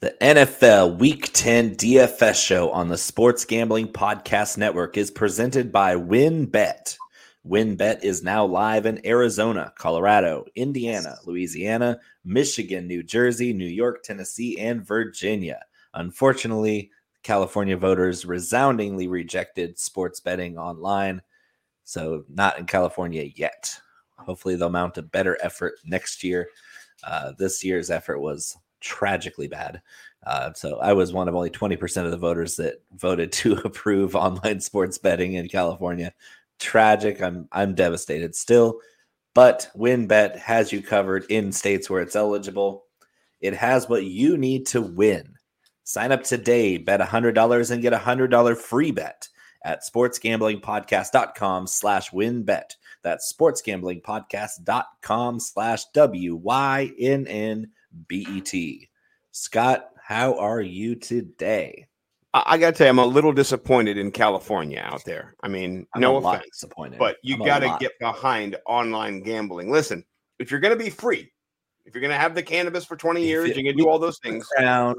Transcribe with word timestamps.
The 0.00 0.16
NFL 0.20 0.98
Week 0.98 1.30
10 1.32 1.76
DFS 1.76 2.34
show 2.34 2.70
on 2.72 2.88
the 2.88 2.98
Sports 2.98 3.44
Gambling 3.44 3.88
Podcast 3.88 4.58
Network 4.58 4.98
is 4.98 5.10
presented 5.10 5.72
by 5.72 5.94
WynnBET. 5.94 6.96
WynnBET 7.46 8.02
is 8.02 8.22
now 8.22 8.44
live 8.44 8.86
in 8.86 9.06
Arizona, 9.06 9.72
Colorado, 9.78 10.44
Indiana, 10.56 11.16
Louisiana, 11.24 12.00
Michigan, 12.24 12.86
New 12.86 13.02
Jersey, 13.02 13.52
New 13.52 13.68
York, 13.68 14.02
Tennessee, 14.02 14.58
and 14.58 14.86
Virginia. 14.86 15.62
Unfortunately, 15.94 16.90
California 17.22 17.76
voters 17.76 18.26
resoundingly 18.26 19.06
rejected 19.06 19.78
sports 19.78 20.20
betting 20.20 20.58
online, 20.58 21.22
so 21.84 22.24
not 22.28 22.58
in 22.58 22.66
California 22.66 23.30
yet. 23.36 23.78
Hopefully, 24.18 24.56
they'll 24.56 24.70
mount 24.70 24.98
a 24.98 25.02
better 25.02 25.38
effort 25.40 25.74
next 25.84 26.24
year. 26.24 26.48
Uh, 27.04 27.32
this 27.38 27.64
year's 27.64 27.90
effort 27.90 28.18
was 28.18 28.56
tragically 28.84 29.48
bad. 29.48 29.82
Uh, 30.24 30.52
so 30.54 30.78
I 30.78 30.92
was 30.92 31.12
one 31.12 31.28
of 31.28 31.34
only 31.34 31.50
20% 31.50 32.04
of 32.04 32.10
the 32.10 32.16
voters 32.16 32.56
that 32.56 32.82
voted 32.94 33.32
to 33.32 33.54
approve 33.64 34.14
online 34.14 34.60
sports 34.60 34.98
betting 34.98 35.34
in 35.34 35.48
California. 35.48 36.12
Tragic. 36.60 37.20
I'm 37.20 37.48
I'm 37.50 37.74
devastated 37.74 38.36
still. 38.36 38.78
But 39.34 39.68
WynnBET 39.76 40.36
has 40.36 40.72
you 40.72 40.80
covered 40.80 41.24
in 41.28 41.50
states 41.50 41.90
where 41.90 42.00
it's 42.00 42.14
eligible. 42.14 42.84
It 43.40 43.54
has 43.54 43.88
what 43.88 44.04
you 44.04 44.36
need 44.36 44.66
to 44.66 44.80
win. 44.80 45.34
Sign 45.82 46.12
up 46.12 46.22
today, 46.22 46.78
bet 46.78 47.00
$100 47.00 47.70
and 47.70 47.82
get 47.82 47.92
a 47.92 47.98
$100 47.98 48.56
free 48.56 48.92
bet 48.92 49.28
at 49.64 49.82
sportsgamblingpodcast.com 49.82 51.66
slash 51.66 52.10
wynnbet. 52.10 52.76
That's 53.02 53.32
sportsgamblingpodcast.com 53.32 55.40
slash 55.40 55.84
W-Y-N-N-B-E-T. 57.94 58.88
Scott, 59.32 59.90
how 60.02 60.38
are 60.38 60.60
you 60.60 60.94
today? 60.94 61.86
I, 62.32 62.42
I 62.46 62.58
got 62.58 62.72
to 62.72 62.78
tell 62.78 62.86
you, 62.86 62.90
I'm 62.90 62.98
a 62.98 63.06
little 63.06 63.32
disappointed 63.32 63.98
in 63.98 64.10
California 64.10 64.80
out 64.84 65.04
there. 65.04 65.34
I 65.42 65.48
mean, 65.48 65.86
I'm 65.94 66.00
no 66.00 66.16
offense, 66.16 66.44
disappointed. 66.52 66.98
but 66.98 67.16
you 67.22 67.34
I'm 67.36 67.44
got 67.44 67.60
to 67.60 67.76
get 67.80 67.92
behind 68.00 68.56
online 68.66 69.20
gambling. 69.22 69.70
Listen, 69.70 70.04
if 70.38 70.50
you're 70.50 70.60
going 70.60 70.76
to 70.76 70.82
be 70.82 70.90
free, 70.90 71.32
if 71.84 71.94
you're 71.94 72.00
going 72.00 72.12
to 72.12 72.18
have 72.18 72.34
the 72.34 72.42
cannabis 72.42 72.84
for 72.84 72.96
20 72.96 73.20
If 73.22 73.26
years, 73.26 73.50
it 73.50 73.56
you 73.56 73.64
can 73.64 73.76
do 73.76 73.88
all 73.88 73.98
those 73.98 74.18
things. 74.18 74.46
crown. 74.46 74.94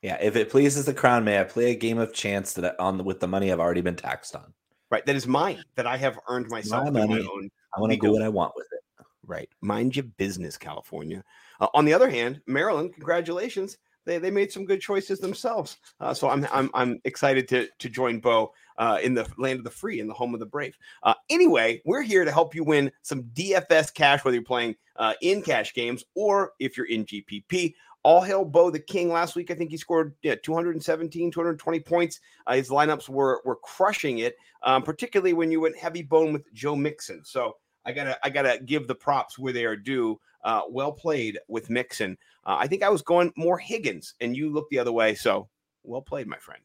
Yeah, 0.00 0.18
if 0.20 0.34
it 0.34 0.50
pleases 0.50 0.84
the 0.86 0.94
crown, 0.94 1.24
may 1.24 1.38
I 1.40 1.44
play 1.44 1.70
a 1.70 1.74
game 1.76 1.98
of 1.98 2.12
chance 2.12 2.54
that 2.54 2.64
I, 2.64 2.82
on 2.82 2.98
the, 2.98 3.04
with 3.04 3.20
the 3.20 3.28
money 3.28 3.52
I've 3.52 3.60
already 3.60 3.82
been 3.82 3.94
taxed 3.96 4.34
on? 4.34 4.52
Right. 4.90 5.06
That 5.06 5.14
is 5.16 5.26
mine 5.26 5.62
that 5.76 5.86
I 5.86 5.96
have 5.96 6.18
earned 6.28 6.48
myself 6.48 6.84
My 6.84 6.90
my 6.90 7.06
money. 7.06 7.22
own. 7.32 7.50
I 7.76 7.80
want 7.80 7.92
to 7.92 7.98
do 7.98 8.12
what 8.12 8.22
I 8.22 8.28
want 8.28 8.52
with 8.56 8.66
it. 8.72 8.80
Right. 9.24 9.48
Mind 9.60 9.94
your 9.96 10.04
business, 10.04 10.58
California. 10.58 11.22
Uh, 11.62 11.68
on 11.74 11.84
the 11.84 11.94
other 11.94 12.10
hand, 12.10 12.40
Maryland, 12.48 12.92
congratulations. 12.92 13.78
They, 14.04 14.18
they 14.18 14.32
made 14.32 14.50
some 14.50 14.64
good 14.64 14.80
choices 14.80 15.20
themselves. 15.20 15.76
Uh, 16.00 16.12
so 16.12 16.28
I'm, 16.28 16.44
I'm, 16.52 16.68
I'm 16.74 17.00
excited 17.04 17.46
to, 17.48 17.68
to 17.78 17.88
join 17.88 18.18
Bo 18.18 18.52
uh, 18.78 18.98
in 19.00 19.14
the 19.14 19.28
land 19.38 19.58
of 19.58 19.64
the 19.64 19.70
free, 19.70 20.00
in 20.00 20.08
the 20.08 20.14
home 20.14 20.34
of 20.34 20.40
the 20.40 20.46
brave. 20.46 20.76
Uh, 21.04 21.14
anyway, 21.30 21.80
we're 21.84 22.02
here 22.02 22.24
to 22.24 22.32
help 22.32 22.52
you 22.52 22.64
win 22.64 22.90
some 23.02 23.22
DFS 23.34 23.94
cash, 23.94 24.24
whether 24.24 24.34
you're 24.34 24.42
playing 24.42 24.74
uh, 24.96 25.14
in 25.22 25.40
cash 25.40 25.72
games 25.72 26.04
or 26.16 26.52
if 26.58 26.76
you're 26.76 26.86
in 26.86 27.06
GPP. 27.06 27.74
All 28.02 28.20
hail 28.20 28.44
Bo 28.44 28.68
the 28.68 28.80
King 28.80 29.10
last 29.12 29.36
week. 29.36 29.52
I 29.52 29.54
think 29.54 29.70
he 29.70 29.76
scored 29.76 30.16
yeah, 30.24 30.34
217, 30.42 31.30
220 31.30 31.80
points. 31.80 32.18
Uh, 32.48 32.54
his 32.54 32.70
lineups 32.70 33.08
were 33.08 33.40
were 33.44 33.54
crushing 33.54 34.18
it, 34.18 34.34
um, 34.64 34.82
particularly 34.82 35.34
when 35.34 35.52
you 35.52 35.60
went 35.60 35.78
heavy 35.78 36.02
bone 36.02 36.32
with 36.32 36.52
Joe 36.52 36.74
Mixon. 36.74 37.24
So 37.24 37.58
I 37.84 37.92
gotta 37.92 38.18
I 38.24 38.30
gotta 38.30 38.60
give 38.64 38.88
the 38.88 38.94
props 38.96 39.38
where 39.38 39.52
they 39.52 39.64
are 39.64 39.76
due. 39.76 40.20
Uh, 40.44 40.62
well 40.68 40.92
played 40.92 41.38
with 41.48 41.70
Mixon. 41.70 42.16
Uh, 42.44 42.56
I 42.58 42.66
think 42.66 42.82
I 42.82 42.88
was 42.88 43.02
going 43.02 43.32
more 43.36 43.58
Higgins, 43.58 44.14
and 44.20 44.36
you 44.36 44.50
looked 44.50 44.70
the 44.70 44.78
other 44.78 44.92
way. 44.92 45.14
So 45.14 45.48
well 45.84 46.02
played, 46.02 46.26
my 46.26 46.38
friend. 46.38 46.62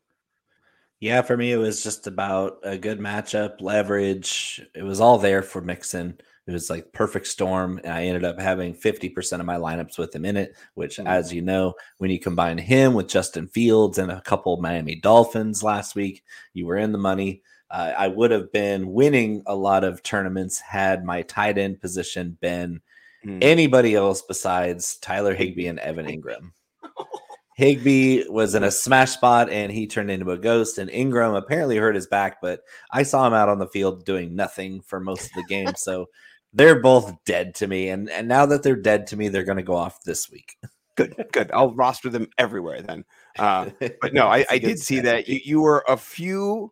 Yeah, 0.99 1.21
for 1.21 1.37
me, 1.37 1.51
it 1.51 1.57
was 1.57 1.83
just 1.83 2.07
about 2.07 2.57
a 2.63 2.75
good 2.77 2.99
matchup, 2.99 3.61
leverage. 3.61 4.59
It 4.73 4.81
was 4.81 4.99
all 4.99 5.19
there 5.19 5.43
for 5.43 5.61
Mixon. 5.61 6.17
It 6.47 6.51
was 6.51 6.71
like 6.71 6.91
perfect 6.91 7.27
storm. 7.27 7.79
And 7.83 7.93
I 7.93 8.05
ended 8.05 8.23
up 8.23 8.39
having 8.39 8.73
50% 8.73 9.39
of 9.39 9.45
my 9.45 9.57
lineups 9.57 9.99
with 9.99 10.15
him 10.15 10.25
in 10.25 10.37
it, 10.37 10.55
which, 10.73 10.97
Mm. 10.97 11.07
as 11.07 11.31
you 11.31 11.43
know, 11.43 11.75
when 11.99 12.09
you 12.09 12.19
combine 12.19 12.57
him 12.57 12.95
with 12.95 13.09
Justin 13.09 13.47
Fields 13.47 13.99
and 13.99 14.11
a 14.11 14.21
couple 14.21 14.55
of 14.55 14.59
Miami 14.61 14.95
Dolphins 14.95 15.61
last 15.61 15.93
week, 15.93 16.23
you 16.53 16.65
were 16.65 16.77
in 16.77 16.93
the 16.93 16.97
money. 16.97 17.43
Uh, 17.69 17.93
I 17.95 18.07
would 18.07 18.31
have 18.31 18.51
been 18.51 18.91
winning 18.91 19.43
a 19.45 19.53
lot 19.55 19.83
of 19.83 20.01
tournaments 20.01 20.59
had 20.59 21.03
my 21.03 21.21
tight 21.23 21.57
end 21.59 21.79
position 21.81 22.37
been 22.41 22.81
Mm. 23.25 23.39
anybody 23.43 23.95
else 23.95 24.21
besides 24.21 24.97
Tyler 24.97 25.33
Higbee 25.33 25.67
and 25.67 25.79
Evan 25.79 26.05
Engram. 26.05 26.51
Higbee 27.57 28.27
was 28.29 28.53
in 28.53 28.63
a 28.63 28.69
smash 28.69 29.11
spot 29.11 29.49
and 29.49 29.71
he 29.71 29.87
turned 29.87 30.11
into 30.11 30.29
a 30.29 30.37
ghost. 30.37 30.77
And 30.77 30.89
Engram 30.91 31.35
apparently 31.35 31.77
hurt 31.77 31.95
his 31.95 32.05
back, 32.05 32.39
but 32.41 32.61
I 32.91 33.01
saw 33.01 33.25
him 33.25 33.33
out 33.33 33.49
on 33.49 33.57
the 33.57 33.67
field 33.67 34.05
doing 34.05 34.35
nothing 34.35 34.81
for 34.81 34.99
most 34.99 35.25
of 35.25 35.31
the 35.35 35.43
game. 35.45 35.73
so 35.75 36.05
they're 36.53 36.79
both 36.79 37.11
dead 37.25 37.55
to 37.55 37.67
me. 37.67 37.89
And 37.89 38.09
and 38.11 38.27
now 38.27 38.45
that 38.45 38.61
they're 38.61 38.75
dead 38.75 39.07
to 39.07 39.17
me, 39.17 39.27
they're 39.29 39.43
going 39.43 39.57
to 39.57 39.63
go 39.63 39.75
off 39.75 40.03
this 40.03 40.29
week. 40.29 40.55
Good, 40.95 41.15
good. 41.31 41.51
I'll 41.51 41.73
roster 41.73 42.09
them 42.09 42.27
everywhere 42.37 42.81
then. 42.81 43.03
Uh, 43.37 43.69
but 44.01 44.13
no, 44.13 44.27
I, 44.27 44.45
I 44.49 44.57
did 44.59 44.79
see 44.79 44.99
that 45.01 45.27
you, 45.27 45.39
you 45.43 45.61
were 45.61 45.83
a 45.87 45.97
few 45.97 46.71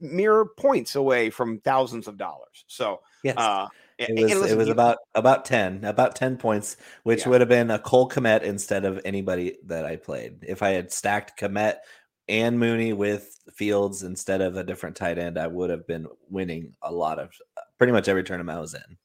mere 0.00 0.44
points 0.44 0.96
away 0.96 1.30
from 1.30 1.60
thousands 1.60 2.08
of 2.08 2.18
dollars. 2.18 2.64
So 2.66 3.00
Yes. 3.22 3.36
uh, 3.38 3.68
it 3.98 4.40
was 4.40 4.50
it 4.50 4.56
was 4.56 4.66
you- 4.66 4.72
about 4.72 4.98
about 5.14 5.44
10 5.44 5.84
about 5.84 6.16
10 6.16 6.36
points 6.36 6.76
which 7.04 7.22
Yeah. 7.22 7.28
would 7.28 7.40
have 7.40 7.48
been 7.48 7.70
a 7.70 7.78
cole 7.78 8.08
kmet 8.08 8.42
instead 8.42 8.84
of 8.84 9.00
anybody 9.04 9.56
that 9.66 9.84
i 9.84 9.96
played 9.96 10.38
if 10.42 10.62
i 10.62 10.70
had 10.70 10.92
stacked 10.92 11.38
kmet 11.38 11.76
and 12.28 12.58
mooney 12.58 12.92
with 12.92 13.38
fields 13.54 14.02
instead 14.02 14.40
of 14.40 14.56
a 14.56 14.64
different 14.64 14.96
tight 14.96 15.18
end 15.18 15.38
i 15.38 15.46
would 15.46 15.70
have 15.70 15.86
been 15.86 16.06
winning 16.28 16.72
a 16.82 16.92
lot 16.92 17.18
of 17.18 17.30
pretty 17.78 17.92
much 17.92 18.08
every 18.08 18.24
tournament 18.24 18.56
i 18.58 18.60
was 18.60 18.74
in 18.74 18.98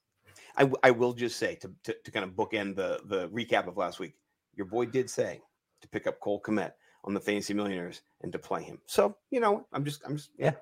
I, 0.56 0.70
I 0.82 0.90
will 0.90 1.12
just 1.12 1.38
say 1.38 1.54
to, 1.56 1.70
to, 1.84 1.94
to 2.04 2.10
kind 2.10 2.24
of 2.24 2.32
bookend 2.32 2.74
the 2.76 3.00
the 3.06 3.28
recap 3.28 3.66
of 3.68 3.76
last 3.78 3.98
week, 4.00 4.14
your 4.56 4.66
boy 4.66 4.84
did 4.86 5.08
say 5.08 5.40
to 5.80 5.88
pick 5.88 6.06
up 6.08 6.18
Cole 6.20 6.42
Kmet 6.42 6.72
on 7.04 7.14
the 7.14 7.20
Fantasy 7.20 7.54
Millionaires 7.54 8.02
and 8.22 8.32
to 8.32 8.38
play 8.38 8.62
him. 8.62 8.78
So 8.84 9.16
you 9.30 9.40
know, 9.40 9.66
I'm 9.72 9.84
just 9.84 10.02
I'm 10.04 10.16
just 10.16 10.30
Yeah. 10.36 10.52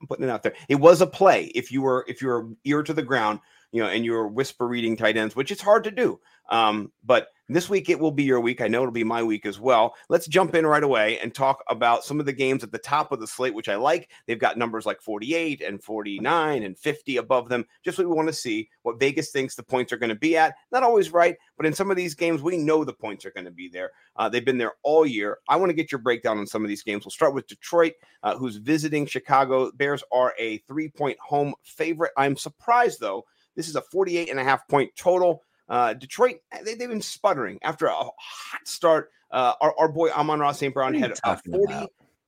I'm 0.00 0.06
putting 0.08 0.24
it 0.24 0.30
out 0.30 0.42
there. 0.42 0.54
It 0.68 0.76
was 0.76 1.00
a 1.00 1.06
play 1.06 1.44
if 1.54 1.70
you 1.70 1.82
were 1.82 2.04
if 2.08 2.20
you 2.22 2.28
were 2.28 2.48
ear 2.64 2.82
to 2.82 2.94
the 2.94 3.02
ground, 3.02 3.38
you 3.76 3.82
know, 3.82 3.90
and 3.90 4.06
you 4.06 4.12
were 4.12 4.26
whisper 4.26 4.66
reading 4.66 4.96
tight 4.96 5.18
ends, 5.18 5.36
which 5.36 5.50
it's 5.50 5.60
hard 5.60 5.84
to 5.84 5.90
do. 5.90 6.18
Um, 6.48 6.92
but 7.04 7.28
this 7.50 7.68
week 7.68 7.90
it 7.90 8.00
will 8.00 8.10
be 8.10 8.22
your 8.22 8.40
week. 8.40 8.62
I 8.62 8.68
know 8.68 8.80
it'll 8.80 8.90
be 8.90 9.04
my 9.04 9.22
week 9.22 9.44
as 9.44 9.60
well. 9.60 9.94
Let's 10.08 10.26
jump 10.26 10.54
in 10.54 10.66
right 10.66 10.82
away 10.82 11.18
and 11.18 11.34
talk 11.34 11.62
about 11.68 12.04
some 12.04 12.18
of 12.18 12.24
the 12.24 12.32
games 12.32 12.64
at 12.64 12.72
the 12.72 12.78
top 12.78 13.12
of 13.12 13.20
the 13.20 13.26
slate, 13.26 13.52
which 13.52 13.68
I 13.68 13.76
like. 13.76 14.10
They've 14.26 14.38
got 14.38 14.56
numbers 14.56 14.86
like 14.86 15.02
48 15.02 15.60
and 15.60 15.82
49 15.82 16.62
and 16.62 16.78
50 16.78 17.18
above 17.18 17.50
them. 17.50 17.66
Just 17.84 17.98
what 17.98 18.08
we 18.08 18.14
want 18.14 18.28
to 18.28 18.32
see 18.32 18.70
what 18.82 18.98
Vegas 18.98 19.30
thinks 19.30 19.54
the 19.54 19.62
points 19.62 19.92
are 19.92 19.98
going 19.98 20.08
to 20.08 20.16
be 20.16 20.38
at. 20.38 20.54
Not 20.72 20.82
always 20.82 21.12
right, 21.12 21.36
but 21.58 21.66
in 21.66 21.74
some 21.74 21.90
of 21.90 21.98
these 21.98 22.14
games, 22.14 22.40
we 22.40 22.56
know 22.56 22.82
the 22.82 22.94
points 22.94 23.26
are 23.26 23.32
going 23.32 23.44
to 23.44 23.50
be 23.50 23.68
there. 23.68 23.90
Uh, 24.16 24.30
they've 24.30 24.42
been 24.42 24.58
there 24.58 24.72
all 24.84 25.04
year. 25.04 25.36
I 25.50 25.56
want 25.56 25.68
to 25.68 25.76
get 25.76 25.92
your 25.92 26.00
breakdown 26.00 26.38
on 26.38 26.46
some 26.46 26.62
of 26.62 26.68
these 26.70 26.82
games. 26.82 27.04
We'll 27.04 27.10
start 27.10 27.34
with 27.34 27.46
Detroit, 27.46 27.92
uh, 28.22 28.38
who's 28.38 28.56
visiting 28.56 29.04
Chicago. 29.04 29.70
Bears 29.72 30.02
are 30.10 30.32
a 30.38 30.58
three 30.58 30.88
point 30.88 31.18
home 31.20 31.52
favorite. 31.62 32.12
I'm 32.16 32.36
surprised, 32.36 33.00
though. 33.00 33.26
This 33.56 33.68
is 33.68 33.76
a 33.76 33.82
48 33.82 34.30
and 34.30 34.38
a 34.38 34.44
half 34.44 34.68
point 34.68 34.90
total. 34.96 35.42
Uh, 35.68 35.94
Detroit, 35.94 36.36
they, 36.64 36.74
they've 36.74 36.88
been 36.88 37.02
sputtering 37.02 37.58
after 37.62 37.86
a 37.86 37.94
hot 37.94 38.60
start. 38.64 39.10
Uh, 39.30 39.54
our, 39.60 39.74
our 39.78 39.88
boy 39.88 40.10
Amon 40.10 40.38
Ra 40.38 40.52
St. 40.52 40.72
Brown 40.72 40.94
had 40.94 41.10
a 41.24 41.36
40. 41.50 41.74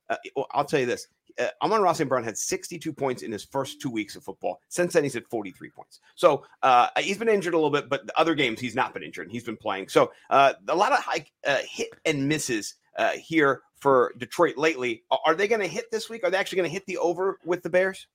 Uh, 0.09 0.15
well, 0.35 0.47
I'll 0.51 0.65
tell 0.65 0.79
you 0.79 0.85
this. 0.85 1.07
Uh, 1.39 1.47
Amon 1.61 1.81
Ra 1.81 1.93
St. 1.93 2.09
Brown 2.09 2.23
had 2.23 2.37
62 2.37 2.91
points 2.91 3.21
in 3.21 3.31
his 3.31 3.45
first 3.45 3.79
two 3.79 3.89
weeks 3.89 4.17
of 4.17 4.23
football. 4.23 4.59
Since 4.67 4.93
then, 4.93 5.03
he's 5.03 5.15
at 5.15 5.25
43 5.29 5.69
points. 5.69 6.01
So 6.15 6.43
uh, 6.63 6.87
he's 6.97 7.17
been 7.17 7.29
injured 7.29 7.53
a 7.53 7.57
little 7.57 7.69
bit, 7.71 7.87
but 7.87 8.05
the 8.07 8.19
other 8.19 8.35
games 8.35 8.59
he's 8.59 8.75
not 8.75 8.93
been 8.93 9.03
injured. 9.03 9.27
and 9.27 9.31
He's 9.31 9.45
been 9.45 9.55
playing. 9.55 9.87
So 9.87 10.11
uh, 10.29 10.53
a 10.67 10.75
lot 10.75 10.91
of 10.91 10.99
high, 10.99 11.25
uh, 11.47 11.59
hit 11.65 11.89
and 12.05 12.27
misses 12.27 12.75
uh, 12.97 13.11
here 13.11 13.61
for 13.77 14.13
Detroit 14.17 14.57
lately. 14.57 15.03
Are 15.25 15.35
they 15.35 15.47
going 15.47 15.61
to 15.61 15.67
hit 15.67 15.89
this 15.91 16.09
week? 16.09 16.25
Are 16.25 16.29
they 16.29 16.37
actually 16.37 16.57
going 16.57 16.69
to 16.69 16.73
hit 16.73 16.85
the 16.85 16.97
over 16.97 17.39
with 17.45 17.63
the 17.63 17.69
Bears? 17.69 18.07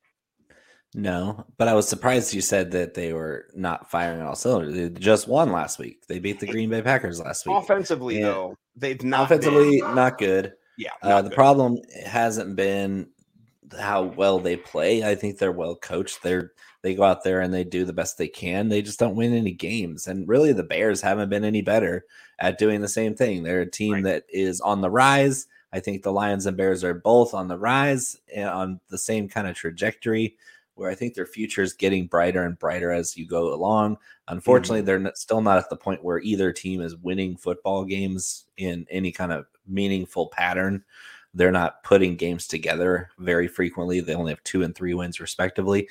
No 0.95 1.45
but 1.59 1.67
i 1.69 1.75
was 1.75 1.89
surprised 1.89 2.33
you 2.33 2.41
said 2.41 2.71
that 2.71 2.95
they 2.95 3.13
were 3.13 3.47
not 3.55 3.91
firing 3.91 4.23
all 4.23 4.37
cylinders 4.37 4.75
they 4.75 4.89
just 5.01 5.27
won 5.29 5.51
last 5.51 5.79
week 5.79 6.07
they 6.07 6.19
beat 6.21 6.39
the 6.41 6.47
green 6.47 6.71
bay 6.71 6.81
packers 6.81 7.21
last 7.21 7.47
week 7.47 7.57
Offensively, 7.57 8.19
Yeah. 8.21 8.27
though, 8.27 8.59
they've 8.77 9.03
not 9.03 9.29
been- 9.29 9.39
offensively 9.39 9.81
not 9.81 10.19
good 10.19 10.53
yeah, 10.77 10.91
Uh, 11.03 11.23
the 11.23 11.29
good. 11.29 11.37
problem 11.37 11.79
hasn't 12.05 12.57
been 12.57 13.09
how 13.79 14.03
well 14.05 14.39
they 14.41 14.57
play. 14.57 15.03
I 15.05 15.15
think 15.15 15.39
they're 15.39 15.53
well 15.53 15.77
coached. 15.77 16.23
They're 16.23 16.53
they 16.83 16.95
go 16.97 17.05
out 17.05 17.23
there 17.25 17.41
and 17.41 17.55
they 17.55 17.63
do 17.65 17.85
the 17.85 17.93
best 17.93 18.19
they 18.19 18.27
can. 18.29 18.69
They 18.69 18.83
just 18.83 18.99
don't 18.99 19.15
win 19.17 19.35
any 19.35 19.53
games. 19.53 20.07
And 20.09 20.29
really, 20.29 20.53
the 20.53 20.65
Bears 20.65 21.01
haven't 21.01 21.31
been 21.31 21.45
any 21.45 21.63
better 21.63 22.05
at 22.41 22.59
doing 22.59 22.81
the 22.83 22.89
same 22.89 23.15
thing. 23.15 23.43
They're 23.45 23.61
a 23.63 23.71
team 23.71 23.93
Right. 23.95 24.05
that 24.05 24.25
is 24.29 24.61
on 24.61 24.81
the 24.81 24.91
rise. 24.91 25.47
I 25.73 25.79
think 25.81 26.03
the 26.03 26.13
Lions 26.13 26.45
and 26.45 26.57
Bears 26.57 26.83
are 26.85 26.93
both 26.95 27.35
on 27.35 27.47
the 27.49 27.57
rise 27.59 28.17
and 28.35 28.49
on 28.49 28.81
the 28.91 28.99
same 28.99 29.29
kind 29.29 29.47
of 29.47 29.55
trajectory. 29.57 30.37
Where 30.75 30.91
I 30.91 30.95
think 30.95 31.15
their 31.15 31.27
future 31.27 31.63
is 31.63 31.73
getting 31.73 32.07
brighter 32.07 32.45
and 32.45 32.59
brighter 32.59 32.91
as 32.91 33.17
you 33.17 33.27
go 33.27 33.55
along. 33.55 33.99
Unfortunately, 34.29 34.81
mm-hmm. 34.81 34.87
they're 34.87 34.99
not, 34.99 35.19
still 35.19 35.41
not 35.41 35.59
at 35.59 35.71
the 35.71 35.77
point 35.77 36.05
where 36.05 36.19
either 36.21 36.53
team 36.53 36.81
is 36.81 36.97
winning 36.97 37.37
football 37.37 37.85
games 37.85 38.47
in 38.57 38.87
any 38.91 39.13
kind 39.13 39.33
of 39.33 39.47
meaningful 39.67 40.29
pattern. 40.29 40.83
They're 41.33 41.53
not 41.53 41.83
putting 41.83 42.17
games 42.17 42.47
together 42.47 43.11
very 43.19 43.49
frequently. 43.49 44.01
They 44.01 44.15
only 44.15 44.33
have 44.33 44.43
two 44.45 44.63
and 44.63 44.75
three 44.75 44.95
wins, 44.95 45.21
respectively. 45.21 45.89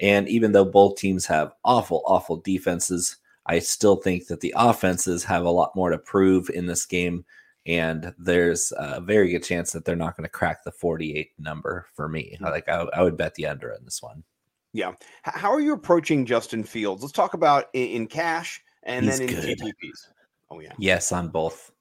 And 0.00 0.28
even 0.28 0.52
though 0.52 0.64
both 0.64 0.96
teams 0.96 1.26
have 1.26 1.52
awful, 1.64 2.02
awful 2.06 2.38
defenses, 2.38 3.16
I 3.46 3.58
still 3.58 3.96
think 3.96 4.26
that 4.26 4.40
the 4.40 4.54
offenses 4.56 5.22
have 5.24 5.44
a 5.44 5.50
lot 5.50 5.76
more 5.76 5.90
to 5.90 5.98
prove 5.98 6.50
in 6.50 6.66
this 6.66 6.86
game. 6.86 7.24
And 7.66 8.14
there's 8.18 8.72
a 8.76 9.00
very 9.00 9.30
good 9.30 9.42
chance 9.42 9.72
that 9.72 9.84
they're 9.84 9.96
not 9.96 10.16
going 10.16 10.24
to 10.24 10.30
crack 10.30 10.62
the 10.64 10.72
48 10.72 11.30
number 11.38 11.86
for 11.94 12.08
me. 12.08 12.36
Hmm. 12.38 12.44
Like 12.44 12.68
I, 12.68 12.86
I 12.94 13.02
would 13.02 13.16
bet 13.16 13.34
the 13.34 13.46
under 13.46 13.70
in 13.72 13.84
this 13.84 14.02
one. 14.02 14.22
Yeah. 14.72 14.92
How 15.22 15.50
are 15.52 15.60
you 15.60 15.72
approaching 15.72 16.26
Justin 16.26 16.62
Fields? 16.62 17.02
Let's 17.02 17.12
talk 17.12 17.34
about 17.34 17.66
in, 17.72 18.06
cash 18.06 18.62
and 18.82 19.06
He's 19.06 19.18
then 19.18 19.28
in 19.28 19.34
good. 19.34 19.58
GPPs. 19.58 20.08
Oh 20.50 20.60
yeah. 20.60 20.72
Yes, 20.78 21.12
on 21.12 21.28
both. 21.28 21.72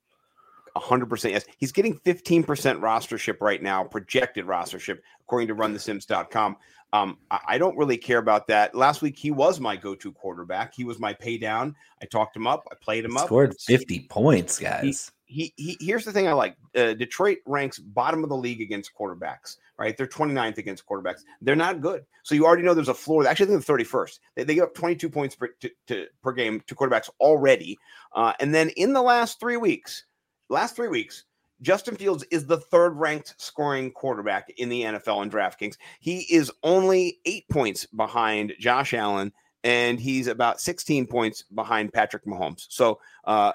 100% 0.76 1.32
yes. 1.32 1.46
He's 1.58 1.72
getting 1.72 2.00
15% 2.00 2.46
rostership 2.46 3.38
right 3.42 3.62
now, 3.62 3.84
projected 3.84 4.46
rostership, 4.46 5.00
according 5.22 5.48
to 5.50 5.56
runthesims.com. 5.56 6.58
Um, 6.94 7.18
I, 7.30 7.58
don't 7.58 7.78
really 7.78 7.98
care 7.98 8.20
about 8.20 8.48
that. 8.48 8.74
Last 8.74 9.02
week, 9.02 9.18
he 9.18 9.32
was 9.32 9.60
my 9.60 9.76
go 9.76 9.96
to 9.96 10.12
quarterback. 10.14 10.74
He 10.74 10.86
was 10.86 10.98
my 11.00 11.14
pay 11.14 11.38
down. 11.38 11.76
I 12.02 12.06
talked 12.06 12.36
him 12.36 12.48
up. 12.48 12.66
I 12.72 12.76
played 12.82 13.04
him 13.04 13.18
up. 13.18 13.26
Scored 13.26 13.56
50 13.60 14.08
points, 14.10 14.60
guys. 14.60 15.12
He, 15.26 15.54
he, 15.56 15.78
he 15.80 15.86
here's 15.86 16.06
the 16.06 16.12
thing 16.12 16.28
I 16.28 16.34
like 16.34 16.56
uh, 16.76 16.94
Detroit 16.94 17.40
ranks 17.46 17.80
bottom 17.80 18.24
of 18.24 18.30
the 18.30 18.38
league 18.38 18.62
against 18.62 18.92
quarterbacks, 18.94 19.58
right? 19.78 19.96
They're 19.98 20.08
29th 20.08 20.58
against 20.58 20.86
quarterbacks. 20.86 21.22
They're 21.42 21.56
not 21.56 21.82
good. 21.82 22.06
So 22.24 22.36
you 22.36 22.46
already 22.46 22.64
know 22.64 22.74
there's 22.74 22.90
a 22.90 22.94
floor. 22.94 23.28
Actually, 23.28 23.48
I 23.48 23.58
think 23.58 23.66
the 23.66 23.74
31st. 23.74 24.20
They, 24.36 24.44
they 24.44 24.56
give 24.56 24.66
up 24.66 24.76
22 24.76 25.10
points 25.10 25.36
per, 25.36 25.48
to, 25.48 25.70
to, 25.88 26.08
per 26.22 26.32
game 26.32 26.62
to 26.68 26.76
quarterbacks 26.76 27.10
already. 27.20 27.78
Uh, 28.14 28.34
and 28.40 28.54
then 28.54 28.70
in 28.70 28.94
the 28.94 29.02
last 29.02 29.40
three 29.40 29.58
weeks, 29.58 30.06
last 30.50 30.76
three 30.76 30.90
weeks, 30.90 31.26
Justin 31.62 31.96
Fields 31.96 32.24
is 32.32 32.46
the 32.46 32.58
third 32.58 32.96
ranked 32.96 33.36
scoring 33.38 33.92
quarterback 33.92 34.52
in 34.58 34.70
the 34.70 34.84
NFL 34.84 35.24
in 35.24 35.30
DraftKings. 35.30 35.78
He 36.00 36.20
is 36.30 36.52
only 36.64 37.20
eight 37.26 37.48
points 37.50 37.86
behind 37.86 38.54
Josh 38.60 38.94
Allen, 38.94 39.32
and 39.64 40.00
he's 40.00 40.28
about 40.28 40.60
16 40.60 41.08
points 41.08 41.44
behind 41.44 41.94
Patrick 41.94 42.26
Mahomes. 42.26 42.68
So 42.70 43.00
uh, 43.24 43.54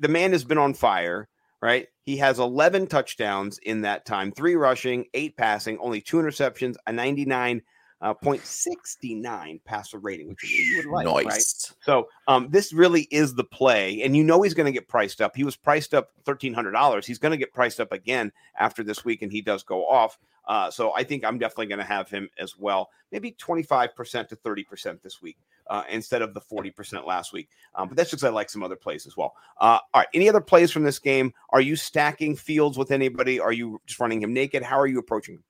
the 0.00 0.08
man 0.08 0.32
has 0.32 0.44
been 0.44 0.58
on 0.58 0.74
fire, 0.74 1.28
right? 1.60 1.86
He 2.02 2.16
has 2.18 2.38
11 2.38 2.86
touchdowns 2.86 3.58
in 3.58 3.82
that 3.82 4.06
time, 4.06 4.32
three 4.32 4.54
rushing, 4.54 5.06
eight 5.14 5.36
passing, 5.36 5.78
only 5.78 6.00
two 6.00 6.18
interceptions, 6.18 6.76
a 6.86 6.92
99 6.92 7.62
uh, 8.00 8.14
0.69 8.14 9.64
passer 9.64 9.98
rating, 9.98 10.28
which 10.28 10.44
you 10.44 10.76
would 10.76 10.92
like, 10.92 11.06
nice. 11.06 11.24
right? 11.24 11.76
So 11.84 12.08
um, 12.28 12.48
this 12.50 12.72
really 12.72 13.08
is 13.10 13.34
the 13.34 13.44
play, 13.44 14.02
and 14.02 14.16
you 14.16 14.22
know 14.22 14.42
he's 14.42 14.54
going 14.54 14.66
to 14.66 14.72
get 14.72 14.86
priced 14.86 15.20
up. 15.20 15.34
He 15.34 15.42
was 15.42 15.56
priced 15.56 15.94
up 15.94 16.10
thirteen 16.24 16.54
hundred 16.54 16.72
dollars. 16.72 17.06
He's 17.06 17.18
going 17.18 17.32
to 17.32 17.36
get 17.36 17.52
priced 17.52 17.80
up 17.80 17.90
again 17.90 18.30
after 18.56 18.84
this 18.84 19.04
week, 19.04 19.22
and 19.22 19.32
he 19.32 19.42
does 19.42 19.64
go 19.64 19.84
off. 19.84 20.16
Uh, 20.48 20.70
so 20.70 20.94
I 20.94 21.04
think 21.04 21.24
I'm 21.24 21.38
definitely 21.38 21.66
going 21.66 21.80
to 21.80 21.84
have 21.84 22.08
him 22.08 22.30
as 22.38 22.56
well. 22.56 22.88
Maybe 23.12 23.32
25% 23.32 24.28
to 24.28 24.36
30% 24.36 25.02
this 25.02 25.20
week 25.20 25.36
uh, 25.68 25.82
instead 25.88 26.22
of 26.22 26.34
the 26.34 26.40
40% 26.40 27.06
last 27.06 27.32
week. 27.32 27.48
Um, 27.74 27.88
but 27.88 27.96
that's 27.96 28.10
because 28.10 28.24
I 28.24 28.30
like 28.30 28.50
some 28.50 28.62
other 28.62 28.76
plays 28.76 29.06
as 29.06 29.16
well. 29.16 29.34
Uh, 29.60 29.78
all 29.94 30.00
right. 30.00 30.08
Any 30.14 30.28
other 30.28 30.40
plays 30.40 30.70
from 30.70 30.84
this 30.84 30.98
game? 30.98 31.32
Are 31.50 31.60
you 31.60 31.76
stacking 31.76 32.36
fields 32.36 32.78
with 32.78 32.90
anybody? 32.90 33.40
Are 33.40 33.52
you 33.52 33.80
just 33.86 34.00
running 34.00 34.22
him 34.22 34.32
naked? 34.32 34.62
How 34.62 34.78
are 34.78 34.86
you 34.86 34.98
approaching 34.98 35.36
him? 35.36 35.44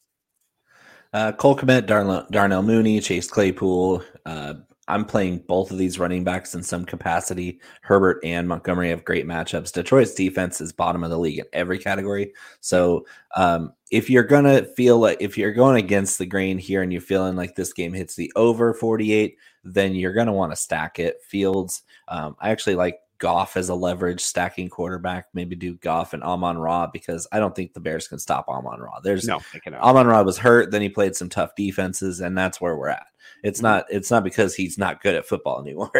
Uh, 1.12 1.32
Cole 1.32 1.56
Kmet, 1.56 1.86
Darnell, 1.86 2.26
Darnell 2.30 2.62
Mooney, 2.62 3.00
Chase 3.00 3.28
Claypool. 3.28 4.02
Uh, 4.26 4.54
I'm 4.88 5.04
playing 5.04 5.44
both 5.46 5.70
of 5.70 5.76
these 5.76 5.98
running 5.98 6.24
backs 6.24 6.54
in 6.54 6.62
some 6.62 6.84
capacity. 6.84 7.60
Herbert 7.82 8.20
and 8.24 8.48
Montgomery 8.48 8.88
have 8.88 9.04
great 9.04 9.26
matchups. 9.26 9.72
Detroit's 9.72 10.14
defense 10.14 10.62
is 10.62 10.72
bottom 10.72 11.04
of 11.04 11.10
the 11.10 11.18
league 11.18 11.38
in 11.38 11.44
every 11.52 11.78
category. 11.78 12.32
So 12.60 13.06
um, 13.36 13.74
if 13.90 14.08
you're 14.08 14.22
gonna 14.22 14.64
feel 14.76 14.98
like 14.98 15.18
if 15.20 15.36
you're 15.36 15.52
going 15.52 15.76
against 15.76 16.18
the 16.18 16.26
grain 16.26 16.56
here 16.56 16.82
and 16.82 16.90
you're 16.90 17.02
feeling 17.02 17.36
like 17.36 17.54
this 17.54 17.74
game 17.74 17.92
hits 17.92 18.16
the 18.16 18.32
over 18.34 18.72
48, 18.72 19.36
then 19.74 19.94
you're 19.94 20.12
gonna 20.12 20.32
want 20.32 20.52
to 20.52 20.56
stack 20.56 20.98
it. 20.98 21.22
Fields. 21.22 21.82
Um, 22.08 22.36
I 22.40 22.50
actually 22.50 22.76
like 22.76 22.98
Goff 23.18 23.56
as 23.56 23.68
a 23.68 23.74
leverage 23.74 24.20
stacking 24.20 24.68
quarterback. 24.68 25.26
Maybe 25.34 25.56
do 25.56 25.74
Goff 25.74 26.14
and 26.14 26.22
Amon 26.22 26.56
Ra 26.56 26.86
because 26.86 27.26
I 27.32 27.40
don't 27.40 27.54
think 27.54 27.74
the 27.74 27.80
Bears 27.80 28.06
can 28.06 28.18
stop 28.18 28.48
Amon 28.48 28.80
Ra. 28.80 29.00
There's 29.00 29.26
no 29.26 29.40
Amon 29.74 30.06
Ra 30.06 30.22
was 30.22 30.38
hurt, 30.38 30.70
then 30.70 30.82
he 30.82 30.88
played 30.88 31.16
some 31.16 31.28
tough 31.28 31.54
defenses, 31.56 32.20
and 32.20 32.38
that's 32.38 32.60
where 32.60 32.76
we're 32.76 32.88
at. 32.88 33.06
It's 33.42 33.58
mm-hmm. 33.58 33.66
not 33.66 33.86
it's 33.90 34.10
not 34.10 34.24
because 34.24 34.54
he's 34.54 34.78
not 34.78 35.02
good 35.02 35.16
at 35.16 35.26
football 35.26 35.60
anymore. 35.62 35.92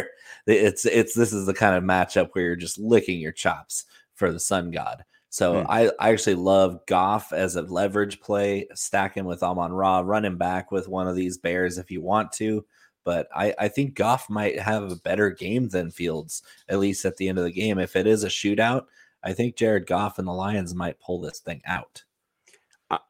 It's 0.46 0.86
it's 0.86 1.14
this 1.14 1.32
is 1.32 1.46
the 1.46 1.54
kind 1.54 1.76
of 1.76 1.82
matchup 1.82 2.30
where 2.32 2.44
you're 2.44 2.56
just 2.56 2.78
licking 2.78 3.20
your 3.20 3.32
chops 3.32 3.84
for 4.14 4.32
the 4.32 4.40
sun 4.40 4.70
god. 4.70 5.04
So 5.30 5.54
mm. 5.54 5.66
I, 5.68 5.90
I 6.00 6.10
actually 6.10 6.36
love 6.36 6.86
Goff 6.86 7.34
as 7.34 7.56
a 7.56 7.62
leverage 7.62 8.18
play, 8.20 8.66
stack 8.74 9.14
him 9.14 9.26
with 9.26 9.42
Amon 9.42 9.72
Ra, 9.72 10.00
run 10.00 10.24
him 10.24 10.38
back 10.38 10.72
with 10.72 10.88
one 10.88 11.06
of 11.06 11.16
these 11.16 11.36
Bears 11.36 11.76
if 11.76 11.90
you 11.90 12.00
want 12.00 12.32
to 12.32 12.64
but 13.08 13.26
I, 13.34 13.54
I 13.58 13.68
think 13.68 13.94
Goff 13.94 14.28
might 14.28 14.60
have 14.60 14.82
a 14.82 14.96
better 14.96 15.30
game 15.30 15.70
than 15.70 15.90
Fields, 15.90 16.42
at 16.68 16.78
least 16.78 17.06
at 17.06 17.16
the 17.16 17.26
end 17.26 17.38
of 17.38 17.44
the 17.44 17.50
game. 17.50 17.78
If 17.78 17.96
it 17.96 18.06
is 18.06 18.22
a 18.22 18.28
shootout, 18.28 18.84
I 19.24 19.32
think 19.32 19.56
Jared 19.56 19.86
Goff 19.86 20.18
and 20.18 20.28
the 20.28 20.32
Lions 20.32 20.74
might 20.74 21.00
pull 21.00 21.18
this 21.18 21.38
thing 21.38 21.62
out. 21.64 22.04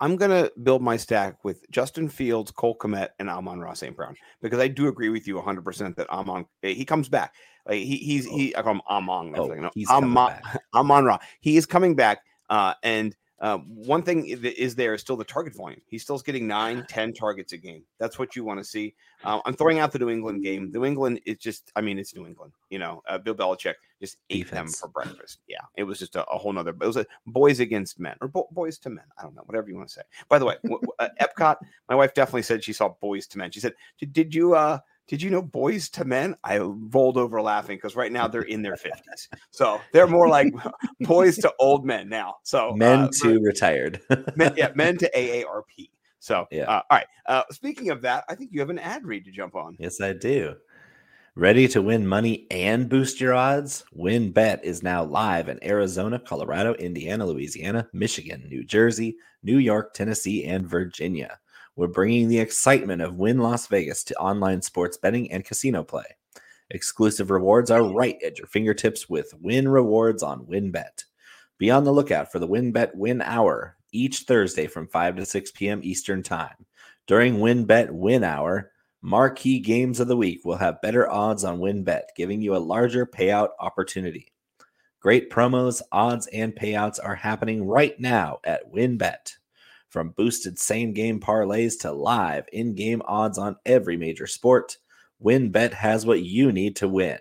I'm 0.00 0.14
going 0.14 0.30
to 0.30 0.52
build 0.62 0.82
my 0.82 0.96
stack 0.96 1.44
with 1.44 1.68
Justin 1.72 2.08
Fields, 2.08 2.52
Cole 2.52 2.78
Kmet, 2.78 3.08
and 3.18 3.28
Amon 3.28 3.58
Ra 3.58 3.72
St. 3.72 3.96
Brown 3.96 4.14
because 4.40 4.60
I 4.60 4.68
do 4.68 4.86
agree 4.86 5.08
with 5.08 5.26
you 5.26 5.34
100% 5.34 5.96
that 5.96 6.08
Amon, 6.10 6.46
eh, 6.62 6.74
he 6.74 6.84
comes 6.84 7.08
back. 7.08 7.34
Like 7.66 7.78
he, 7.78 7.96
he's, 7.96 8.24
he, 8.24 8.54
I 8.54 8.62
call 8.62 8.74
him 8.74 8.82
Amon. 8.88 9.34
Oh, 9.36 9.48
no, 9.48 9.70
he's 9.74 9.90
Amon, 9.90 10.32
Amon 10.74 11.06
Ra. 11.06 11.18
He 11.40 11.56
is 11.56 11.66
coming 11.66 11.96
back. 11.96 12.20
Uh, 12.48 12.74
and 12.84 13.16
uh, 13.40 13.58
one 13.58 14.02
thing 14.02 14.40
that 14.40 14.60
is 14.60 14.74
there 14.74 14.94
is 14.94 15.00
still 15.00 15.16
the 15.16 15.24
target 15.24 15.54
volume. 15.54 15.80
He's 15.86 16.02
still 16.02 16.18
getting 16.18 16.46
nine, 16.46 16.84
ten 16.88 17.12
targets 17.12 17.52
a 17.52 17.56
game. 17.56 17.82
That's 17.98 18.18
what 18.18 18.34
you 18.34 18.44
want 18.44 18.58
to 18.60 18.64
see. 18.64 18.94
Uh, 19.24 19.40
I'm 19.44 19.54
throwing 19.54 19.78
out 19.78 19.92
the 19.92 19.98
New 19.98 20.10
England 20.10 20.42
game. 20.42 20.70
New 20.72 20.84
England 20.84 21.20
is 21.26 21.38
just, 21.38 21.70
I 21.76 21.80
mean, 21.80 21.98
it's 21.98 22.14
New 22.14 22.26
England. 22.26 22.52
You 22.70 22.78
know, 22.78 23.02
uh, 23.08 23.18
Bill 23.18 23.34
Belichick 23.34 23.74
just 24.00 24.18
ate 24.30 24.44
Defense. 24.44 24.80
them 24.80 24.88
for 24.88 24.92
breakfast. 24.92 25.40
Yeah, 25.48 25.58
it 25.76 25.84
was 25.84 25.98
just 25.98 26.14
a, 26.16 26.24
a 26.28 26.38
whole 26.38 26.52
nother. 26.52 26.70
It 26.70 26.86
was 26.86 26.96
a 26.96 27.06
boys 27.26 27.60
against 27.60 27.98
men 27.98 28.16
or 28.20 28.28
bo- 28.28 28.48
boys 28.52 28.78
to 28.78 28.90
men. 28.90 29.04
I 29.18 29.22
don't 29.22 29.34
know, 29.34 29.42
whatever 29.46 29.68
you 29.68 29.76
want 29.76 29.88
to 29.88 29.94
say. 29.94 30.02
By 30.28 30.38
the 30.38 30.44
way, 30.44 30.56
w- 30.64 30.80
uh, 30.98 31.08
Epcot. 31.20 31.56
My 31.88 31.94
wife 31.94 32.14
definitely 32.14 32.42
said 32.42 32.62
she 32.62 32.72
saw 32.72 32.90
boys 33.00 33.26
to 33.28 33.38
men. 33.38 33.50
She 33.50 33.60
said, 33.60 33.74
"Did, 33.98 34.12
did 34.12 34.34
you 34.34 34.54
uh 34.54 34.78
did 35.08 35.22
you 35.22 35.30
know 35.30 35.42
boys 35.42 35.88
to 35.90 36.04
men? 36.04 36.36
I 36.44 36.58
rolled 36.58 37.16
over 37.16 37.40
laughing 37.40 37.78
because 37.78 37.96
right 37.96 38.12
now 38.12 38.28
they're 38.28 38.42
in 38.42 38.62
their 38.62 38.76
50s. 38.76 39.28
So 39.50 39.80
they're 39.92 40.06
more 40.06 40.28
like 40.28 40.52
boys 41.00 41.36
to 41.38 41.52
old 41.58 41.84
men 41.84 42.08
now. 42.08 42.36
So 42.44 42.74
men 42.74 43.00
uh, 43.00 43.10
to 43.22 43.40
retired. 43.40 44.00
men, 44.36 44.54
yeah, 44.56 44.70
men 44.74 44.98
to 44.98 45.10
AARP. 45.16 45.90
So, 46.20 46.46
yeah. 46.50 46.64
Uh, 46.64 46.82
all 46.90 46.98
right. 46.98 47.06
Uh, 47.26 47.42
speaking 47.50 47.90
of 47.90 48.02
that, 48.02 48.24
I 48.28 48.34
think 48.34 48.50
you 48.52 48.60
have 48.60 48.70
an 48.70 48.78
ad 48.78 49.04
read 49.04 49.24
to 49.24 49.30
jump 49.30 49.56
on. 49.56 49.76
Yes, 49.80 50.00
I 50.00 50.12
do. 50.12 50.54
Ready 51.34 51.68
to 51.68 51.82
win 51.82 52.06
money 52.06 52.46
and 52.50 52.88
boost 52.88 53.20
your 53.20 53.32
odds? 53.32 53.84
WynnBET 53.96 54.62
is 54.62 54.82
now 54.82 55.04
live 55.04 55.48
in 55.48 55.62
Arizona, 55.64 56.18
Colorado, 56.18 56.74
Indiana, 56.74 57.24
Louisiana, 57.26 57.88
Michigan, 57.92 58.44
New 58.48 58.64
Jersey, 58.64 59.16
New 59.42 59.58
York, 59.58 59.94
Tennessee, 59.94 60.44
and 60.44 60.66
Virginia. 60.66 61.38
We're 61.78 61.86
bringing 61.86 62.26
the 62.26 62.40
excitement 62.40 63.02
of 63.02 63.18
Wynn 63.18 63.38
Las 63.38 63.68
Vegas 63.68 64.02
to 64.02 64.16
online 64.16 64.62
sports 64.62 64.96
betting 64.96 65.30
and 65.30 65.44
casino 65.44 65.84
play. 65.84 66.06
Exclusive 66.70 67.30
rewards 67.30 67.70
are 67.70 67.84
right 67.94 68.20
at 68.26 68.36
your 68.36 68.48
fingertips 68.48 69.08
with 69.08 69.32
Wynn 69.40 69.68
Rewards 69.68 70.24
on 70.24 70.44
WynnBET. 70.46 71.04
Be 71.56 71.70
on 71.70 71.84
the 71.84 71.92
lookout 71.92 72.32
for 72.32 72.40
the 72.40 72.48
WynnBET 72.48 72.96
Win 72.96 73.22
Hour 73.22 73.76
each 73.92 74.22
Thursday 74.22 74.66
from 74.66 74.88
5 74.88 75.18
to 75.18 75.24
6 75.24 75.52
p.m. 75.52 75.78
Eastern 75.84 76.20
Time. 76.20 76.66
During 77.06 77.36
WynnBET 77.36 77.92
Win 77.92 78.24
Hour, 78.24 78.72
marquee 79.00 79.60
games 79.60 80.00
of 80.00 80.08
the 80.08 80.16
week 80.16 80.44
will 80.44 80.56
have 80.56 80.82
better 80.82 81.08
odds 81.08 81.44
on 81.44 81.60
WynnBET, 81.60 82.06
giving 82.16 82.42
you 82.42 82.56
a 82.56 82.58
larger 82.58 83.06
payout 83.06 83.50
opportunity. 83.60 84.32
Great 84.98 85.30
promos, 85.30 85.80
odds, 85.92 86.26
and 86.32 86.56
payouts 86.56 86.98
are 87.00 87.14
happening 87.14 87.64
right 87.64 88.00
now 88.00 88.40
at 88.42 88.68
WynnBET. 88.72 89.37
From 89.88 90.10
boosted 90.10 90.58
same 90.58 90.92
game 90.92 91.18
parlays 91.18 91.78
to 91.80 91.92
live 91.92 92.44
in 92.52 92.74
game 92.74 93.00
odds 93.06 93.38
on 93.38 93.56
every 93.64 93.96
major 93.96 94.26
sport, 94.26 94.76
WynnBET 95.22 95.72
has 95.72 96.04
what 96.04 96.22
you 96.22 96.52
need 96.52 96.76
to 96.76 96.88
win. 96.88 97.18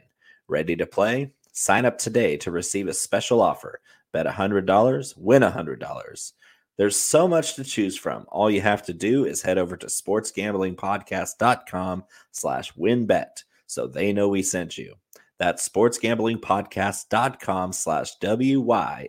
Ready 0.48 0.76
to 0.76 0.86
play? 0.86 1.32
Sign 1.54 1.86
up 1.86 1.98
today 1.98 2.36
to 2.38 2.52
receive 2.52 2.88
a 2.88 2.94
special 2.94 3.42
offer. 3.42 3.80
Bet 4.12 4.26
$100, 4.26 5.18
win 5.18 5.42
$100. 5.42 6.32
There's 6.78 6.96
so 6.96 7.28
much 7.28 7.56
to 7.56 7.64
choose 7.64 7.98
from. 7.98 8.26
All 8.28 8.52
you 8.52 8.62
have 8.62 8.84
to 8.84 8.94
do 8.94 9.26
is 9.26 9.42
head 9.42 9.58
over 9.58 9.76
to 9.78 9.88
sportsgamblingpodcast.com 9.88 12.04
slash 12.32 12.74
wynnbet 12.74 13.44
so 13.66 13.88
they 13.88 14.14
know 14.14 14.28
we 14.28 14.44
sent 14.44 14.78
you. 14.78 14.94
That's 15.40 15.70
sportsgamblingpodcast.com 15.70 17.74
slash 17.74 18.16
W-Y-N-N-B-E-T 18.16 19.08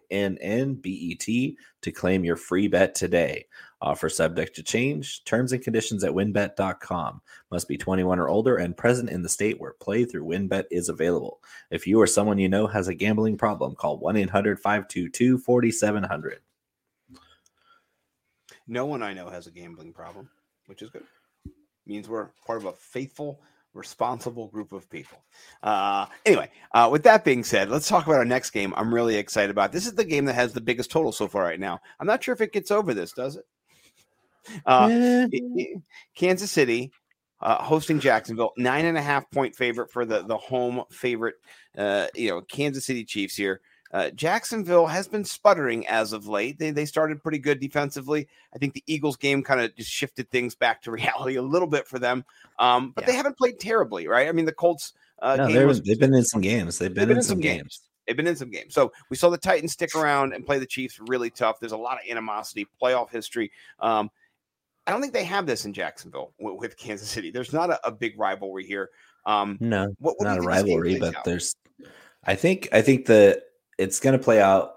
to 1.80 1.92
claim 1.92 2.25
your 2.25 2.37
free 2.37 2.68
bet 2.68 2.94
today. 2.94 3.47
Offer 3.80 4.08
subject 4.08 4.56
to 4.56 4.64
change. 4.64 5.23
Terms 5.25 5.52
and 5.52 5.62
conditions 5.62 6.02
at 6.02 6.11
wynnbet.com. 6.12 7.20
Must 7.50 7.68
be 7.68 7.78
21 7.78 8.18
or 8.18 8.28
older 8.28 8.56
and 8.56 8.76
present 8.76 9.08
in 9.08 9.23
the 9.23 9.28
state 9.28 9.61
where 9.61 9.75
play 9.75 10.04
through 10.04 10.25
WynnBET 10.25 10.64
is 10.70 10.88
available. 10.88 11.38
If 11.70 11.87
you 11.87 12.00
or 12.00 12.08
someone 12.08 12.38
you 12.38 12.49
know 12.49 12.66
has 12.66 12.88
a 12.88 12.94
gambling 12.94 13.38
problem, 13.38 13.76
call 13.76 14.00
1-800-522-4700. 14.00 16.38
No 18.66 18.85
one 18.85 19.00
I 19.02 19.14
know 19.14 19.30
has 19.30 19.47
a 19.47 19.52
gambling 19.52 19.92
problem, 19.92 20.28
which 20.66 20.82
is 20.82 20.90
good. 20.90 21.04
Means 21.87 22.08
we're 22.08 22.30
part 22.47 22.58
of 22.58 22.64
a 22.66 22.73
faithful, 22.73 23.40
responsible 23.75 24.48
group 24.48 24.72
of 24.72 24.88
people. 24.90 25.18
Uh, 25.62 26.06
anyway, 26.26 26.50
uh, 26.72 26.88
with 26.90 27.02
that 27.04 27.25
being 27.25 27.44
said, 27.44 27.70
let's 27.70 27.88
talk 27.88 28.06
about 28.06 28.16
our 28.16 28.25
next 28.25 28.50
game. 28.50 28.75
I'm 28.76 28.92
really 28.92 29.16
excited 29.16 29.50
about. 29.50 29.72
This 29.72 29.87
is 29.87 29.94
the 29.94 30.04
game 30.04 30.25
that 30.26 30.34
has 30.34 30.52
the 30.52 30.60
biggest 30.60 30.90
total 30.90 31.12
so 31.12 31.28
far 31.28 31.42
right 31.42 31.60
now. 31.60 31.80
I'm 32.00 32.06
not 32.06 32.22
sure 32.22 32.32
if 32.34 32.40
it 32.40 32.52
gets 32.52 32.70
over 32.70 32.94
this, 32.94 33.12
does 33.12 33.37
it? 33.37 33.44
Uh, 34.64 34.88
it- 35.30 35.82
Kansas 36.14 36.50
City 36.50 36.90
uh, 37.40 37.62
hosting 37.62 38.00
Jacksonville, 38.00 38.52
nine 38.56 38.84
and 38.87 38.98
a 38.98 39.02
half 39.02 39.30
point 39.30 39.54
favorite 39.54 39.90
for 39.92 40.04
the 40.04 40.22
the 40.22 40.37
home 40.37 40.82
favorite. 40.90 41.37
Uh, 41.76 42.06
you 42.14 42.30
know, 42.30 42.40
Kansas 42.40 42.87
City 42.87 43.04
Chiefs 43.04 43.37
here. 43.37 43.60
Uh, 43.92 44.11
Jacksonville 44.11 44.87
has 44.87 45.09
been 45.09 45.25
sputtering 45.25 45.87
as 45.87 46.12
of 46.12 46.26
late. 46.28 46.59
They 46.59 46.71
they 46.71 46.85
started 46.85 47.23
pretty 47.23 47.38
good 47.38 47.59
defensively. 47.59 48.28
I 48.54 48.59
think 48.59 48.75
the 48.75 48.85
Eagles 48.87 49.16
game 49.16 49.42
kind 49.42 49.61
of 49.61 49.75
just 49.76 49.90
shifted 49.90 50.30
things 50.30 50.54
back 50.54 50.83
to 50.83 50.90
reality 50.92 51.37
a 51.37 51.42
little 51.42 51.68
bit 51.68 51.87
for 51.87 51.99
them. 51.99 52.25
Um, 52.59 52.92
but 52.95 53.02
Yeah. 53.02 53.07
they 53.09 53.16
haven't 53.16 53.38
played 53.38 53.59
terribly, 53.59 54.07
right? 54.09 54.28
I 54.28 54.33
mean, 54.33 54.45
the 54.45 54.52
Colts. 54.52 54.92
Uh, 55.21 55.37
no, 55.37 55.49
game 55.49 55.66
was- 55.66 55.83
they've 55.83 55.99
been 55.99 56.14
in 56.14 56.25
some 56.25 56.40
games. 56.40 56.78
They've 56.78 56.95
been, 56.95 57.11
in, 57.11 57.23
some 57.23 57.40
games. 57.40 57.80
They've 58.07 58.16
been 58.16 58.26
in 58.28 58.37
some 58.37 58.50
games. 58.50 58.73
So 58.75 58.92
we 59.11 59.16
saw 59.16 59.30
the 59.30 59.38
Titans 59.38 59.73
stick 59.73 59.95
around 59.97 60.33
and 60.33 60.47
play 60.47 60.59
the 60.59 60.66
Chiefs 60.66 61.00
really 61.09 61.30
tough. 61.30 61.59
There's 61.59 61.73
a 61.73 61.76
lot 61.76 61.95
of 61.95 62.09
animosity, 62.09 62.68
playoff 62.80 63.11
history. 63.11 63.50
Um, 63.80 64.11
I 64.87 64.92
don't 64.92 65.00
think 65.00 65.12
they 65.12 65.25
have 65.25 65.45
this 65.45 65.64
in 65.64 65.73
Jacksonville 65.73 66.33
with, 66.38 66.57
with 66.61 66.76
Kansas 66.76 67.09
City. 67.09 67.30
There's 67.30 67.52
not 67.52 67.68
a, 67.71 67.87
a 67.87 67.90
big 67.90 68.18
rivalry 68.18 68.64
here. 68.64 68.90
Um, 69.26 69.59
No, 69.61 69.92
what, 69.99 70.14
what 70.18 70.25
not 70.25 70.38
a 70.38 70.40
think 70.40 70.50
this 70.52 70.62
game 70.62 70.73
rivalry, 70.78 70.99
but 70.99 71.16
out? 71.16 71.25
there's. 71.25 71.54
I 72.25 72.35
think 72.35 72.68
I 72.73 72.80
think 72.80 73.07
that 73.07 73.42
it's 73.78 74.00
going 74.00 74.18
to 74.18 74.23
play 74.23 74.40
out 74.40 74.75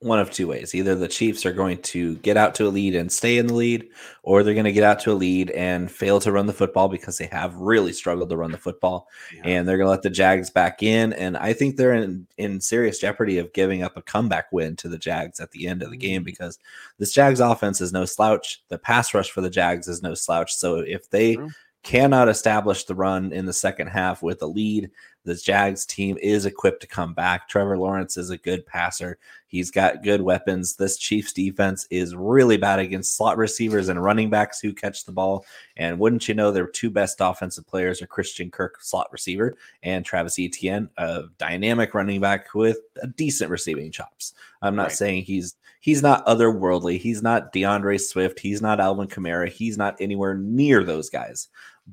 one 0.00 0.18
of 0.18 0.30
two 0.30 0.46
ways. 0.46 0.74
Either 0.74 0.94
the 0.94 1.08
Chiefs 1.08 1.46
are 1.46 1.52
going 1.52 1.78
to 1.80 2.16
get 2.16 2.36
out 2.36 2.54
to 2.56 2.66
a 2.66 2.68
lead 2.68 2.94
and 2.94 3.10
stay 3.10 3.38
in 3.38 3.46
the 3.46 3.54
lead, 3.54 3.88
or 4.22 4.42
they're 4.42 4.52
going 4.52 4.64
to 4.66 4.72
get 4.72 4.84
out 4.84 5.00
to 5.00 5.12
a 5.12 5.14
lead 5.14 5.50
and 5.52 5.90
fail 5.90 6.20
to 6.20 6.30
run 6.30 6.46
the 6.46 6.52
football 6.52 6.88
because 6.88 7.16
they 7.16 7.24
have 7.26 7.54
really 7.54 7.92
struggled 7.92 8.28
to 8.28 8.36
run 8.36 8.50
the 8.52 8.58
football, 8.58 9.08
Yeah. 9.34 9.42
and 9.44 9.66
they're 9.66 9.78
going 9.78 9.86
to 9.86 9.90
let 9.92 10.02
the 10.02 10.10
Jags 10.10 10.50
back 10.50 10.82
in. 10.82 11.14
And 11.14 11.38
I 11.38 11.54
think 11.54 11.76
they're 11.76 11.94
in 11.94 12.26
in 12.36 12.60
serious 12.60 12.98
jeopardy 12.98 13.38
of 13.38 13.52
giving 13.54 13.82
up 13.82 13.96
a 13.96 14.02
comeback 14.02 14.52
win 14.52 14.76
to 14.76 14.88
the 14.90 14.98
Jags 14.98 15.40
at 15.40 15.50
the 15.52 15.66
end 15.66 15.82
of 15.82 15.90
the 15.90 15.96
game 15.96 16.20
Mm. 16.20 16.26
because 16.26 16.58
this 16.98 17.12
Jags 17.12 17.40
offense 17.40 17.80
is 17.80 17.92
no 17.92 18.04
slouch. 18.04 18.62
The 18.68 18.78
pass 18.78 19.14
rush 19.14 19.30
for 19.30 19.40
the 19.40 19.48
Jags 19.50 19.88
is 19.88 20.02
no 20.02 20.12
slouch. 20.12 20.54
So 20.54 20.80
if 20.80 21.08
they 21.08 21.36
True. 21.36 21.48
cannot 21.82 22.28
establish 22.28 22.84
the 22.84 22.94
run 22.94 23.32
in 23.32 23.46
the 23.46 23.52
second 23.54 23.86
half 23.86 24.22
with 24.22 24.42
a 24.42 24.46
lead. 24.46 24.90
The 25.24 25.34
Jags 25.34 25.86
team 25.86 26.18
is 26.20 26.44
equipped 26.44 26.82
to 26.82 26.86
come 26.86 27.14
back. 27.14 27.48
Trevor 27.48 27.78
Lawrence 27.78 28.16
is 28.16 28.30
a 28.30 28.36
good 28.36 28.66
passer. 28.66 29.18
He's 29.46 29.70
got 29.70 30.02
good 30.02 30.20
weapons. 30.20 30.76
This 30.76 30.98
Chiefs 30.98 31.32
defense 31.32 31.86
is 31.90 32.14
really 32.14 32.56
bad 32.56 32.78
against 32.78 33.16
slot 33.16 33.38
receivers 33.38 33.88
and 33.88 34.02
running 34.02 34.28
backs 34.28 34.60
who 34.60 34.72
catch 34.74 35.04
the 35.04 35.12
ball. 35.12 35.46
And 35.76 35.98
wouldn't 35.98 36.28
you 36.28 36.34
know, 36.34 36.50
their 36.52 36.66
two 36.66 36.90
best 36.90 37.18
offensive 37.20 37.66
players 37.66 38.02
are 38.02 38.06
Christian 38.06 38.50
Kirk, 38.50 38.82
slot 38.82 39.08
receiver, 39.12 39.56
and 39.82 40.04
Travis 40.04 40.38
Etienne, 40.38 40.90
a 40.98 41.24
dynamic 41.38 41.94
running 41.94 42.20
back 42.20 42.52
with 42.54 42.78
a 43.00 43.06
decent 43.06 43.50
receiving 43.50 43.90
chops. 43.90 44.34
I'm 44.60 44.76
not 44.76 44.88
Right. 44.88 44.92
saying 44.92 45.22
he's 45.24 45.56
he's 45.80 46.02
not 46.02 46.26
otherworldly. 46.26 46.98
He's 46.98 47.22
not 47.22 47.52
DeAndre 47.52 48.00
Swift. 48.00 48.40
He's 48.40 48.60
not 48.60 48.80
Alvin 48.80 49.08
Kamara. 49.08 49.48
He's 49.50 49.78
not 49.78 49.96
anywhere 50.00 50.34
near 50.34 50.82
those 50.84 51.08
guys, 51.10 51.48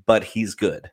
but 0.06 0.24
he's 0.24 0.56
good. 0.56 0.90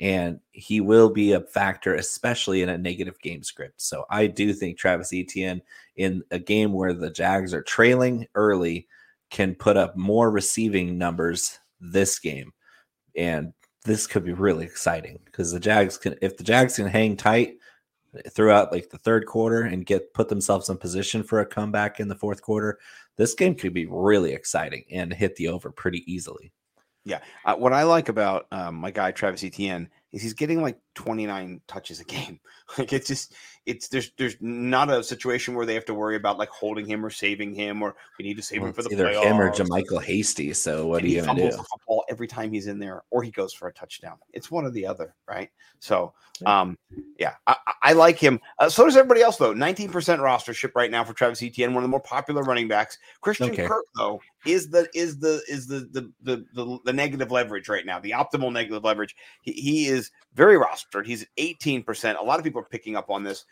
And 0.00 0.38
he 0.52 0.80
will 0.80 1.10
be 1.10 1.32
a 1.32 1.40
factor, 1.40 1.94
especially 1.94 2.62
in 2.62 2.68
a 2.68 2.78
negative 2.78 3.18
game 3.20 3.42
script. 3.42 3.80
So 3.82 4.04
I 4.10 4.28
do 4.28 4.52
think 4.52 4.78
Travis 4.78 5.12
Etienne 5.12 5.60
in 5.96 6.22
a 6.30 6.38
game 6.38 6.72
where 6.72 6.92
the 6.92 7.10
Jags 7.10 7.52
are 7.52 7.62
trailing 7.62 8.26
early 8.34 8.86
can 9.30 9.54
put 9.54 9.76
up 9.76 9.96
more 9.96 10.30
receiving 10.30 10.98
numbers 10.98 11.58
this 11.80 12.18
game. 12.18 12.52
And 13.16 13.52
this 13.84 14.06
could 14.06 14.24
be 14.24 14.32
really 14.32 14.64
exciting 14.64 15.18
because 15.24 15.52
the 15.52 15.60
Jags 15.60 15.96
can 15.96 16.14
if 16.22 16.36
the 16.36 16.44
Jags 16.44 16.76
can 16.76 16.86
hang 16.86 17.16
tight 17.16 17.56
throughout 18.30 18.72
like 18.72 18.90
the 18.90 18.98
third 18.98 19.26
quarter 19.26 19.62
and 19.62 19.86
get 19.86 20.12
put 20.14 20.28
themselves 20.28 20.68
in 20.68 20.76
position 20.76 21.22
for 21.22 21.40
a 21.40 21.46
comeback 21.46 22.00
in 22.00 22.08
the 22.08 22.14
fourth 22.14 22.42
quarter, 22.42 22.78
this 23.16 23.34
game 23.34 23.54
could 23.54 23.74
be 23.74 23.86
really 23.86 24.32
exciting 24.32 24.84
and 24.90 25.12
hit 25.12 25.36
the 25.36 25.48
over 25.48 25.70
pretty 25.70 26.04
easily. 26.10 26.52
Uh, 27.44 27.56
what 27.56 27.72
I 27.72 27.82
like 27.82 28.08
about 28.08 28.46
um, 28.52 28.76
my 28.76 28.90
guy 28.90 29.10
Travis 29.10 29.44
Etienne 29.44 29.88
is 30.12 30.22
he's 30.22 30.34
getting 30.34 30.62
like 30.62 30.78
29 30.98 31.60
touches 31.68 32.00
a 32.00 32.04
game. 32.04 32.40
Like 32.76 32.92
it's 32.92 33.06
just 33.08 33.32
it's 33.64 33.88
there's 33.88 34.10
there's 34.18 34.36
not 34.42 34.90
a 34.90 35.02
situation 35.02 35.54
where 35.54 35.64
they 35.64 35.72
have 35.72 35.86
to 35.86 35.94
worry 35.94 36.16
about 36.16 36.36
like 36.36 36.50
holding 36.50 36.84
him 36.84 37.02
or 37.02 37.08
saving 37.08 37.54
him 37.54 37.80
or 37.80 37.96
we 38.18 38.26
need 38.26 38.36
to 38.36 38.42
save 38.42 38.60
Well, 38.60 38.68
him 38.68 38.74
for 38.74 38.82
the 38.82 38.90
it's 38.90 39.00
either 39.00 39.08
him 39.08 39.40
or 39.40 39.50
playoffs. 39.50 39.68
JaMycal 39.68 40.02
Hasty. 40.02 40.52
So 40.52 40.86
what 40.88 40.96
and 41.02 41.06
are 41.06 41.08
you 41.14 41.22
gonna 41.24 41.40
do? 41.40 41.56
the 41.56 41.62
football 41.62 42.04
every 42.10 42.26
time 42.28 42.52
he's 42.52 42.66
in 42.66 42.78
there, 42.78 43.04
or 43.10 43.22
he 43.22 43.30
goes 43.30 43.54
for 43.54 43.68
a 43.68 43.72
touchdown. 43.72 44.18
It's 44.34 44.50
one 44.50 44.66
or 44.66 44.70
the 44.70 44.84
other, 44.86 45.14
right? 45.26 45.48
So, 45.78 46.12
um, 46.44 46.76
yeah, 47.18 47.36
I, 47.46 47.56
I- 47.66 47.72
I 47.80 47.92
like 47.94 48.18
him. 48.18 48.38
Uh, 48.58 48.68
so 48.68 48.84
does 48.84 48.96
everybody 48.98 49.22
else, 49.22 49.38
though. 49.38 49.54
Nineteen 49.54 49.88
percent 49.88 50.20
rostership 50.20 50.72
right 50.74 50.90
now 50.90 51.04
for 51.04 51.14
Travis 51.14 51.42
Etienne, 51.42 51.72
one 51.72 51.82
of 51.82 51.88
the 51.88 51.90
more 51.90 52.02
popular 52.02 52.42
running 52.42 52.68
backs. 52.68 52.98
Christian 53.22 53.48
Okay. 53.50 53.66
Kirk, 53.66 53.86
though, 53.96 54.20
is 54.44 54.68
the 54.68 54.90
is 54.94 55.18
the 55.18 55.40
is 55.48 55.66
the 55.66 55.88
the, 55.92 56.12
the 56.22 56.44
the 56.52 56.78
the 56.84 56.92
negative 56.92 57.30
leverage 57.30 57.70
right 57.70 57.86
now, 57.86 57.98
the 57.98 58.10
optimal 58.10 58.52
negative 58.52 58.84
leverage. 58.84 59.16
He, 59.40 59.52
he 59.52 59.86
is 59.86 60.10
very 60.34 60.58
rostered. 60.92 61.06
He's 61.06 61.22
at 61.22 61.28
eighteen 61.36 61.82
percent. 61.82 62.18
A 62.18 62.22
lot 62.24 62.38
of 62.38 62.44
people 62.44 62.60
are 62.60 62.68
picking 62.70 62.96
up 62.96 63.10
on 63.10 63.22
this. 63.22 63.44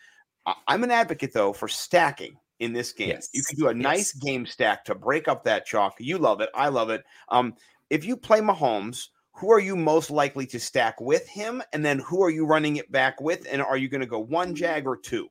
I'm 0.68 0.84
an 0.84 0.90
advocate 0.90 1.32
though 1.32 1.52
for 1.52 1.66
stacking 1.68 2.36
in 2.60 2.72
this 2.72 2.92
game. 2.92 3.08
Yes. 3.08 3.28
You 3.32 3.42
can 3.42 3.58
do 3.58 3.68
a 3.68 3.74
nice 3.74 4.14
Yes. 4.14 4.24
game 4.24 4.46
stack 4.46 4.84
to 4.84 4.94
break 4.94 5.28
up 5.28 5.44
that 5.44 5.66
chalk. 5.66 5.96
You 5.98 6.18
love 6.18 6.40
it. 6.40 6.50
I 6.54 6.68
love 6.68 6.90
it. 6.90 7.04
Um, 7.28 7.54
if 7.90 8.04
you 8.04 8.16
play 8.16 8.40
Mahomes, 8.40 9.08
who 9.32 9.50
are 9.52 9.60
you 9.60 9.76
most 9.76 10.10
likely 10.10 10.46
to 10.46 10.60
stack 10.60 11.00
with 11.00 11.26
him? 11.28 11.62
And 11.72 11.84
then 11.84 11.98
who 11.98 12.22
are 12.22 12.30
you 12.30 12.46
running 12.46 12.76
it 12.76 12.90
back 12.90 13.20
with? 13.20 13.46
And 13.50 13.60
are 13.60 13.76
you 13.76 13.88
going 13.88 14.00
to 14.00 14.06
go 14.06 14.20
one 14.20 14.54
jag 14.54 14.86
or 14.86 14.96
two? 14.96 15.28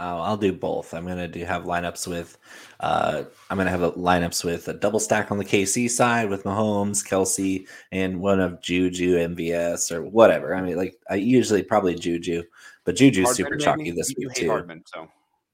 Uh, 0.00 0.18
I'll 0.22 0.38
do 0.38 0.50
both. 0.50 0.94
I'm 0.94 1.06
gonna 1.06 1.28
do 1.28 1.44
have 1.44 1.64
lineups 1.64 2.06
with, 2.06 2.38
uh, 2.80 3.24
I'm 3.50 3.58
gonna 3.58 3.68
have 3.68 3.82
a 3.82 3.92
lineups 3.92 4.44
with 4.44 4.66
a 4.68 4.72
double 4.72 4.98
stack 4.98 5.30
on 5.30 5.36
the 5.36 5.44
KC 5.44 5.90
side 5.90 6.30
with 6.30 6.44
Mahomes, 6.44 7.06
Kelce, 7.06 7.68
and 7.92 8.18
one 8.18 8.40
of 8.40 8.62
Juju, 8.62 9.18
MVS, 9.18 9.92
or 9.92 10.02
whatever. 10.02 10.54
I 10.54 10.62
mean, 10.62 10.78
like 10.78 10.96
I 11.10 11.16
usually 11.16 11.62
probably 11.62 11.94
Juju, 11.94 12.42
but 12.84 12.96
Juju's 12.96 13.26
Hardman, 13.26 13.36
super 13.36 13.56
chalky 13.58 13.90
this 13.90 14.14
week 14.16 14.32
too. 14.32 14.48
Hardman, 14.48 14.84
so 14.86 15.06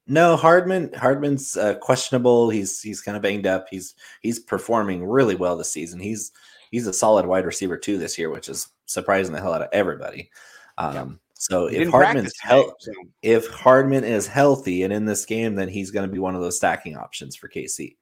No, 0.07 0.37
Hardman. 0.37 0.93
Hardman's 0.93 1.57
uh, 1.57 1.75
questionable. 1.75 2.49
He's 2.49 2.81
he's 2.81 3.01
kind 3.01 3.17
of 3.17 3.23
banged 3.23 3.47
up. 3.47 3.67
He's 3.69 3.95
he's 4.21 4.39
performing 4.39 5.05
really 5.05 5.35
well 5.35 5.57
this 5.57 5.73
season. 5.73 5.99
He's 5.99 6.31
he's 6.71 6.87
a 6.87 6.93
solid 6.93 7.25
wide 7.25 7.45
receiver 7.45 7.75
too 7.75 7.97
this 7.97 8.17
year, 8.17 8.29
which 8.29 8.47
is 8.47 8.69
surprising 8.85 9.33
the 9.33 9.41
hell 9.41 9.53
out 9.53 9.63
of 9.63 9.69
everybody. 9.73 10.31
Um, 10.77 11.19
So 11.39 11.67
He 11.67 11.77
if 11.77 11.89
Hardman's 11.89 12.33
so 12.41 12.73
if 13.21 13.47
Hardman 13.47 14.03
is 14.03 14.27
healthy 14.27 14.83
and 14.83 14.91
in 14.91 15.05
this 15.05 15.25
game, 15.25 15.55
then 15.55 15.69
he's 15.69 15.91
going 15.91 16.07
to 16.07 16.13
be 16.13 16.19
one 16.19 16.35
of 16.35 16.41
those 16.41 16.57
stacking 16.57 16.97
options 16.97 17.35
for 17.35 17.47
KC. 17.47 17.95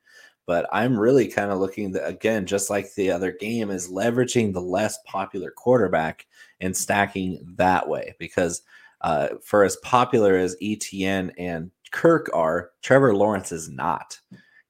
But 0.48 0.68
I'm 0.72 0.98
really 0.98 1.28
kind 1.28 1.52
of 1.52 1.60
looking 1.60 1.96
again, 1.98 2.46
just 2.46 2.70
like 2.70 2.94
the 2.94 3.12
other 3.12 3.32
game, 3.32 3.72
is 3.72 3.90
leveraging 3.90 4.54
the 4.54 4.62
less 4.62 5.00
popular 5.06 5.52
quarterback 5.52 6.28
and 6.62 6.76
stacking 6.76 7.40
that 7.58 7.88
way 7.88 8.16
because 8.20 8.62
uh, 9.02 9.30
for 9.44 9.64
as 9.64 9.76
popular 9.78 10.38
as 10.38 10.56
ETN 10.62 11.32
and 11.38 11.72
Kirk 11.92 12.30
are, 12.34 12.72
Trevor 12.82 13.16
Lawrence 13.16 13.52
is 13.52 13.70
not, 13.70 14.20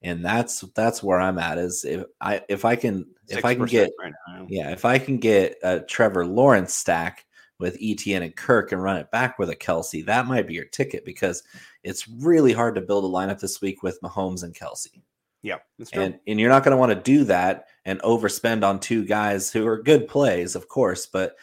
and 0.01 0.23
that's 0.23 0.61
that's 0.75 1.03
where 1.03 1.19
I'm 1.19 1.39
at. 1.39 1.57
Is 1.57 1.83
if 1.83 2.03
I 2.21 2.41
if 2.47 2.65
I 2.65 2.75
can 2.75 3.05
if 3.27 3.43
I 3.43 3.55
can 3.55 3.65
get 3.65 3.91
right 3.99 4.13
now. 4.27 4.45
yeah, 4.49 4.71
if 4.71 4.85
I 4.85 4.97
can 4.97 5.17
get 5.17 5.57
a 5.63 5.81
Trevor 5.81 6.25
Lawrence 6.25 6.73
stack 6.73 7.24
with 7.59 7.79
ETN 7.79 8.21
and 8.21 8.35
Kirk 8.35 8.71
and 8.71 8.83
run 8.83 8.97
it 8.97 9.11
back 9.11 9.39
with 9.39 9.49
a 9.49 9.55
Kelce, 9.55 10.05
that 10.05 10.27
might 10.27 10.47
be 10.47 10.53
your 10.53 10.65
ticket 10.65 11.05
because 11.05 11.43
it's 11.83 12.07
really 12.07 12.53
hard 12.53 12.75
to 12.75 12.81
build 12.81 13.05
a 13.05 13.07
lineup 13.07 13.39
this 13.39 13.61
week 13.61 13.83
with 13.83 14.01
Mahomes 14.01 14.43
and 14.43 14.53
Kelce. 14.53 15.01
yeah, 15.41 15.59
that's 15.77 15.91
true. 15.91 16.03
And 16.03 16.19
and 16.27 16.39
you're 16.39 16.49
not 16.49 16.63
going 16.63 16.71
to 16.71 16.77
want 16.77 16.91
to 16.91 16.99
do 16.99 17.23
that 17.25 17.67
and 17.85 18.01
overspend 18.01 18.63
on 18.63 18.79
two 18.79 19.05
guys 19.05 19.51
who 19.51 19.65
are 19.67 19.81
good 19.81 20.07
plays, 20.07 20.55
of 20.55 20.67
course, 20.67 21.05
but 21.05 21.35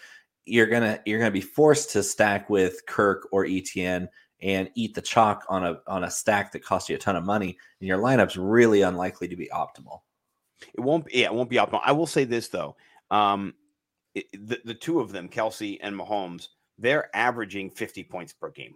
you're 0.44 0.66
gonna 0.66 1.00
you're 1.06 1.18
gonna 1.18 1.30
be 1.30 1.40
forced 1.40 1.90
to 1.90 2.02
stack 2.02 2.50
with 2.50 2.84
Kirk 2.86 3.28
or 3.32 3.44
ETN 3.44 4.08
and 4.40 4.68
eat 4.74 4.94
the 4.94 5.02
chalk 5.02 5.44
on 5.48 5.64
a 5.64 5.80
on 5.86 6.04
a 6.04 6.10
stack 6.10 6.52
that 6.52 6.64
costs 6.64 6.88
you 6.88 6.96
a 6.96 6.98
ton 6.98 7.16
of 7.16 7.24
money, 7.24 7.56
and 7.80 7.88
your 7.88 7.98
lineup's 7.98 8.36
really 8.36 8.82
unlikely 8.82 9.28
to 9.28 9.36
be 9.36 9.48
optimal. 9.54 10.00
It 10.74 10.80
won't. 10.80 11.06
Yeah, 11.12 11.26
it 11.26 11.34
won't 11.34 11.50
be 11.50 11.56
optimal. 11.56 11.80
I 11.84 11.92
will 11.92 12.06
say 12.06 12.24
this 12.24 12.48
though. 12.48 12.76
Um, 13.10 13.54
it, 14.14 14.26
the 14.32 14.60
the 14.64 14.74
two 14.74 15.00
of 15.00 15.12
them, 15.12 15.28
Kelce 15.28 15.78
and 15.82 15.98
Mahomes, 15.98 16.48
they're 16.78 17.14
averaging 17.14 17.70
50 17.70 18.04
points 18.04 18.32
per 18.32 18.50
game. 18.50 18.74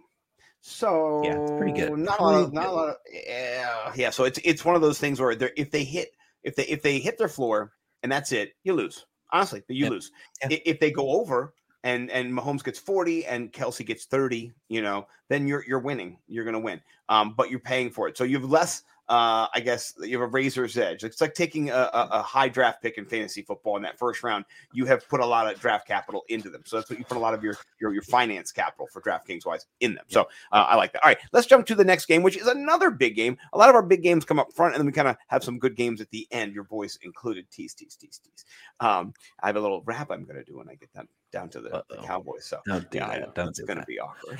So 0.61 1.21
yeah, 1.23 1.39
it's 1.39 1.51
pretty 1.51 1.73
good. 1.73 1.97
Not 1.97 2.19
a 2.19 2.23
lot 2.23 2.43
of, 2.43 2.53
not 2.53 2.65
a 2.65 2.71
lot 2.71 2.89
of, 2.89 2.95
yeah, 3.11 3.91
yeah. 3.95 4.09
So 4.09 4.23
it's 4.23 4.39
it's 4.43 4.65
one 4.65 4.75
of 4.75 4.81
those 4.81 4.99
things 4.99 5.19
where 5.19 5.35
they're 5.35 5.51
if 5.55 5.71
they 5.71 5.83
hit 5.83 6.09
if 6.43 6.55
they 6.55 6.63
if 6.63 6.81
they 6.81 6.99
hit 6.99 7.17
their 7.17 7.27
floor 7.27 7.71
and 8.03 8.11
that's 8.11 8.31
it, 8.31 8.53
you 8.63 8.73
lose. 8.73 9.05
Honestly, 9.31 9.63
you 9.67 9.85
yeah. 9.85 9.89
lose. 9.89 10.11
Yeah. 10.49 10.57
If 10.65 10.79
they 10.79 10.91
go 10.91 11.11
over 11.11 11.53
and 11.83 12.09
and 12.09 12.33
Mahomes 12.33 12.63
gets 12.63 12.79
40 12.79 13.25
and 13.25 13.51
Kelce 13.51 13.85
gets 13.85 14.05
30, 14.05 14.51
you 14.67 14.81
know, 14.81 15.07
then 15.29 15.47
you're 15.47 15.63
you're 15.67 15.79
winning. 15.79 16.17
You're 16.27 16.45
gonna 16.45 16.59
win. 16.59 16.81
Um, 17.09 17.33
but 17.37 17.49
you're 17.49 17.59
paying 17.59 17.91
for 17.91 18.07
it. 18.07 18.17
So 18.17 18.23
you 18.23 18.39
have 18.39 18.49
less 18.49 18.83
uh, 19.09 19.47
I 19.53 19.61
guess 19.61 19.93
you 20.01 20.19
have 20.19 20.27
a 20.27 20.31
razor's 20.31 20.77
edge. 20.77 21.03
It's 21.03 21.21
like 21.21 21.33
taking 21.33 21.69
a, 21.69 21.89
a, 21.93 22.09
a, 22.11 22.21
high 22.21 22.49
draft 22.49 22.81
pick 22.81 22.97
in 22.97 23.05
fantasy 23.05 23.41
football 23.41 23.77
in 23.77 23.83
that 23.83 23.97
first 23.97 24.21
round. 24.21 24.43
You 24.73 24.85
have 24.85 25.07
put 25.07 25.21
a 25.21 25.25
lot 25.25 25.51
of 25.51 25.59
draft 25.61 25.87
capital 25.87 26.23
into 26.27 26.49
them, 26.49 26.63
so 26.65 26.75
that's 26.75 26.89
what 26.89 26.99
you 26.99 27.05
put 27.05 27.15
a 27.15 27.19
lot 27.19 27.33
of 27.33 27.41
your 27.41 27.55
your, 27.79 27.93
your 27.93 28.01
finance 28.01 28.51
capital 28.51 28.87
for 28.91 29.01
DraftKings 29.01 29.45
wise 29.45 29.65
in 29.79 29.95
them. 29.95 30.03
So 30.09 30.23
uh, 30.51 30.65
I 30.67 30.75
like 30.75 30.91
that. 30.91 31.03
All 31.03 31.09
right, 31.09 31.17
let's 31.31 31.47
jump 31.47 31.65
to 31.67 31.75
the 31.75 31.85
next 31.85 32.07
game, 32.07 32.21
which 32.21 32.35
is 32.35 32.47
another 32.47 32.91
big 32.91 33.15
game. 33.15 33.37
A 33.53 33.57
lot 33.57 33.69
of 33.69 33.75
our 33.75 33.83
big 33.83 34.03
games 34.03 34.25
come 34.25 34.39
up 34.39 34.51
front, 34.51 34.73
and 34.73 34.81
then 34.81 34.85
we 34.85 34.91
kind 34.91 35.07
of 35.07 35.15
have 35.27 35.43
some 35.43 35.57
good 35.57 35.77
games 35.77 36.01
at 36.01 36.09
the 36.09 36.27
end. 36.31 36.53
Your 36.53 36.65
voice 36.65 36.97
included. 37.01 37.49
Tease, 37.49 37.73
tease, 37.73 37.95
tease, 37.95 38.19
tease. 38.19 38.45
Um, 38.81 39.13
I 39.41 39.47
have 39.47 39.55
a 39.55 39.61
little 39.61 39.83
rap 39.85 40.11
I'm 40.11 40.25
going 40.25 40.35
to 40.35 40.43
do 40.43 40.57
when 40.57 40.69
I 40.69 40.75
get 40.75 40.91
done 40.93 41.07
down 41.31 41.49
to 41.49 41.61
the, 41.61 41.83
the 41.89 41.97
Cowboys. 41.97 42.45
So 42.45 42.59
don't 42.65 42.89
do 42.89 42.99
yeah, 42.99 43.19
that. 43.19 43.35
Don't 43.35 43.49
it's 43.49 43.59
going 43.59 43.79
to 43.79 43.85
be 43.85 43.99
awkward. 43.99 44.39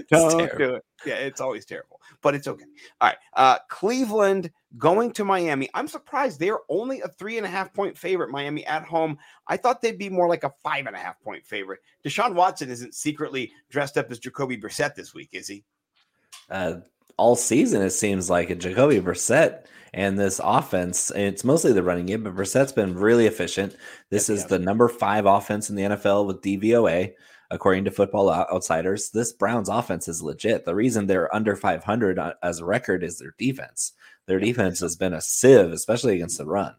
don't 0.10 0.38
do 0.58 0.74
it. 0.74 0.84
Yeah, 1.04 1.14
it's 1.14 1.40
always 1.40 1.64
terrible, 1.64 2.00
but 2.22 2.34
it's 2.34 2.48
okay. 2.48 2.64
All 3.00 3.08
right, 3.08 3.18
uh, 3.34 3.58
Cleveland 3.68 4.50
going 4.78 5.12
to 5.12 5.24
Miami. 5.24 5.68
I'm 5.74 5.88
surprised 5.88 6.38
they're 6.38 6.60
only 6.68 7.00
a 7.00 7.08
three 7.08 7.36
and 7.36 7.46
a 7.46 7.50
half 7.50 7.72
point 7.74 7.96
favorite. 7.96 8.30
Miami 8.30 8.64
at 8.66 8.84
home. 8.84 9.18
I 9.46 9.56
thought 9.56 9.82
they'd 9.82 9.98
be 9.98 10.08
more 10.08 10.28
like 10.28 10.44
a 10.44 10.52
five 10.62 10.86
and 10.86 10.96
a 10.96 11.00
half 11.00 11.20
point 11.20 11.44
favorite. 11.44 11.80
Deshaun 12.04 12.34
Watson 12.34 12.70
isn't 12.70 12.94
secretly 12.94 13.52
dressed 13.70 13.98
up 13.98 14.10
as 14.10 14.18
Jacoby 14.18 14.56
Brissett 14.56 14.94
this 14.94 15.14
week, 15.14 15.30
is 15.32 15.48
he? 15.48 15.64
Uh, 16.48 16.76
all 17.16 17.36
season, 17.36 17.82
it 17.82 17.90
seems 17.90 18.30
like 18.30 18.50
a 18.50 18.54
Jacoby 18.54 19.00
Brissett 19.00 19.64
and 19.92 20.18
this 20.18 20.40
offense, 20.42 21.10
it's 21.14 21.44
mostly 21.44 21.72
the 21.72 21.82
running 21.82 22.06
game, 22.06 22.22
but 22.22 22.34
Brissett's 22.34 22.72
been 22.72 22.94
really 22.94 23.26
efficient. 23.26 23.76
This 24.10 24.28
is 24.28 24.46
the 24.46 24.58
number 24.58 24.88
five 24.88 25.26
offense 25.26 25.68
in 25.68 25.76
the 25.76 25.82
NFL 25.82 26.26
with 26.26 26.42
DVOA, 26.42 27.12
according 27.50 27.84
to 27.84 27.90
Football 27.90 28.30
Outsiders. 28.30 29.10
This 29.10 29.32
Browns 29.32 29.68
offense 29.68 30.06
is 30.06 30.22
legit. 30.22 30.64
The 30.64 30.74
reason 30.74 31.06
they're 31.06 31.34
under 31.34 31.56
500 31.56 32.18
uh, 32.18 32.34
as 32.42 32.60
a 32.60 32.64
record 32.64 33.02
is 33.02 33.18
their 33.18 33.34
defense. 33.38 33.92
Their 34.26 34.38
defense 34.38 34.78
has 34.80 34.94
been 34.94 35.12
a 35.12 35.20
sieve, 35.20 35.72
especially 35.72 36.14
against 36.14 36.38
the 36.38 36.46
run. 36.46 36.74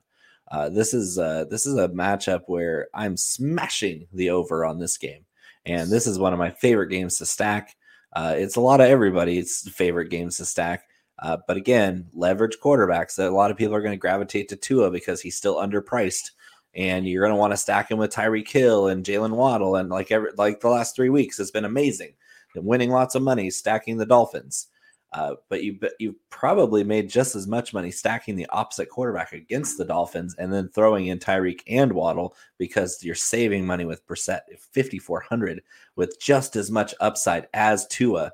Uh, 0.50 0.70
this 0.70 0.94
is 0.94 1.18
uh, 1.18 1.46
this 1.50 1.65
is 1.65 1.77
a 1.77 1.89
matchup 1.89 2.44
where 2.48 2.88
I'm 2.94 3.15
smashing 3.15 4.08
the 4.13 4.30
over 4.30 4.65
on 4.65 4.80
this 4.80 4.98
game, 4.98 5.25
and 5.65 5.89
this 5.89 6.08
is 6.08 6.20
one 6.20 6.34
of 6.34 6.39
my 6.39 6.50
favorite 6.50 6.89
games 6.89 7.18
to 7.18 7.25
stack. 7.25 7.75
Uh, 8.13 8.36
it's 8.38 8.58
a 8.58 8.62
lot 8.62 8.82
of 8.82 8.88
everybody's 8.88 9.70
favorite 9.70 10.10
games 10.10 10.38
to 10.38 10.46
stack. 10.46 10.84
Uh, 11.22 11.38
but 11.48 11.58
again, 11.58 12.08
leverage 12.13 12.58
quarterbacks. 12.62 13.20
A 13.20 13.30
lot 13.30 13.51
of 13.51 13.58
people 13.58 13.75
are 13.75 13.82
going 13.82 13.94
to 13.94 13.98
gravitate 13.98 14.50
to 14.50 14.56
Tua 14.56 14.90
because 14.90 15.22
he's 15.22 15.38
still 15.38 15.56
underpriced, 15.56 16.32
and 16.74 17.08
you're 17.08 17.24
going 17.24 17.34
to 17.34 17.40
want 17.40 17.54
to 17.54 17.58
stack 17.58 17.92
him 17.92 18.00
with 18.00 18.13
Tyreek 18.13 18.50
Hill 18.50 18.88
and 18.88 19.06
Jaylen 19.06 19.36
Waddle, 19.36 19.75
and 19.75 19.90
like 19.90 20.12
every 20.12 20.32
like 20.38 20.60
the 20.60 20.70
last 20.70 20.96
three 20.96 21.10
weeks, 21.10 21.40
it's 21.40 21.51
been 21.51 21.66
amazing. 21.66 22.13
And 22.56 22.66
winning 22.66 22.90
lots 22.90 23.16
of 23.16 23.22
money, 23.22 23.50
stacking 23.50 23.98
the 23.98 24.06
Dolphins. 24.06 24.68
Uh, 25.13 25.36
but 25.50 25.62
you 25.62 25.78
you 26.00 26.16
probably 26.30 26.86
made 26.86 27.10
just 27.10 27.36
as 27.36 27.46
much 27.46 27.74
money 27.74 27.92
stacking 27.92 28.36
the 28.36 28.48
opposite 28.48 28.88
quarterback 28.88 29.34
against 29.34 29.78
the 29.78 29.84
Dolphins 29.84 30.36
and 30.40 30.54
then 30.54 30.70
throwing 30.70 31.08
in 31.08 31.20
Tyreek 31.20 31.60
and 31.68 31.92
Waddle 31.92 32.34
because 32.58 33.04
you're 33.04 33.13
saving 33.13 33.66
money 33.66 33.84
with 33.84 34.08
Brissett 34.08 34.42
5400 34.58 35.62
with 35.98 36.18
just 36.22 36.56
as 36.56 36.72
much 36.72 36.96
upside 37.01 37.48
as 37.54 37.88
Tua 37.88 38.32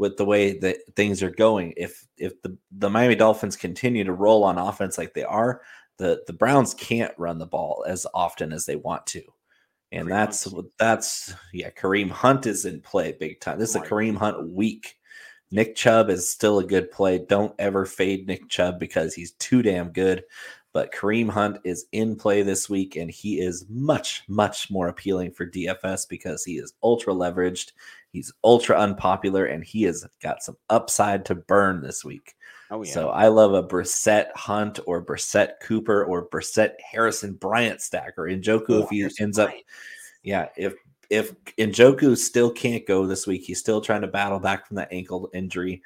with 0.00 0.16
the 0.16 0.24
way 0.24 0.58
that 0.58 0.78
things 0.96 1.22
are 1.22 1.30
going. 1.30 1.74
If 1.76 2.06
if 2.16 2.40
the, 2.40 2.56
the 2.72 2.88
Miami 2.88 3.14
Dolphins 3.14 3.54
continue 3.54 4.02
to 4.02 4.14
roll 4.14 4.44
on 4.44 4.56
offense 4.56 4.96
like 4.96 5.12
they 5.12 5.24
are, 5.24 5.60
the 5.98 6.22
the 6.26 6.32
Browns 6.32 6.72
can't 6.72 7.12
run 7.18 7.38
the 7.38 7.46
ball 7.46 7.84
as 7.86 8.06
often 8.14 8.50
as 8.50 8.64
they 8.64 8.76
want 8.76 9.06
to. 9.08 9.22
And 9.92 10.08
Kareem 10.08 10.10
that's 10.10 10.50
Hunt. 10.50 10.66
that's 10.78 11.34
yeah, 11.52 11.68
Kareem 11.68 12.10
Hunt 12.10 12.46
is 12.46 12.64
in 12.64 12.80
play 12.80 13.12
big 13.12 13.40
time. 13.40 13.58
This 13.58 13.70
is 13.70 13.76
a 13.76 13.80
Kareem 13.80 14.16
Hunt 14.16 14.48
week. 14.48 14.96
Nick 15.50 15.76
Chubb 15.76 16.08
is 16.08 16.30
still 16.30 16.60
a 16.60 16.66
good 16.66 16.90
play. 16.90 17.18
Don't 17.18 17.54
ever 17.58 17.84
fade 17.84 18.26
Nick 18.26 18.48
Chubb 18.48 18.78
because 18.78 19.12
he's 19.12 19.32
too 19.32 19.60
damn 19.60 19.90
good. 19.90 20.24
But 20.72 20.94
Kareem 20.94 21.28
Hunt 21.28 21.58
is 21.64 21.86
in 21.92 22.16
play 22.16 22.42
this 22.42 22.70
week, 22.70 22.94
and 22.96 23.10
he 23.10 23.40
is 23.40 23.66
much, 23.68 24.22
much 24.28 24.70
more 24.70 24.88
appealing 24.88 25.32
for 25.32 25.44
DFS 25.44 26.08
because 26.08 26.44
he 26.44 26.58
is 26.58 26.72
ultra 26.82 27.12
leveraged. 27.12 27.72
He's 28.12 28.32
ultra 28.42 28.76
unpopular, 28.78 29.46
and 29.46 29.64
he 29.64 29.82
has 29.84 30.06
got 30.22 30.42
some 30.42 30.56
upside 30.68 31.24
to 31.26 31.34
burn 31.34 31.80
this 31.80 32.04
week. 32.04 32.34
Oh, 32.70 32.82
yeah. 32.82 32.92
So 32.92 33.08
I 33.08 33.28
love 33.28 33.52
a 33.54 33.62
Brissett 33.62 34.30
Hunt 34.34 34.78
or 34.86 35.04
Brissett 35.04 35.60
Cooper 35.62 36.04
or 36.04 36.28
Brissett 36.28 36.72
Harrison 36.80 37.34
Bryant 37.34 37.80
stack 37.80 38.14
or 38.16 38.24
Njoku 38.24 38.70
oh, 38.70 38.82
if 38.82 38.90
he 38.90 39.00
Harrison 39.00 39.24
ends 39.24 39.38
Bryant. 39.38 39.54
up. 39.54 39.64
Yeah, 40.22 40.48
if 40.56 40.74
if 41.10 41.34
Njoku 41.56 42.16
still 42.16 42.50
can't 42.50 42.86
go 42.86 43.06
this 43.06 43.26
week, 43.26 43.42
he's 43.42 43.58
still 43.58 43.80
trying 43.80 44.02
to 44.02 44.06
battle 44.06 44.38
back 44.38 44.66
from 44.66 44.76
that 44.76 44.92
ankle 44.92 45.28
injury. 45.34 45.82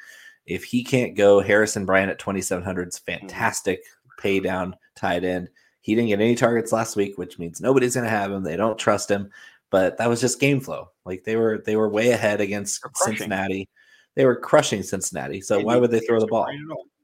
If 0.46 0.64
he 0.64 0.84
can't 0.84 1.16
go, 1.16 1.40
Harrison 1.40 1.86
Bryant 1.86 2.10
at 2.10 2.18
2,700 2.18 2.88
is 2.88 2.98
mm-hmm. 2.98 3.20
fantastic 3.20 3.80
mm-hmm. 3.80 4.20
pay 4.20 4.40
down 4.40 4.76
tight 4.94 5.24
end. 5.24 5.48
He 5.80 5.94
didn't 5.94 6.08
get 6.08 6.20
any 6.20 6.34
targets 6.34 6.72
last 6.72 6.96
week, 6.96 7.16
which 7.16 7.38
means 7.38 7.60
nobody's 7.60 7.94
going 7.94 8.04
to 8.04 8.10
have 8.10 8.30
him. 8.30 8.42
They 8.42 8.56
don't 8.56 8.78
trust 8.78 9.10
him, 9.10 9.30
but 9.70 9.96
that 9.98 10.08
was 10.08 10.20
just 10.20 10.40
game 10.40 10.60
flow. 10.60 10.90
Like 11.04 11.24
they 11.24 11.36
were 11.36 11.62
they 11.64 11.76
were 11.76 11.88
way 11.88 12.10
ahead 12.10 12.40
against 12.40 12.82
Cincinnati. 12.96 13.68
They 14.16 14.24
were 14.24 14.36
crushing 14.36 14.82
Cincinnati. 14.82 15.40
So 15.40 15.56
and 15.56 15.64
why 15.66 15.76
would 15.76 15.90
they 15.90 16.00
throw 16.00 16.20
the 16.20 16.26
ball? 16.26 16.46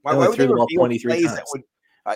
Why, 0.02 0.14
why 0.14 0.28
would 0.28 0.32
they 0.32 0.46
throw 0.46 0.54
the 0.54 0.54
ball 0.54 0.68
23 0.74 1.24
times? 1.24 1.40
Would, 1.52 1.62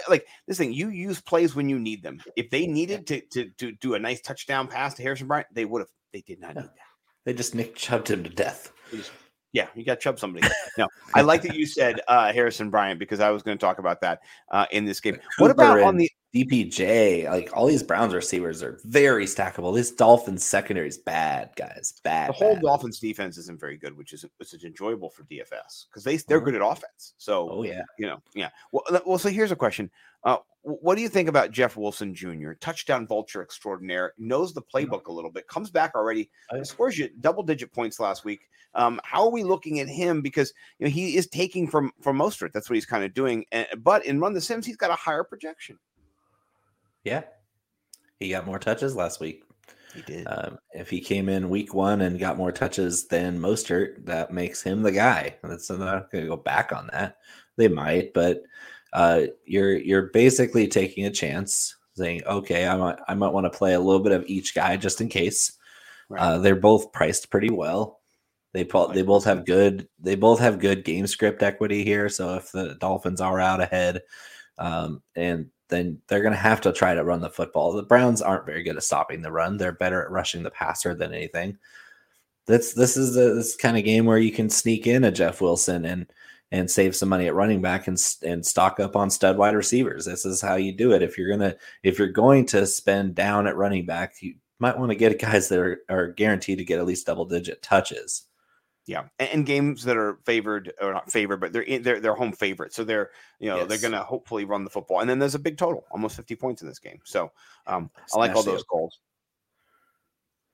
like 0.08 0.26
this 0.46 0.58
thing, 0.58 0.72
you 0.72 0.88
use 0.88 1.20
plays 1.20 1.54
when 1.54 1.68
you 1.68 1.78
need 1.78 2.02
them. 2.02 2.20
If 2.36 2.50
they 2.50 2.66
needed 2.66 3.06
to, 3.08 3.20
to 3.32 3.50
to 3.58 3.72
do 3.80 3.94
a 3.94 3.98
nice 3.98 4.20
touchdown 4.20 4.68
pass 4.68 4.94
to 4.94 5.02
Harrison 5.02 5.26
Bryant, 5.26 5.48
they 5.52 5.64
would 5.64 5.80
have. 5.80 5.90
They 6.12 6.22
did 6.22 6.40
not 6.40 6.54
need 6.54 6.64
that. 6.64 6.70
They 7.24 7.34
just 7.34 7.54
Nick 7.54 7.74
chubbed 7.74 8.08
him 8.08 8.22
to 8.22 8.30
death. 8.30 8.72
Yeah, 9.52 9.68
you 9.74 9.84
got 9.84 10.00
Chubb 10.00 10.18
somebody. 10.18 10.46
No, 10.76 10.88
I 11.14 11.20
like 11.20 11.42
that 11.42 11.54
you 11.54 11.66
said 11.66 12.00
uh, 12.08 12.32
Harrison 12.32 12.70
Bryant 12.70 12.98
because 12.98 13.20
I 13.20 13.30
was 13.30 13.42
going 13.44 13.56
to 13.56 13.64
talk 13.64 13.78
about 13.78 14.00
that 14.00 14.20
uh, 14.50 14.66
in 14.72 14.84
this 14.84 15.00
game. 15.00 15.18
What 15.38 15.52
about 15.52 15.80
on 15.80 15.96
the 15.96 16.10
DPJ? 16.34 17.28
Like 17.28 17.50
all 17.54 17.66
these 17.66 17.82
Browns 17.82 18.14
receivers 18.14 18.62
are 18.62 18.78
very 18.84 19.26
stackable. 19.26 19.74
This 19.74 19.90
Dolphins 19.90 20.44
secondary 20.44 20.88
is 20.88 20.98
bad, 20.98 21.50
guys. 21.56 21.94
Bad. 22.02 22.30
The 22.30 22.32
whole 22.32 22.54
bad. 22.54 22.62
Dolphins 22.62 22.98
defense 22.98 23.38
isn't 23.38 23.60
very 23.60 23.76
good, 23.76 23.96
which 23.96 24.12
is 24.12 24.24
which 24.38 24.52
is 24.52 24.64
enjoyable 24.64 25.10
for 25.10 25.22
DFS 25.24 25.86
because 25.88 26.04
they 26.04 26.16
they're 26.16 26.38
uh-huh. 26.38 26.44
good 26.44 26.54
at 26.56 26.62
offense. 26.62 27.14
So, 27.18 27.48
oh 27.50 27.62
yeah, 27.62 27.82
you 27.98 28.06
know, 28.06 28.20
yeah. 28.34 28.50
Well, 28.72 28.84
well. 29.06 29.18
So 29.18 29.28
here's 29.28 29.52
a 29.52 29.56
question: 29.56 29.90
uh, 30.24 30.38
what 30.62 30.96
do 30.96 31.02
you 31.02 31.08
think 31.08 31.28
about 31.28 31.50
Jeff 31.50 31.76
Wilson 31.76 32.14
Jr., 32.14 32.52
touchdown 32.54 33.06
vulture 33.06 33.42
extraordinaire, 33.42 34.14
knows 34.16 34.54
the 34.54 34.62
playbook 34.62 35.06
a 35.06 35.12
little 35.12 35.30
bit, 35.30 35.46
comes 35.46 35.70
back 35.70 35.92
already, 35.94 36.30
scores 36.62 36.98
you 36.98 37.10
double 37.20 37.42
digit 37.42 37.72
points 37.72 38.00
last 38.00 38.24
week. 38.24 38.48
Um, 38.74 39.00
how 39.04 39.24
are 39.24 39.30
we 39.30 39.44
looking 39.44 39.80
at 39.80 39.88
him? 39.88 40.20
Because 40.20 40.52
you 40.78 40.86
know 40.86 40.90
he 40.90 41.16
is 41.16 41.28
taking 41.28 41.68
from 41.68 41.92
from 42.00 42.18
Mostert. 42.18 42.52
That's 42.52 42.68
what 42.68 42.74
he's 42.74 42.86
kind 42.86 43.04
of 43.04 43.14
doing. 43.14 43.44
And, 43.52 43.66
but 43.78 44.04
in 44.06 44.18
Run 44.18 44.32
the 44.32 44.40
Sims, 44.40 44.66
he's 44.66 44.76
got 44.76 44.90
a 44.90 44.96
higher 44.96 45.22
projection. 45.22 45.78
Yeah, 47.04 47.24
he 48.18 48.30
got 48.30 48.46
more 48.46 48.58
touches 48.58 48.96
last 48.96 49.20
week. 49.20 49.44
He 49.94 50.02
did. 50.02 50.26
Um, 50.26 50.58
if 50.72 50.90
he 50.90 51.00
came 51.00 51.28
in 51.28 51.48
week 51.48 51.72
one 51.72 52.00
and 52.00 52.18
got 52.18 52.36
more 52.36 52.50
touches 52.50 53.06
than 53.06 53.38
Mostert, 53.38 54.04
that 54.06 54.32
makes 54.32 54.62
him 54.62 54.82
the 54.82 54.92
guy. 54.92 55.36
That's 55.42 55.70
I'm 55.70 55.80
not 55.80 56.10
going 56.10 56.24
to 56.24 56.30
go 56.30 56.36
back 56.36 56.72
on 56.72 56.88
that. 56.92 57.18
They 57.56 57.68
might, 57.68 58.12
but 58.12 58.42
uh, 58.92 59.22
you're 59.44 59.76
you're 59.76 60.10
basically 60.12 60.66
taking 60.66 61.04
a 61.06 61.10
chance, 61.10 61.76
saying, 61.94 62.22
okay, 62.26 62.66
I 62.66 62.76
might 62.76 62.98
I 63.06 63.14
might 63.14 63.32
want 63.32 63.44
to 63.44 63.56
play 63.56 63.74
a 63.74 63.80
little 63.80 64.02
bit 64.02 64.12
of 64.12 64.24
each 64.26 64.54
guy 64.54 64.76
just 64.76 65.00
in 65.00 65.08
case. 65.08 65.52
Right. 66.08 66.20
Uh, 66.20 66.38
they're 66.38 66.56
both 66.56 66.92
priced 66.92 67.30
pretty 67.30 67.50
well. 67.50 68.00
They 68.52 68.62
they 68.92 69.02
both 69.02 69.24
have 69.24 69.44
good 69.44 69.88
they 69.98 70.14
both 70.14 70.38
have 70.40 70.60
good 70.60 70.84
game 70.84 71.06
script 71.06 71.42
equity 71.42 71.84
here. 71.84 72.08
So 72.08 72.36
if 72.36 72.50
the 72.52 72.76
Dolphins 72.80 73.20
are 73.20 73.40
out 73.40 73.60
ahead, 73.60 74.02
um, 74.58 75.02
and 75.16 75.50
then 75.74 75.98
they're 76.06 76.22
going 76.22 76.32
to 76.32 76.38
have 76.38 76.60
to 76.62 76.72
try 76.72 76.94
to 76.94 77.04
run 77.04 77.20
the 77.20 77.28
football. 77.28 77.72
The 77.72 77.82
Browns 77.82 78.22
aren't 78.22 78.46
very 78.46 78.62
good 78.62 78.76
at 78.76 78.82
stopping 78.84 79.22
the 79.22 79.32
run. 79.32 79.56
They're 79.56 79.72
better 79.72 80.02
at 80.02 80.10
rushing 80.10 80.42
the 80.42 80.50
passer 80.50 80.94
than 80.94 81.12
anything. 81.12 81.58
This 82.46 82.74
this 82.74 82.96
is 82.96 83.16
a, 83.16 83.34
this 83.34 83.56
kind 83.56 83.76
of 83.76 83.84
game 83.84 84.04
where 84.04 84.18
you 84.18 84.30
can 84.30 84.50
sneak 84.50 84.86
in 84.86 85.04
a 85.04 85.10
Jeff 85.10 85.40
Wilson 85.40 85.84
and 85.84 86.06
and 86.52 86.70
save 86.70 86.94
some 86.94 87.08
money 87.08 87.26
at 87.26 87.34
running 87.34 87.60
back 87.60 87.88
and 87.88 87.98
and 88.22 88.46
stock 88.46 88.78
up 88.78 88.96
on 88.96 89.10
stud 89.10 89.36
wide 89.36 89.54
receivers. 89.54 90.04
This 90.04 90.24
is 90.24 90.40
how 90.40 90.56
you 90.56 90.72
do 90.72 90.92
it. 90.92 91.02
If 91.02 91.18
you're 91.18 91.30
gonna 91.30 91.56
if 91.82 91.98
you're 91.98 92.08
going 92.08 92.46
to 92.46 92.66
spend 92.66 93.14
down 93.14 93.46
at 93.46 93.56
running 93.56 93.86
back, 93.86 94.14
you 94.20 94.34
might 94.58 94.78
want 94.78 94.90
to 94.90 94.96
get 94.96 95.18
guys 95.20 95.48
that 95.48 95.58
are, 95.58 95.80
are 95.88 96.08
guaranteed 96.08 96.58
to 96.58 96.64
get 96.64 96.78
at 96.78 96.86
least 96.86 97.06
double 97.06 97.24
digit 97.24 97.62
touches. 97.62 98.26
Yeah, 98.86 99.04
and, 99.18 99.30
and, 99.30 99.46
games 99.46 99.82
that 99.84 99.96
are 99.96 100.18
favored 100.26 100.72
or 100.78 100.92
not 100.92 101.10
favored, 101.10 101.38
but 101.40 101.54
they're 101.54 101.62
in, 101.62 101.82
they're 101.82 102.00
they're 102.00 102.14
home 102.14 102.32
favorites, 102.32 102.76
so 102.76 102.84
they're 102.84 103.10
you 103.40 103.48
know 103.48 103.56
yes. 103.56 103.68
they're 103.68 103.78
going 103.78 103.92
to 103.92 104.02
hopefully 104.02 104.44
run 104.44 104.62
the 104.62 104.68
football. 104.68 105.00
And 105.00 105.08
then 105.08 105.18
there's 105.18 105.34
a 105.34 105.38
big 105.38 105.56
total, 105.56 105.86
almost 105.90 106.16
50 106.16 106.36
points 106.36 106.60
in 106.60 106.68
this 106.68 106.78
game. 106.78 107.00
So 107.04 107.32
um, 107.66 107.90
I 108.14 108.18
like 108.18 108.36
all 108.36 108.42
those 108.42 108.64
goals. 108.64 108.98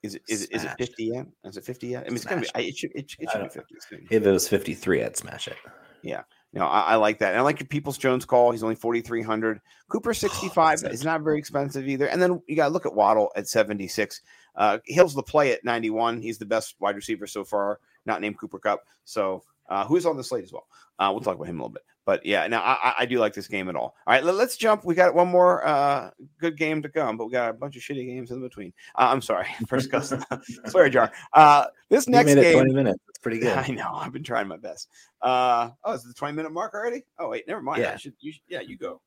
Is 0.04 0.14
it 0.14 0.22
is, 0.28 0.42
it- 0.42 0.52
is 0.52 0.64
it 0.64 0.70
50 0.78 1.04
yet? 1.04 1.26
Is 1.44 1.56
it 1.56 1.64
50 1.64 1.86
yet? 1.88 2.04
I 2.04 2.08
mean, 2.08 2.16
it's 2.16 2.24
gonna 2.24 2.40
be. 2.40 2.46
Smashed. 2.46 2.64
I- 2.64 2.68
It 2.68 2.76
should 2.76 2.90
it, 2.94 2.98
it 3.18 3.30
should 3.30 3.42
be 3.42 3.48
50 3.48 3.74
soon. 3.88 4.06
If 4.10 4.24
it 4.24 4.30
was 4.30 4.48
53, 4.48 5.02
I'd 5.02 5.16
smash 5.16 5.48
it. 5.48 5.56
Yeah. 6.02 6.22
No, 6.52 6.66
I, 6.66 6.80
I 6.80 6.94
like 6.96 7.18
that. 7.18 7.30
And 7.30 7.38
I 7.38 7.42
like 7.42 7.60
your 7.60 7.68
Peoples 7.68 7.96
Jones 7.96 8.24
call. 8.24 8.50
He's 8.50 8.62
only 8.64 8.74
4,300. 8.74 9.60
Cooper 9.88 10.12
65 10.12 10.80
that's 10.80 10.94
is 10.94 11.04
not 11.04 11.20
very 11.22 11.38
expensive 11.38 11.86
either. 11.86 12.08
And 12.08 12.20
then 12.20 12.42
you 12.48 12.56
got 12.56 12.66
to 12.66 12.72
look 12.72 12.86
at 12.86 12.94
Waddle 12.94 13.30
at 13.36 13.46
76. 13.46 14.20
Uh, 14.56 14.78
Hill's 14.86 15.14
the 15.14 15.22
play 15.22 15.52
at 15.52 15.64
91. 15.64 16.20
He's 16.20 16.38
the 16.38 16.46
best 16.46 16.74
wide 16.80 16.96
receiver 16.96 17.28
so 17.28 17.44
far, 17.44 17.78
not 18.06 18.20
named 18.20 18.38
Cooper 18.38 18.58
Kupp. 18.58 18.84
So, 19.04 19.42
uh, 19.68 19.84
who 19.84 19.96
is 19.96 20.06
on 20.06 20.16
the 20.16 20.24
slate 20.24 20.44
as 20.44 20.52
well? 20.52 20.66
Uh, 20.98 21.10
we'll 21.12 21.20
talk 21.22 21.36
about 21.36 21.46
him 21.46 21.60
a 21.60 21.62
little 21.62 21.72
bit. 21.72 21.82
But 22.06 22.24
yeah, 22.26 22.46
now 22.48 22.60
I, 22.62 22.94
I- 23.00 23.06
do 23.06 23.18
like 23.18 23.34
this 23.34 23.46
game 23.46 23.68
at 23.68 23.76
all. 23.76 23.94
All 24.06 24.14
right, 24.14 24.24
let, 24.24 24.34
us 24.34 24.56
jump. 24.56 24.84
We 24.84 24.94
got 24.94 25.14
one 25.14 25.28
more 25.28 25.64
uh, 25.66 26.10
good 26.40 26.56
game 26.56 26.82
to 26.82 26.88
come, 26.88 27.16
but 27.16 27.26
we 27.26 27.32
got 27.32 27.50
a 27.50 27.52
bunch 27.52 27.76
of 27.76 27.82
shitty 27.82 28.04
games 28.06 28.30
in 28.32 28.40
between. 28.40 28.72
Uh, 28.96 29.08
I'm 29.12 29.22
sorry, 29.22 29.46
first 29.68 29.90
cuss, 29.92 30.12
swear 30.66 30.88
jar. 30.88 31.12
Uh, 31.34 31.66
this 31.88 32.06
You 32.06 32.12
next 32.12 32.34
game, 32.34 32.54
20 32.54 32.72
minutes. 32.72 32.98
It's 33.10 33.18
pretty 33.18 33.38
good. 33.40 33.56
I 33.56 33.68
know. 33.68 33.90
I've 33.94 34.12
been 34.12 34.24
trying 34.24 34.48
my 34.48 34.56
best. 34.56 34.88
Uh, 35.22 35.70
oh, 35.84 35.92
is 35.92 36.04
it 36.04 36.08
the 36.08 36.14
20 36.14 36.34
minute 36.34 36.52
mark 36.52 36.74
already? 36.74 37.04
Oh, 37.18 37.28
wait, 37.28 37.46
never 37.46 37.62
mind. 37.62 37.82
I 37.82 37.90
Yeah. 37.90 37.96
should, 37.96 38.14
you 38.18 38.32
should, 38.32 38.42
yeah, 38.48 38.60
you 38.60 38.76
go. 38.76 39.00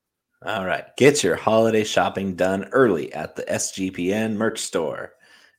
All 0.46 0.66
right. 0.66 0.86
Get 0.98 1.24
your 1.24 1.36
holiday 1.36 1.84
shopping 1.84 2.36
done 2.36 2.66
early 2.72 3.12
at 3.14 3.36
the 3.36 3.44
SGPN 3.44 4.36
merch 4.36 4.60
store. 4.60 5.14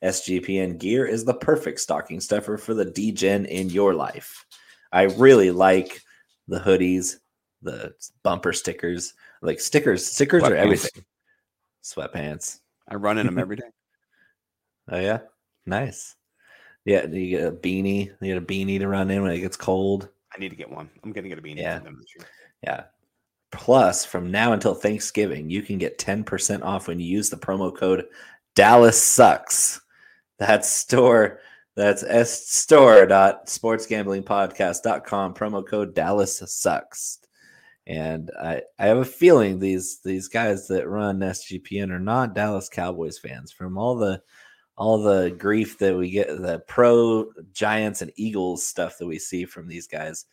SGPN 0.04 0.78
gear 0.78 1.06
is 1.06 1.24
the 1.24 1.34
perfect 1.34 1.80
stocking 1.80 2.20
stuffer 2.20 2.56
for 2.58 2.74
the 2.74 2.86
DGen 2.86 3.46
in 3.46 3.70
your 3.70 3.94
life. 3.94 4.44
I 4.92 5.02
really 5.04 5.50
like 5.50 6.02
the 6.48 6.60
hoodies, 6.60 7.16
the 7.62 7.94
bumper 8.22 8.52
stickers, 8.52 9.14
like 9.42 9.58
stickers. 9.60 10.06
Stickers 10.06 10.42
are 10.42 10.50
Sweatpants. 10.50 10.56
everything. 10.58 11.04
Sweatpants. 11.82 12.60
I 12.88 12.94
run 12.96 13.18
in 13.18 13.26
them 13.26 13.38
every 13.38 13.56
day. 13.56 13.70
Oh 14.90 15.00
yeah, 15.00 15.20
nice. 15.66 16.14
Yeah, 16.84 17.06
you 17.06 17.30
get 17.38 17.48
a 17.48 17.52
beanie. 17.52 18.10
You 18.20 18.34
get 18.34 18.36
a 18.36 18.46
beanie 18.46 18.78
to 18.78 18.88
run 18.88 19.10
in 19.10 19.22
when 19.22 19.32
it 19.32 19.40
gets 19.40 19.56
cold. 19.56 20.10
I 20.34 20.38
need 20.38 20.50
to 20.50 20.56
get 20.56 20.70
one. 20.70 20.90
I'm 21.02 21.12
going 21.12 21.22
to 21.22 21.28
get 21.30 21.38
a 21.38 21.42
beanie 21.42 21.56
Yeah. 21.58 21.76
from 21.76 21.84
them 21.84 21.96
this 21.98 22.14
year. 22.18 22.26
Yeah. 22.62 22.84
Plus, 23.52 24.04
from 24.04 24.30
now 24.30 24.52
until 24.52 24.74
Thanksgiving, 24.74 25.48
you 25.48 25.62
can 25.62 25.78
get 25.78 25.96
10% 25.98 26.62
off 26.62 26.88
when 26.88 26.98
you 27.00 27.06
use 27.06 27.30
the 27.30 27.36
promo 27.36 27.74
code 27.74 28.04
Dallas 28.54 29.00
Sucks. 29.02 29.80
That's 30.38 30.68
store. 30.68 31.40
That's 31.76 32.04
s 32.04 32.48
store 32.48 33.04
dot 33.06 33.46
sportsgamblingpodcast.com 33.46 35.34
promo 35.34 35.66
code 35.66 35.94
Dallas 35.94 36.42
Sucks. 36.46 37.18
And 37.86 38.30
I, 38.40 38.62
I 38.78 38.86
have 38.86 38.98
a 38.98 39.04
feeling 39.04 39.58
these 39.58 40.00
these 40.04 40.28
guys 40.28 40.68
that 40.68 40.88
run 40.88 41.18
SGPN 41.18 41.90
are 41.90 42.00
not 42.00 42.34
Dallas 42.34 42.68
Cowboys 42.68 43.18
fans. 43.18 43.52
From 43.52 43.76
all 43.76 43.96
the 43.96 44.22
all 44.76 45.02
the 45.02 45.30
grief 45.30 45.78
that 45.78 45.96
we 45.96 46.10
get, 46.10 46.28
the 46.28 46.60
pro 46.66 47.26
Giants 47.52 48.02
and 48.02 48.12
Eagles 48.16 48.66
stuff 48.66 48.98
that 48.98 49.06
we 49.06 49.18
see 49.18 49.44
from 49.44 49.68
these 49.68 49.86
guys, 49.86 50.26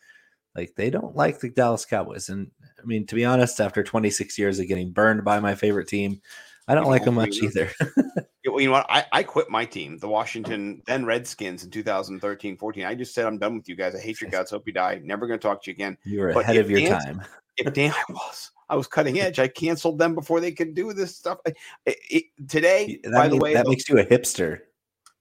like 0.56 0.74
they 0.76 0.90
don't 0.90 1.16
like 1.16 1.40
the 1.40 1.50
Dallas 1.50 1.84
Cowboys. 1.84 2.28
And 2.28 2.50
I 2.80 2.84
mean, 2.84 3.06
to 3.06 3.14
be 3.14 3.24
honest, 3.24 3.60
after 3.60 3.82
26 3.82 4.38
years 4.38 4.58
of 4.58 4.68
getting 4.68 4.92
burned 4.92 5.24
by 5.24 5.40
my 5.40 5.54
favorite 5.54 5.88
team, 5.88 6.20
I 6.66 6.74
don't 6.74 6.88
like 6.88 7.04
them 7.04 7.14
much 7.14 7.36
either. 7.42 7.70
You 8.58 8.66
know 8.66 8.72
what? 8.72 8.86
I, 8.88 9.04
I 9.12 9.22
quit 9.22 9.50
my 9.50 9.64
team, 9.64 9.98
the 9.98 10.08
Washington 10.08 10.82
then 10.86 11.04
Redskins 11.04 11.64
in 11.64 11.70
2013 11.70 12.56
14. 12.56 12.84
I 12.84 12.94
just 12.94 13.14
said, 13.14 13.26
I'm 13.26 13.38
done 13.38 13.56
with 13.56 13.68
you 13.68 13.76
guys. 13.76 13.94
I 13.94 14.00
hate 14.00 14.20
your 14.20 14.30
guts. 14.30 14.50
Hope 14.50 14.66
you 14.66 14.72
die. 14.72 15.00
Never 15.02 15.26
going 15.26 15.38
to 15.38 15.42
talk 15.46 15.62
to 15.64 15.70
you 15.70 15.74
again. 15.74 15.96
you 16.04 16.20
were 16.20 16.32
But 16.32 16.44
ahead 16.44 16.56
of 16.58 16.70
your 16.70 16.80
Dan's- 16.80 17.04
time. 17.04 17.22
If 17.56 17.72
Dan, 17.74 17.92
I 17.92 18.02
was. 18.12 18.50
I 18.70 18.76
was 18.76 18.86
cutting 18.86 19.20
edge. 19.20 19.38
I 19.38 19.48
canceled 19.48 19.98
them 19.98 20.14
before 20.14 20.40
they 20.40 20.52
could 20.52 20.74
do 20.74 20.92
this 20.94 21.16
stuff. 21.16 21.38
It- 21.44 21.56
it- 21.86 22.24
today, 22.48 22.98
That, 23.04 23.12
by 23.12 23.28
the 23.28 23.36
way, 23.36 23.54
that 23.54 23.66
makes 23.68 23.88
you 23.88 23.98
a 23.98 24.04
hipster. 24.04 24.60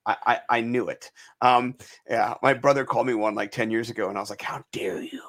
I, 0.05 0.15
I, 0.25 0.39
I 0.57 0.61
knew 0.61 0.87
it. 0.89 1.11
Um, 1.41 1.75
yeah, 2.09 2.33
my 2.41 2.53
brother 2.53 2.85
called 2.85 3.05
me 3.07 3.13
one 3.13 3.35
like 3.35 3.51
10 3.51 3.69
years 3.69 3.89
ago, 3.89 4.09
and 4.09 4.17
I 4.17 4.21
was 4.21 4.29
like, 4.29 4.41
How 4.41 4.63
dare 4.71 5.01
you? 5.01 5.21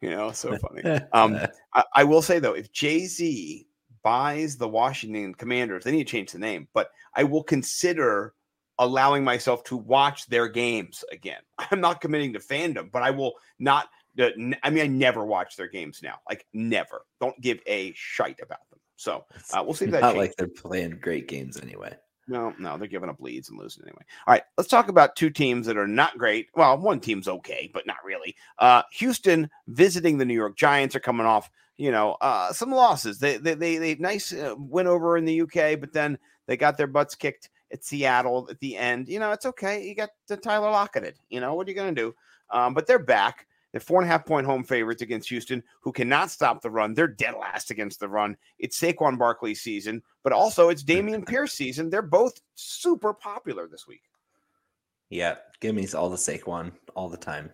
You 0.00 0.10
know, 0.10 0.30
so 0.32 0.56
funny. 0.58 0.82
Um, 1.12 1.38
I, 1.74 1.84
I 1.94 2.04
will 2.04 2.22
say 2.22 2.38
though, 2.38 2.54
if 2.54 2.72
Jay 2.72 3.06
Z 3.06 3.66
buys 4.06 4.56
the 4.56 4.68
Washington 4.68 5.34
Commanders, 5.34 5.82
they 5.82 5.90
need 5.90 6.06
to 6.06 6.12
change 6.12 6.30
the 6.30 6.38
name. 6.38 6.68
But 6.72 6.90
I 7.12 7.24
will 7.24 7.42
consider 7.42 8.34
allowing 8.78 9.24
myself 9.24 9.64
to 9.64 9.76
watch 9.76 10.28
their 10.28 10.46
games 10.46 11.04
again. 11.10 11.40
I'm 11.58 11.80
not 11.80 12.00
committing 12.00 12.32
to 12.34 12.38
fandom, 12.38 12.92
but 12.92 13.02
I 13.02 13.10
will 13.10 13.32
not. 13.58 13.88
I 14.16 14.30
mean, 14.36 14.56
I 14.64 14.86
never 14.86 15.26
watch 15.26 15.56
their 15.56 15.66
games 15.66 16.00
now. 16.04 16.20
Like 16.30 16.46
never. 16.54 17.02
Don't 17.20 17.38
give 17.40 17.58
a 17.66 17.92
shite 17.96 18.38
about 18.40 18.60
them. 18.70 18.78
So 18.94 19.24
uh, 19.52 19.64
we'll 19.64 19.74
see 19.74 19.86
if 19.86 19.90
that 19.92 20.02
not 20.02 20.14
changes. 20.14 20.28
like 20.28 20.36
they're 20.36 20.62
playing 20.62 21.00
great 21.02 21.26
games 21.26 21.60
anyway. 21.60 21.96
No, 22.28 22.52
no, 22.58 22.76
they're 22.76 22.88
giving 22.88 23.08
up 23.08 23.20
leads 23.20 23.48
and 23.48 23.58
losing 23.58 23.84
anyway. 23.84 24.02
All 24.26 24.32
right, 24.32 24.42
let's 24.56 24.68
talk 24.68 24.88
about 24.88 25.14
two 25.14 25.30
teams 25.30 25.66
that 25.66 25.76
are 25.76 25.86
not 25.86 26.18
great. 26.18 26.48
Well, 26.54 26.76
one 26.76 26.98
team's 26.98 27.28
okay, 27.28 27.70
but 27.72 27.86
not 27.86 28.04
really. 28.04 28.34
Uh, 28.58 28.82
Houston 28.92 29.48
visiting 29.68 30.18
the 30.18 30.24
New 30.24 30.34
York 30.34 30.56
Giants 30.56 30.96
are 30.96 31.00
coming 31.00 31.26
off, 31.26 31.50
you 31.76 31.92
know, 31.92 32.16
uh, 32.20 32.52
some 32.52 32.72
losses. 32.72 33.18
They 33.20 33.36
they 33.36 33.54
they, 33.54 33.76
they 33.78 33.94
nice 33.96 34.32
uh, 34.32 34.54
win 34.58 34.88
over 34.88 35.16
in 35.16 35.24
the 35.24 35.42
UK, 35.42 35.78
but 35.78 35.92
then 35.92 36.18
they 36.46 36.56
got 36.56 36.76
their 36.76 36.88
butts 36.88 37.14
kicked 37.14 37.50
at 37.72 37.84
Seattle 37.84 38.48
at 38.50 38.58
the 38.60 38.76
end. 38.76 39.08
You 39.08 39.20
know, 39.20 39.30
it's 39.32 39.46
okay. 39.46 39.86
You 39.86 39.94
got 39.94 40.10
the 40.26 40.36
Tyler 40.36 40.70
Lockett. 40.70 41.16
You 41.28 41.40
know, 41.40 41.54
what 41.54 41.66
are 41.66 41.70
you 41.70 41.76
going 41.76 41.94
to 41.94 42.00
do? 42.00 42.14
Um, 42.50 42.74
but 42.74 42.86
they're 42.86 42.98
back. 42.98 43.46
They're 43.76 43.80
four 43.82 44.00
and 44.00 44.08
a 44.08 44.10
half 44.10 44.24
point 44.24 44.46
home 44.46 44.64
favorites 44.64 45.02
against 45.02 45.28
Houston, 45.28 45.62
who 45.82 45.92
cannot 45.92 46.30
stop 46.30 46.62
the 46.62 46.70
run. 46.70 46.94
They're 46.94 47.06
dead 47.06 47.34
last 47.38 47.70
against 47.70 48.00
the 48.00 48.08
run. 48.08 48.34
It's 48.58 48.80
Saquon 48.80 49.18
Barkley's 49.18 49.60
season, 49.60 50.02
but 50.24 50.32
also 50.32 50.70
it's 50.70 50.82
Dameon 50.82 51.28
Pierce 51.28 51.52
season. 51.52 51.90
They're 51.90 52.00
both 52.00 52.40
super 52.54 53.12
popular 53.12 53.68
this 53.68 53.86
week. 53.86 54.00
Yeah, 55.10 55.34
give 55.60 55.74
me 55.74 55.86
all 55.94 56.08
the 56.08 56.16
Saquon 56.16 56.72
all 56.94 57.10
the 57.10 57.18
time. 57.18 57.50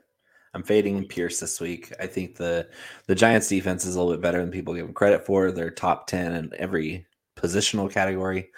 I'm 0.55 0.63
fading 0.63 1.09
Pierce 1.09 1.41
this 1.41 1.61
week. 1.61 1.93
I 1.99 2.07
think 2.07 2.37
the 2.37 2.69
the 3.09 3.17
Giants 3.17 3.49
defense 3.49 3.85
is 3.85 3.97
a 3.97 3.99
little 4.01 4.15
bit 4.15 4.23
better 4.23 4.39
than 4.39 4.53
people 4.53 4.75
give 4.75 4.87
them 4.87 4.95
credit 4.95 5.27
for. 5.27 5.51
They're 5.51 5.73
top 5.73 6.07
ten 6.07 6.37
in 6.37 6.53
every 6.57 7.05
positional 7.37 7.91
category. 7.91 8.53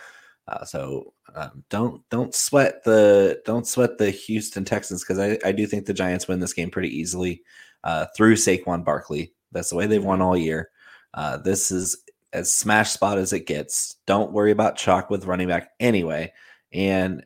Uh, 0.47 0.65
so 0.65 1.15
um, 1.35 1.65
don't 1.71 2.09
don't 2.11 2.35
sweat 2.35 2.85
the 2.85 3.41
don't 3.47 3.67
sweat 3.67 3.97
the 3.99 4.11
Houston 4.11 4.65
Texans 4.65 5.03
because 5.03 5.19
I, 5.19 5.39
I 5.47 5.53
do 5.53 5.67
think 5.67 5.87
the 5.87 5.95
Giants 5.95 6.29
win 6.29 6.41
this 6.41 6.53
game 6.53 6.71
pretty 6.71 6.95
easily 6.95 7.43
uh, 7.83 8.07
through 8.17 8.35
Saquon 8.35 8.85
Barkley. 8.85 9.33
That's 9.53 9.71
the 9.71 9.77
way 9.77 9.87
they've 9.87 10.05
won 10.05 10.21
all 10.21 10.37
year. 10.37 10.71
Uh, 11.15 11.39
this 11.39 11.71
is 11.71 11.97
as 12.33 12.53
smash 12.53 12.91
spot 12.91 13.17
as 13.17 13.33
it 13.33 13.47
gets. 13.47 13.97
Don't 14.07 14.33
worry 14.33 14.51
about 14.51 14.77
chalk 14.77 15.09
with 15.09 15.27
running 15.27 15.49
back 15.49 15.71
anyway. 15.81 16.33
And 16.73 17.25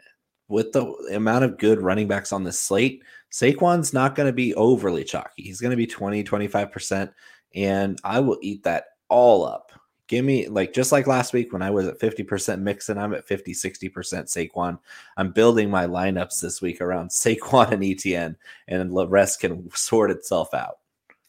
with 0.48 0.72
the 0.72 0.84
amount 1.14 1.44
of 1.44 1.58
good 1.58 1.80
running 1.80 2.06
backs 2.06 2.32
on 2.32 2.44
this 2.44 2.60
slate, 2.60 3.02
Saquon's 3.32 3.92
not 3.92 4.14
going 4.14 4.26
to 4.26 4.32
be 4.32 4.54
overly 4.54 5.04
chalky. 5.04 5.42
He's 5.42 5.60
going 5.60 5.70
to 5.70 5.76
be 5.76 5.86
20, 5.86 6.22
25%. 6.22 7.10
And 7.54 7.98
I 8.04 8.20
will 8.20 8.38
eat 8.42 8.62
that 8.64 8.84
all 9.08 9.46
up. 9.46 9.72
Give 10.08 10.24
me, 10.24 10.48
like, 10.48 10.72
just 10.72 10.90
like 10.90 11.06
last 11.06 11.32
week 11.32 11.52
when 11.52 11.62
I 11.62 11.70
was 11.70 11.86
at 11.86 11.98
50% 12.00 12.60
mix 12.60 12.88
and 12.88 12.98
I'm 12.98 13.12
at 13.14 13.26
50, 13.26 13.52
60% 13.52 13.90
Saquon. 13.92 14.78
I'm 15.18 15.30
building 15.32 15.70
my 15.70 15.86
lineups 15.86 16.40
this 16.40 16.60
week 16.62 16.80
around 16.80 17.08
Saquon 17.10 17.70
and 17.72 17.82
ETN, 17.82 18.34
and 18.68 18.96
the 18.96 19.06
rest 19.06 19.40
can 19.40 19.70
sort 19.74 20.10
itself 20.10 20.54
out. 20.54 20.78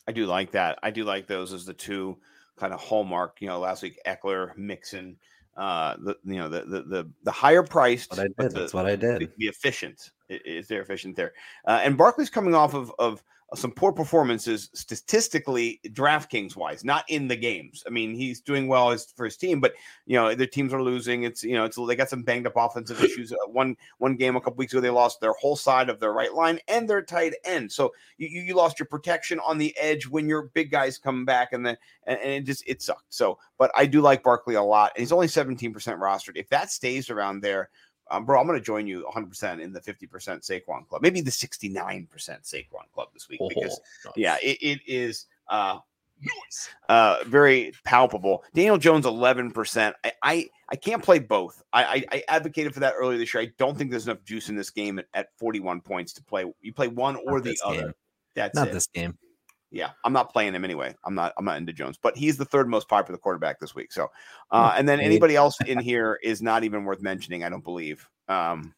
I 0.08 0.12
do 0.14 0.26
like 0.26 0.52
that. 0.52 0.80
I 0.82 0.90
do 0.92 1.04
like 1.04 1.28
those 1.28 1.54
as 1.54 1.66
the 1.66 1.74
two 1.74 2.18
kind 2.58 2.74
of 2.74 2.80
hallmark. 2.80 3.38
You 3.42 3.50
know, 3.50 3.60
last 3.60 3.84
week 3.84 4.00
Ekeler, 4.08 4.58
Mixon, 4.58 5.18
uh, 5.58 5.98
the 6.00 6.16
you 6.24 6.38
know 6.38 6.48
the 6.50 6.62
the 6.62 6.82
the, 6.84 7.12
the 7.24 7.32
higher 7.32 7.62
priced, 7.64 8.10
What 8.12 8.20
I 8.22 8.24
did. 8.24 8.36
the, 8.38 8.60
That's 8.62 8.74
what 8.74 8.86
I 8.88 8.96
did. 8.96 9.30
the 9.38 9.48
efficient 9.48 10.10
i- 10.32 10.40
is 10.46 10.68
they're 10.68 10.82
efficient 10.82 11.16
there. 11.16 11.34
Uh, 11.68 11.82
and 11.84 11.98
Barkley's 11.98 12.30
coming 12.30 12.56
off 12.56 12.74
of 12.74 12.92
of 12.98 13.22
some 13.56 13.72
poor 13.72 13.92
performances 13.92 14.70
statistically, 14.74 15.80
DraftKings 15.88 16.56
wise, 16.56 16.84
not 16.84 17.04
in 17.08 17.28
the 17.28 17.36
games. 17.36 17.84
I 17.88 17.90
mean, 17.90 18.14
he's 18.14 18.42
doing 18.42 18.68
well 18.68 18.92
as, 18.92 19.12
for 19.16 19.26
his 19.26 19.38
team, 19.38 19.60
but 19.60 19.74
you 20.06 20.16
know 20.16 20.36
their 20.36 20.48
teams 20.48 20.74
are 20.74 20.82
losing. 20.82 21.24
It's 21.24 21.44
you 21.44 21.54
know 21.54 21.66
it's 21.66 21.78
they 21.88 21.96
got 21.96 22.10
some 22.10 22.24
banged 22.24 22.48
up 22.48 22.54
offensive 22.56 23.04
issues. 23.04 23.32
Uh, 23.32 23.36
one 23.48 23.76
one 23.98 24.16
game 24.16 24.36
a 24.36 24.42
couple 24.42 24.58
weeks 24.58 24.74
ago, 24.74 24.82
they 24.82 24.90
lost 24.90 25.20
their 25.20 25.34
whole 25.34 25.56
side 25.56 25.90
of 25.90 26.00
their 26.00 26.14
right 26.14 26.34
line 26.34 26.60
and 26.68 26.90
their 26.90 27.02
tight 27.02 27.34
end. 27.44 27.72
So 27.72 27.92
you, 28.18 28.28
you 28.28 28.56
lost 28.56 28.80
your 28.80 28.88
protection 28.88 29.40
on 29.40 29.58
the 29.58 29.76
edge 29.78 30.08
when 30.08 30.28
your 30.28 30.44
big 30.54 30.72
guys 30.72 30.98
come 30.98 31.26
back, 31.26 31.54
and 31.54 31.66
then 31.66 31.78
and, 32.06 32.20
and 32.20 32.32
it 32.32 32.46
just 32.46 32.64
it 32.68 32.82
sucked. 32.82 33.14
So, 33.14 33.40
but 33.58 33.72
I 33.76 33.86
do 33.86 34.02
like 34.02 34.24
Barkley 34.24 34.56
a 34.56 34.64
lot. 34.64 34.92
And 34.96 35.02
he's 35.02 35.12
only 35.12 35.28
seventeen 35.28 35.74
percent 35.74 36.00
rostered. 36.00 36.36
If 36.36 36.50
that 36.50 36.72
stays 36.72 37.10
around 37.10 37.42
there, 37.42 37.70
um, 38.12 38.26
bro, 38.26 38.40
I'm 38.40 38.48
going 38.48 38.60
to 38.60 38.66
join 38.66 38.88
you 38.88 39.06
100% 39.14 39.62
in 39.62 39.74
the 39.74 39.80
50% 39.82 40.08
Saquon 40.10 40.88
club, 40.88 41.02
maybe 41.02 41.22
the 41.22 41.32
69% 41.32 42.08
Saquon 42.10 42.92
club 42.94 43.10
this 43.14 43.30
week 43.30 43.40
because 43.48 43.80
Oh, 44.08 44.12
yeah, 44.16 44.38
it, 44.42 44.58
it 44.62 44.80
is 44.88 45.26
uh, 45.48 45.80
uh, 46.90 47.18
very 47.26 47.74
palpable. 47.84 48.44
Daniel 48.54 48.78
Jones 48.78 49.06
11%. 49.06 49.94
I, 50.04 50.12
I 50.24 50.50
I 50.72 50.76
can't 50.76 51.04
play 51.04 51.18
both. 51.18 51.64
I, 51.74 51.84
I 51.84 52.04
I 52.12 52.24
advocated 52.28 52.74
for 52.74 52.80
that 52.82 52.94
earlier 52.96 53.18
this 53.18 53.34
year. 53.34 53.42
I 53.42 53.52
don't 53.58 53.76
think 53.78 53.90
there's 53.90 54.06
enough 54.08 54.24
juice 54.24 54.50
in 54.50 54.56
this 54.56 54.70
game 54.70 55.00
at, 55.00 55.08
at 55.16 55.30
41 55.38 55.82
points 55.82 56.14
to 56.14 56.24
play. 56.24 56.46
You 56.62 56.74
play 56.74 56.88
one 56.88 57.16
or 57.16 57.40
Not 57.40 57.44
the 57.44 57.60
other. 57.66 57.82
game. 57.82 57.94
That's 58.36 58.56
Not 58.56 58.68
it. 58.68 58.74
this 58.74 58.88
game. 58.88 59.18
Yeah, 59.72 59.92
I'm 60.04 60.14
not 60.14 60.32
playing 60.32 60.56
him 60.56 60.64
anyway. 60.64 60.96
I'm 61.06 61.14
not. 61.14 61.34
I'm 61.38 61.46
not 61.46 61.58
into 61.58 61.74
Jones, 61.74 61.98
but 62.02 62.18
he's 62.18 62.38
the 62.38 62.46
third 62.46 62.68
most 62.68 62.90
popular 62.90 63.18
quarterback 63.18 63.60
this 63.60 63.76
week. 63.76 63.92
So, 63.92 64.08
uh, 64.52 64.74
and 64.76 64.90
then 64.90 65.00
anybody 65.00 65.36
else 65.36 65.60
in 65.62 65.78
here 65.80 66.20
is 66.24 66.42
not 66.42 66.64
even 66.64 66.86
worth 66.86 67.02
mentioning. 67.02 67.44
I 67.44 67.50
don't 67.50 67.64
believe. 67.64 68.08
Um, 68.28 68.74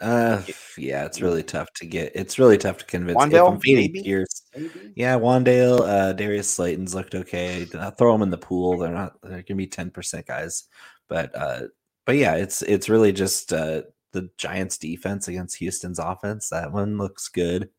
Uh, 0.00 0.42
yeah, 0.78 1.04
it's 1.04 1.20
really 1.20 1.42
tough 1.42 1.72
to 1.74 1.86
get. 1.86 2.12
It's 2.14 2.38
really 2.38 2.56
tough 2.56 2.78
to 2.78 2.84
convince. 2.84 3.18
Wan'Dale, 3.18 3.60
maybe? 3.64 4.02
Pierce, 4.02 4.42
Maybe? 4.54 4.92
yeah, 4.96 5.16
Wan'Dale, 5.16 5.80
uh, 5.80 6.12
Darius 6.12 6.48
Slayton's 6.48 6.94
looked 6.94 7.14
okay. 7.14 7.66
I'll 7.78 7.90
throw 7.90 8.12
them 8.12 8.22
in 8.22 8.30
the 8.30 8.38
pool. 8.38 8.78
They're 8.78 8.92
not. 8.92 9.20
They're 9.22 9.42
gonna 9.42 9.58
be 9.58 9.66
ten 9.66 9.90
percent 9.90 10.26
guys, 10.26 10.64
but 11.08 11.34
uh, 11.34 11.62
but 12.06 12.16
yeah, 12.16 12.36
it's 12.36 12.62
it's 12.62 12.88
really 12.88 13.12
just 13.12 13.52
uh 13.52 13.82
the 14.12 14.30
Giants 14.36 14.78
defense 14.78 15.28
against 15.28 15.56
Houston's 15.56 15.98
offense. 15.98 16.48
That 16.50 16.72
one 16.72 16.98
looks 16.98 17.28
good. 17.28 17.70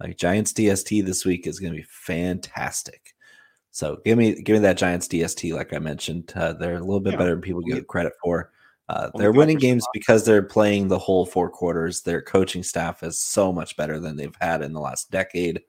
Like 0.00 0.16
Giants 0.16 0.52
DST 0.52 1.04
this 1.04 1.24
week 1.24 1.46
is 1.46 1.58
gonna 1.58 1.74
be 1.74 1.86
fantastic. 1.88 3.14
So 3.70 3.98
give 4.04 4.18
me 4.18 4.40
give 4.42 4.54
me 4.54 4.60
that 4.60 4.76
Giants 4.76 5.08
DST. 5.08 5.54
Like 5.54 5.72
I 5.72 5.78
mentioned, 5.78 6.32
uh, 6.34 6.52
they're 6.54 6.76
a 6.76 6.80
little 6.80 7.00
bit 7.00 7.12
Yeah. 7.12 7.18
better 7.18 7.30
than 7.32 7.40
people 7.42 7.62
give 7.62 7.86
credit 7.86 8.12
for. 8.22 8.52
Uh, 8.88 9.10
they're 9.16 9.32
winning 9.32 9.58
5% 9.58 9.60
games 9.60 9.86
because 9.92 10.24
they're 10.24 10.42
playing 10.42 10.88
the 10.88 10.98
whole 10.98 11.26
four 11.26 11.50
quarters. 11.50 12.00
Their 12.02 12.22
coaching 12.22 12.62
staff 12.62 13.02
is 13.02 13.20
so 13.20 13.52
much 13.52 13.76
better 13.76 14.00
than 14.00 14.16
they've 14.16 14.34
had 14.40 14.62
in 14.62 14.72
the 14.72 14.80
last 14.80 15.10
decade. 15.10 15.60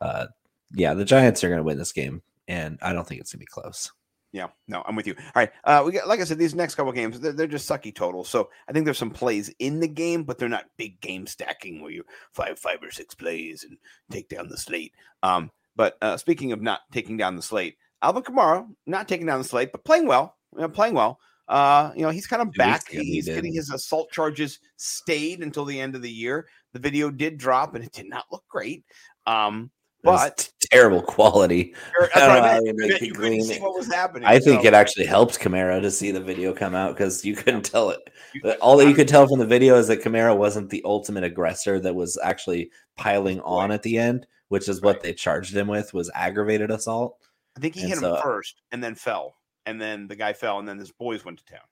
Uh, 0.00 0.26
yeah, 0.72 0.94
the 0.94 1.04
Giants 1.04 1.42
are 1.42 1.48
going 1.48 1.58
to 1.58 1.64
win 1.64 1.78
this 1.78 1.92
game, 1.92 2.22
and 2.46 2.78
I 2.80 2.92
don't 2.92 3.06
think 3.06 3.20
it's 3.20 3.32
going 3.32 3.40
to 3.40 3.46
be 3.46 3.46
close. 3.46 3.90
Yeah, 4.34 4.48
no, 4.66 4.82
I'm 4.84 4.96
with 4.96 5.06
you. 5.06 5.14
All 5.16 5.32
right, 5.36 5.52
uh, 5.62 5.84
we 5.86 5.92
got 5.92 6.08
like 6.08 6.18
I 6.18 6.24
said, 6.24 6.38
these 6.38 6.56
next 6.56 6.74
couple 6.74 6.90
games 6.90 7.20
they're, 7.20 7.30
they're 7.32 7.46
just 7.46 7.70
sucky 7.70 7.94
totals. 7.94 8.28
So 8.28 8.50
I 8.68 8.72
think 8.72 8.84
there's 8.84 8.98
some 8.98 9.12
plays 9.12 9.48
in 9.60 9.78
the 9.78 9.86
game, 9.86 10.24
but 10.24 10.38
they're 10.38 10.48
not 10.48 10.64
big 10.76 11.00
game 11.00 11.28
stacking 11.28 11.80
where 11.80 11.92
you 11.92 12.02
five, 12.32 12.58
five 12.58 12.78
or 12.82 12.90
six 12.90 13.14
plays 13.14 13.62
and 13.62 13.78
take 14.10 14.28
down 14.28 14.48
the 14.48 14.56
slate. 14.56 14.92
Um, 15.22 15.52
but 15.76 15.96
uh, 16.02 16.16
speaking 16.16 16.50
of 16.50 16.60
not 16.60 16.80
taking 16.90 17.16
down 17.16 17.36
the 17.36 17.42
slate, 17.42 17.76
Alvin 18.02 18.24
Kamara 18.24 18.66
not 18.86 19.06
taking 19.06 19.26
down 19.26 19.38
the 19.38 19.44
slate, 19.46 19.70
but 19.70 19.84
playing 19.84 20.08
well, 20.08 20.36
you 20.56 20.62
know, 20.62 20.68
playing 20.68 20.94
well. 20.94 21.20
Uh, 21.46 21.92
you 21.94 22.02
know, 22.02 22.10
he's 22.10 22.26
kind 22.26 22.42
of 22.42 22.50
back. 22.54 22.88
he 22.88 23.04
He's 23.04 23.26
did. 23.26 23.36
getting 23.36 23.54
his 23.54 23.70
assault 23.70 24.10
charges 24.10 24.58
stayed 24.78 25.42
until 25.44 25.64
the 25.64 25.80
end 25.80 25.94
of 25.94 26.02
the 26.02 26.10
year. 26.10 26.48
The 26.72 26.80
video 26.80 27.08
did 27.12 27.38
drop, 27.38 27.76
and 27.76 27.84
it 27.84 27.92
did 27.92 28.08
not 28.08 28.24
look 28.32 28.42
great. 28.48 28.84
Um, 29.26 29.70
but 30.04 30.50
terrible 30.70 31.02
quality. 31.02 31.74
I 32.14 32.20
I 32.20 32.26
know 32.26 32.42
how 32.42 32.54
you 32.60 32.66
You 32.66 32.74
make 32.76 32.90
couldn't- 32.92 33.02
it 33.02 33.06
you 33.06 33.12
couldn't 33.14 33.42
see 33.42 33.58
what 33.60 33.74
was 33.74 33.86
happening. 33.92 34.24
I 34.24 34.38
think 34.38 34.62
so- 34.62 34.68
it 34.68 34.74
actually 34.74 35.06
helped 35.06 35.40
Kamara 35.40 35.80
to 35.82 35.90
see 35.90 36.10
the 36.10 36.20
video 36.20 36.52
come 36.54 36.74
out 36.74 36.94
because 36.96 37.24
you 37.24 37.34
couldn't 37.34 37.62
tell 37.64 37.90
it. 37.90 38.00
But 38.42 38.58
All 38.60 38.76
that 38.78 38.88
you 38.88 38.94
could 38.94 39.08
tell 39.08 39.26
from 39.26 39.38
the 39.38 39.46
video 39.46 39.76
is 39.76 39.88
that 39.88 40.02
Kamara 40.02 40.36
wasn't 40.36 40.70
the 40.70 40.82
ultimate 40.84 41.24
aggressor 41.24 41.80
that 41.80 41.94
was 41.94 42.18
actually 42.22 42.70
piling 42.96 43.40
on 43.40 43.70
Right. 43.70 43.74
at 43.74 43.82
the 43.82 43.98
end, 43.98 44.26
which 44.48 44.68
is 44.68 44.80
what 44.82 44.96
Right. 44.96 45.02
they 45.02 45.14
charged 45.14 45.56
him 45.56 45.68
with 45.68 45.92
was 45.94 46.10
aggravated 46.14 46.70
assault. 46.70 47.18
I 47.56 47.60
think 47.60 47.74
he 47.74 47.82
And 47.82 47.90
hit 47.90 47.98
so- 47.98 48.16
him 48.16 48.22
first 48.22 48.62
and 48.72 48.82
then 48.82 48.94
fell. 48.94 49.36
And 49.66 49.80
then 49.80 50.08
the 50.08 50.16
guy 50.16 50.34
fell, 50.34 50.58
and 50.58 50.68
then 50.68 50.78
his 50.78 50.90
boys 50.92 51.24
went 51.24 51.38
to 51.38 51.44
town. 51.46 51.64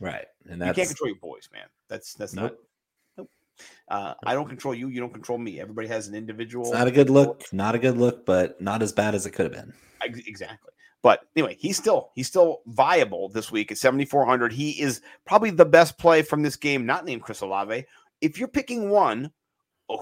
Right. 0.00 0.26
And 0.48 0.60
You 0.64 0.72
can't 0.72 0.88
control 0.88 1.08
your 1.08 1.18
boys, 1.18 1.48
man. 1.52 1.66
That's 1.88 2.14
that's 2.14 2.32
not. 2.34 2.42
Nope. 2.42 2.50
Nope. 2.52 2.67
Uh, 3.88 4.14
I 4.24 4.34
don't 4.34 4.48
control 4.48 4.74
you. 4.74 4.88
You 4.88 5.00
don't 5.00 5.12
control 5.12 5.38
me. 5.38 5.60
Everybody 5.60 5.88
has 5.88 6.08
an 6.08 6.14
individual. 6.14 6.66
it's 6.66 6.74
not 6.74 6.88
a 6.88 6.90
good 6.90 7.10
look. 7.10 7.44
Not 7.52 7.74
a 7.74 7.78
good 7.78 7.96
look, 7.96 8.26
but 8.26 8.60
not 8.60 8.82
as 8.82 8.92
bad 8.92 9.14
as 9.14 9.26
it 9.26 9.30
could 9.30 9.44
have 9.44 9.52
been. 9.52 9.72
Exactly. 10.02 10.70
But 11.02 11.20
anyway, 11.36 11.56
he's 11.58 11.76
still 11.76 12.10
he's 12.14 12.26
still 12.26 12.62
viable 12.66 13.28
this 13.28 13.52
week 13.52 13.70
at 13.70 13.78
7400. 13.78 14.52
He 14.52 14.80
is 14.80 15.00
probably 15.26 15.50
the 15.50 15.64
best 15.64 15.96
play 15.96 16.22
from 16.22 16.42
this 16.42 16.56
game, 16.56 16.86
not 16.86 17.04
named 17.04 17.22
Chris 17.22 17.40
Olave. 17.40 17.84
If 18.20 18.38
you're 18.38 18.48
picking 18.48 18.90
one, 18.90 19.30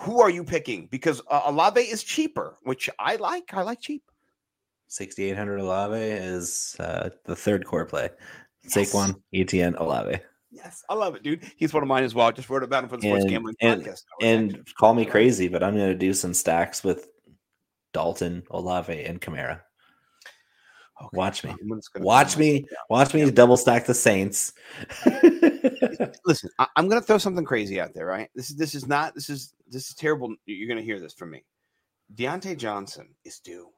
who 0.00 0.20
are 0.20 0.30
you 0.30 0.42
picking? 0.42 0.86
Because 0.90 1.20
uh, 1.30 1.42
Olave 1.46 1.80
is 1.80 2.02
cheaper, 2.02 2.56
which 2.62 2.88
I 2.98 3.16
like. 3.16 3.52
I 3.52 3.62
like 3.62 3.80
cheap. 3.80 4.02
6,800 4.88 5.58
Olave 5.60 5.96
is 5.96 6.76
uh, 6.80 7.10
the 7.24 7.36
third 7.36 7.66
core 7.66 7.84
play. 7.84 8.08
Yes. 8.62 8.92
Saquon, 8.92 9.20
ETN, 9.34 9.78
Olave. 9.80 10.18
Yes, 10.56 10.82
I 10.88 10.94
love 10.94 11.14
it, 11.14 11.22
dude. 11.22 11.42
He's 11.56 11.72
one 11.74 11.82
of 11.82 11.88
mine 11.88 12.02
as 12.04 12.14
well. 12.14 12.26
I 12.26 12.32
just 12.32 12.48
wrote 12.50 12.62
about 12.62 12.82
him 12.84 12.90
for 12.90 12.96
the 12.96 13.02
sports 13.02 13.24
And- 13.24 13.30
gambling 13.30 13.54
and- 13.60 13.82
podcast. 13.82 14.02
And 14.22 14.74
call 14.76 14.94
me 14.94 15.04
crazy, 15.04 15.48
but 15.48 15.62
I'm 15.62 15.76
going 15.76 15.88
to 15.88 15.94
do 15.94 16.12
some 16.14 16.32
stacks 16.34 16.82
with 16.82 17.08
Dalton, 17.92 18.42
Olave, 18.50 19.04
and 19.04 19.20
Kamara. 19.20 19.60
Okay, 21.02 21.08
Watch 21.12 21.44
me. 21.44 21.50
I'm 21.50 21.76
just 21.78 21.92
gonna 21.92 22.06
Watch 22.06 22.38
me. 22.38 22.64
Watch 22.88 23.12
me 23.12 23.30
double 23.30 23.58
stack 23.58 23.84
the 23.84 23.92
Saints. 23.92 24.54
Listen, 26.24 26.50
I, 26.58 26.66
I'm 26.76 26.88
going 26.88 27.00
to 27.00 27.06
throw 27.06 27.18
something 27.18 27.44
crazy 27.44 27.80
out 27.80 27.92
there, 27.94 28.06
right? 28.06 28.30
This 28.34 28.50
is 28.50 28.56
this 28.56 28.74
is 28.74 28.86
not 28.86 29.14
this 29.14 29.28
is 29.28 29.52
this 29.68 29.88
is 29.90 29.94
terrible. 29.94 30.34
You're 30.46 30.68
going 30.68 30.78
to 30.78 30.84
hear 30.84 31.00
this 31.00 31.12
from 31.12 31.30
me. 31.30 31.44
Diontae 32.14 32.56
Johnson 32.56 33.14
is 33.24 33.40
due. 33.40 33.68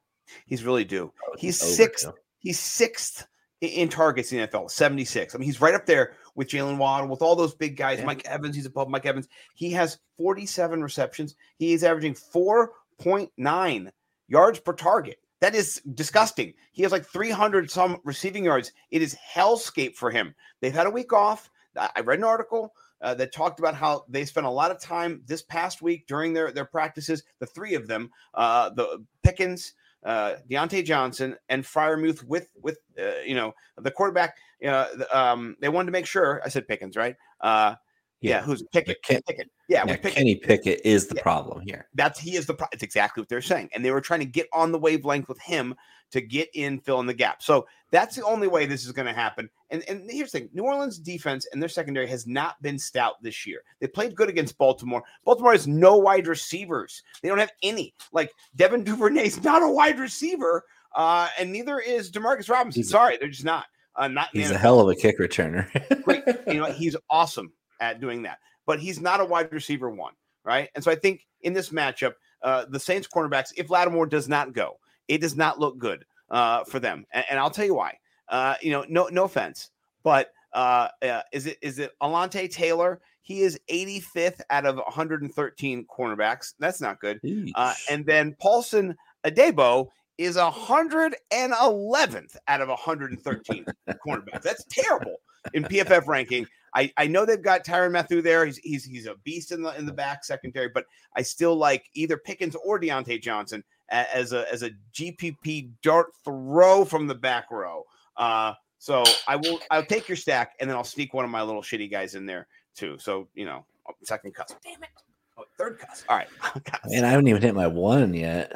He's 0.46 0.64
really 0.64 0.84
due. 0.84 1.12
Oh, 1.26 1.34
he's 1.38 1.60
Overdue. 1.62 1.74
sixth. 1.76 2.08
He's 2.38 2.58
sixth 2.60 3.26
in 3.60 3.88
targets 3.88 4.32
in 4.32 4.38
the 4.38 4.48
NFL, 4.48 4.70
76. 4.70 5.34
I 5.34 5.38
mean, 5.38 5.46
he's 5.46 5.60
right 5.60 5.74
up 5.74 5.86
there 5.86 6.14
with 6.34 6.48
Jaylen 6.48 6.78
Waddle, 6.78 7.08
with 7.08 7.22
all 7.22 7.34
those 7.34 7.54
big 7.54 7.76
guys. 7.76 7.98
Yeah. 7.98 8.06
Mike 8.06 8.24
Evans, 8.26 8.54
he's 8.54 8.66
above 8.66 8.88
Mike 8.88 9.06
Evans. 9.06 9.28
He 9.54 9.70
has 9.72 9.98
47 10.16 10.82
receptions. 10.82 11.34
He 11.56 11.72
is 11.72 11.82
averaging 11.82 12.14
4.9 12.14 13.90
yards 14.28 14.60
per 14.60 14.72
target. 14.72 15.18
That 15.40 15.54
is 15.54 15.80
disgusting. 15.94 16.54
He 16.72 16.82
has 16.82 16.92
like 16.92 17.06
300 17.06 17.70
some 17.70 17.98
receiving 18.04 18.44
yards. 18.44 18.72
It 18.90 19.02
is 19.02 19.16
hellscape 19.34 19.94
for 19.94 20.10
him. 20.10 20.34
They've 20.60 20.72
had 20.72 20.86
a 20.86 20.90
week 20.90 21.12
off. 21.12 21.50
I 21.76 22.00
read 22.00 22.18
an 22.18 22.24
article 22.24 22.74
uh, 23.00 23.14
that 23.14 23.32
talked 23.32 23.60
about 23.60 23.74
how 23.74 24.04
they 24.08 24.24
spent 24.24 24.46
a 24.46 24.50
lot 24.50 24.72
of 24.72 24.80
time 24.80 25.22
this 25.26 25.42
past 25.42 25.80
week 25.82 26.06
during 26.08 26.32
their, 26.32 26.50
their 26.50 26.64
practices. 26.64 27.22
The 27.38 27.46
three 27.46 27.74
of 27.74 27.86
them, 27.86 28.10
uh, 28.34 28.70
the 28.70 29.04
Pickens, 29.22 29.74
uh, 30.04 30.34
Diontae 30.50 30.84
Johnson, 30.84 31.37
and 31.48 31.64
Freiermuth 31.64 32.24
with 32.24 32.48
with 32.61 32.78
uh, 32.98 33.20
you 33.26 33.34
know 33.34 33.54
the 33.76 33.90
quarterback. 33.90 34.37
Uh, 34.64 34.87
the, 34.96 35.18
um, 35.18 35.56
they 35.61 35.68
wanted 35.68 35.87
to 35.87 35.92
make 35.92 36.06
sure. 36.06 36.40
I 36.44 36.48
said 36.48 36.68
Pickens, 36.68 36.96
right? 36.96 37.16
Uh, 37.40 37.74
yeah, 38.20 38.42
who's 38.42 38.62
Pickett? 38.72 39.02
Ken- 39.02 39.22
Pickett. 39.26 39.50
Yeah, 39.68 39.85
Yeah, 39.87 39.96
Pickett. 39.96 40.14
Kenny 40.14 40.35
Pickett 40.37 40.81
is 40.85 41.07
the 41.07 41.14
Yeah. 41.16 41.22
problem 41.22 41.61
here. 41.61 41.88
That's 41.94 42.18
he 42.18 42.37
is 42.37 42.46
the. 42.46 42.54
Pro- 42.54 42.66
it's 42.72 42.83
exactly 42.83 43.20
what 43.20 43.28
they're 43.28 43.40
saying, 43.42 43.70
and 43.74 43.85
they 43.85 43.90
were 43.90 44.00
trying 44.00 44.20
to 44.20 44.26
get 44.26 44.48
on 44.52 44.72
the 44.72 44.78
wavelength 44.78 45.28
with 45.28 45.40
him 45.40 45.74
to 46.11 46.20
get 46.22 46.48
in, 46.54 46.81
fill 46.81 47.00
in 47.00 47.07
the 47.07 47.12
gap. 47.14 47.42
So 47.42 47.66
that's 47.90 48.16
the 48.16 48.24
only 48.24 48.48
way 48.48 48.64
this 48.64 48.87
is 48.87 48.92
going 48.92 49.07
to 49.07 49.12
happen. 49.12 49.48
And 49.70 49.85
and 49.88 50.11
here's 50.11 50.33
the 50.33 50.40
thing: 50.40 50.48
New 50.54 50.64
Orleans 50.64 50.98
defense 50.98 51.46
and 51.52 51.61
their 51.62 51.68
secondary 51.68 52.07
has 52.09 52.26
not 52.26 52.61
been 52.62 52.78
stout 52.78 53.22
this 53.22 53.46
year. 53.46 53.61
They 53.81 53.87
played 53.87 54.16
good 54.16 54.28
against 54.31 54.57
Baltimore. 54.59 55.02
Baltimore 55.24 55.52
has 55.52 55.68
no 55.68 55.96
wide 55.98 56.26
receivers. 56.26 57.02
They 57.22 57.28
don't 57.28 57.38
have 57.38 57.52
any. 57.62 57.94
Like 58.12 58.33
Devin 58.57 58.85
Duvernay's 58.85 59.42
not 59.44 59.62
a 59.62 59.68
wide 59.70 59.98
receiver, 59.98 60.64
uh, 60.96 61.28
and 61.38 61.52
neither 61.52 61.78
is 61.78 62.11
Demarcus 62.11 62.48
Robinson. 62.50 62.81
He's 62.81 62.90
Sorry, 62.90 63.16
they're 63.18 63.28
just 63.28 63.44
not. 63.44 63.66
Uh, 63.96 64.09
not 64.09 64.28
He's 64.33 64.50
a 64.52 64.57
hell 64.59 64.78
of 64.81 64.88
a 64.88 64.94
kick 64.94 65.18
returner. 65.18 65.66
great. 66.04 66.22
You 66.46 66.54
know, 66.61 66.72
he's 66.72 66.96
awesome 67.11 67.52
at 67.80 68.00
doing 68.00 68.22
that, 68.22 68.38
but 68.66 68.80
he's 68.80 69.00
not 69.00 69.20
a 69.20 69.24
wide 69.24 69.52
receiver 69.52 69.90
one, 69.90 70.14
right? 70.44 70.68
And 70.74 70.82
so 70.82 70.90
I 70.90 70.94
think 70.94 71.26
in 71.42 71.52
this 71.52 71.70
matchup, 71.70 72.14
uh, 72.42 72.66
the 72.68 72.80
Saints 72.80 73.08
cornerbacks, 73.08 73.52
if 73.56 73.70
Lattimore 73.70 74.06
does 74.06 74.28
not 74.28 74.52
go, 74.52 74.78
it 75.08 75.20
does 75.20 75.36
not 75.36 75.58
look 75.58 75.78
good 75.78 76.04
uh, 76.30 76.64
for 76.64 76.78
them, 76.78 77.06
and, 77.12 77.24
and 77.30 77.38
I'll 77.38 77.50
tell 77.50 77.64
you 77.64 77.74
why. 77.74 77.98
Uh, 78.28 78.54
you 78.60 78.70
know, 78.70 78.84
no, 78.88 79.08
no 79.10 79.24
offense, 79.24 79.70
but 80.02 80.32
uh, 80.52 80.88
uh, 81.02 81.22
is 81.32 81.46
it 81.46 81.58
is 81.62 81.78
it 81.78 81.92
Alontae 82.02 82.50
Taylor? 82.50 83.00
He 83.22 83.42
is 83.42 83.60
85th 83.70 84.40
out 84.48 84.64
of 84.64 84.76
113 84.76 85.86
cornerbacks. 85.86 86.54
That's 86.58 86.80
not 86.80 86.98
good. 86.98 87.20
Uh, 87.54 87.74
and 87.90 88.06
then 88.06 88.34
Paulson 88.40 88.96
Adebo 89.24 89.88
is 90.16 90.36
111th 90.36 92.36
out 92.48 92.60
of 92.60 92.68
113 92.68 93.66
cornerbacks. 94.06 94.42
That's 94.42 94.64
terrible 94.70 95.16
in 95.52 95.64
PFF 95.64 96.06
ranking. 96.06 96.46
I, 96.74 96.92
I 96.96 97.07
know 97.07 97.24
they've 97.24 97.42
got 97.42 97.64
Tyrann 97.64 97.92
Mathieu 97.92 98.22
there. 98.22 98.44
He's, 98.46 98.59
he's 98.59 98.85
he's 98.85 99.07
a 99.07 99.14
beast 99.24 99.52
in 99.52 99.62
the 99.62 99.76
in 99.78 99.87
the 99.87 99.92
back 99.92 100.24
secondary, 100.24 100.68
but 100.68 100.87
I 101.16 101.22
still 101.22 101.57
like 101.57 101.85
either 101.94 102.16
Pickens 102.16 102.57
or 102.64 102.81
Diontae 102.81 103.22
Johnson 103.22 103.64
as 103.90 104.33
a 104.33 104.50
as 104.52 104.62
a 104.62 104.70
GPP 104.94 105.70
dart 105.83 106.09
throw 106.24 106.85
from 106.85 107.07
the 107.07 107.14
back 107.14 107.50
row. 107.50 107.85
Uh, 108.16 108.54
so 108.78 109.04
I 109.26 109.37
will 109.37 109.61
I'll 109.70 109.85
take 109.85 110.09
your 110.09 110.16
stack 110.16 110.54
and 110.61 110.68
then 110.68 110.76
I'll 110.76 110.85
sneak 110.85 111.14
one 111.14 111.24
of 111.24 111.31
my 111.31 111.42
little 111.42 111.62
shitty 111.62 111.90
guys 111.90 112.14
in 112.14 112.26
there 112.26 112.46
too. 112.74 112.96
So 112.98 113.28
you 113.35 113.44
know, 113.44 113.64
oh, 113.88 113.94
second 114.04 114.35
cuss. 114.35 114.54
Damn 114.62 114.83
it. 114.83 114.88
Oh, 115.37 115.44
third 115.57 115.78
cuss. 115.78 116.04
All 116.09 116.16
right. 116.16 116.28
Man, 116.87 117.04
I 117.04 117.11
haven't 117.11 117.28
even 117.28 117.42
hit 117.42 117.54
my 117.54 117.66
one 117.66 118.14
yet. 118.14 118.52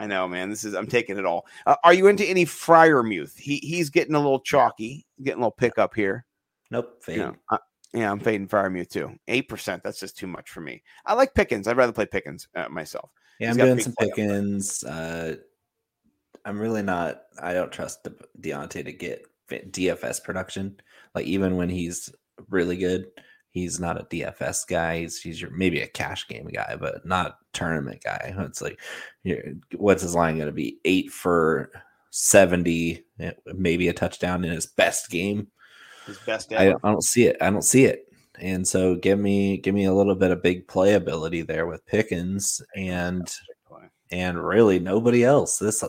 I 0.00 0.06
know, 0.06 0.28
man. 0.28 0.48
This 0.48 0.62
is 0.62 0.74
I'm 0.74 0.86
taking 0.86 1.18
it 1.18 1.26
all. 1.26 1.44
Uh, 1.66 1.74
are 1.82 1.92
you 1.92 2.06
into 2.06 2.24
any 2.24 2.46
Freiermuth? 2.46 3.36
He 3.36 3.56
he's 3.56 3.90
getting 3.90 4.14
a 4.14 4.20
little 4.20 4.38
chalky, 4.38 5.04
getting 5.24 5.40
a 5.40 5.46
little 5.46 5.50
pickup 5.50 5.92
here. 5.92 6.24
Nope. 6.70 7.02
Fade. 7.02 7.16
You 7.16 7.22
know, 7.22 7.36
I- 7.50 7.58
yeah, 7.94 8.10
I'm 8.10 8.20
fading 8.20 8.48
Freiermuth 8.48 8.90
too. 8.90 9.18
Eight 9.28 9.48
percent. 9.48 9.82
That's 9.82 9.98
just 9.98 10.18
too 10.18 10.26
much 10.26 10.50
for 10.50 10.60
me. 10.60 10.82
I 11.06 11.14
like 11.14 11.34
Pickens. 11.34 11.66
I'd 11.66 11.78
rather 11.78 11.92
play 11.92 12.04
Pickens 12.04 12.46
uh, 12.54 12.68
myself. 12.68 13.10
Yeah, 13.40 13.48
He's 13.48 13.58
I'm 13.58 13.66
doing 13.66 13.80
some. 13.80 13.94
Pickens. 13.98 14.84
Uh, 14.84 15.36
I'm 16.44 16.58
really 16.58 16.82
not. 16.82 17.22
I 17.40 17.54
don't 17.54 17.72
trust 17.72 18.04
De- 18.04 18.50
Diontae 18.50 18.84
to 18.84 18.92
get 18.92 19.24
DFS 19.50 20.22
production. 20.22 20.78
Like 21.14 21.24
even 21.26 21.56
when 21.56 21.70
he's 21.70 22.10
really 22.50 22.76
good, 22.76 23.06
he's 23.50 23.80
not 23.80 24.00
a 24.00 24.04
DFS 24.04 24.66
guy. 24.68 25.00
He's, 25.00 25.20
he's 25.20 25.40
your 25.40 25.50
maybe 25.50 25.80
a 25.80 25.88
cash 25.88 26.28
game 26.28 26.48
guy, 26.48 26.76
but 26.78 27.06
not 27.06 27.38
tournament 27.52 28.02
guy. 28.04 28.34
It's 28.38 28.60
like, 28.60 28.80
you're, 29.24 29.42
what's 29.76 30.02
his 30.02 30.14
line 30.14 30.36
going 30.36 30.46
to 30.46 30.52
be? 30.52 30.78
Eight 30.84 31.10
for 31.10 31.70
seventy, 32.10 33.04
eh, 33.18 33.32
maybe 33.46 33.88
a 33.88 33.92
touchdown 33.92 34.44
in 34.44 34.50
his 34.52 34.66
best 34.66 35.10
game. 35.10 35.48
His 36.08 36.18
best 36.18 36.52
I. 36.52 36.70
I 36.70 36.74
don't 36.82 37.04
see 37.04 37.26
it. 37.26 37.36
I 37.40 37.50
don't 37.50 37.62
see 37.62 37.84
it. 37.84 38.06
and 38.40 38.66
so 38.66 38.96
give 38.96 39.18
me 39.18 39.58
give 39.58 39.74
me 39.74 39.84
a 39.84 39.94
little 39.94 40.14
bit 40.14 40.30
of 40.30 40.42
big 40.42 40.66
playability 40.66 41.46
there 41.46 41.66
with 41.66 41.86
Pickens 41.86 42.60
and 42.74 43.32
and 44.10 44.42
really 44.42 44.78
nobody 44.78 45.24
else. 45.24 45.58
This 45.58 45.84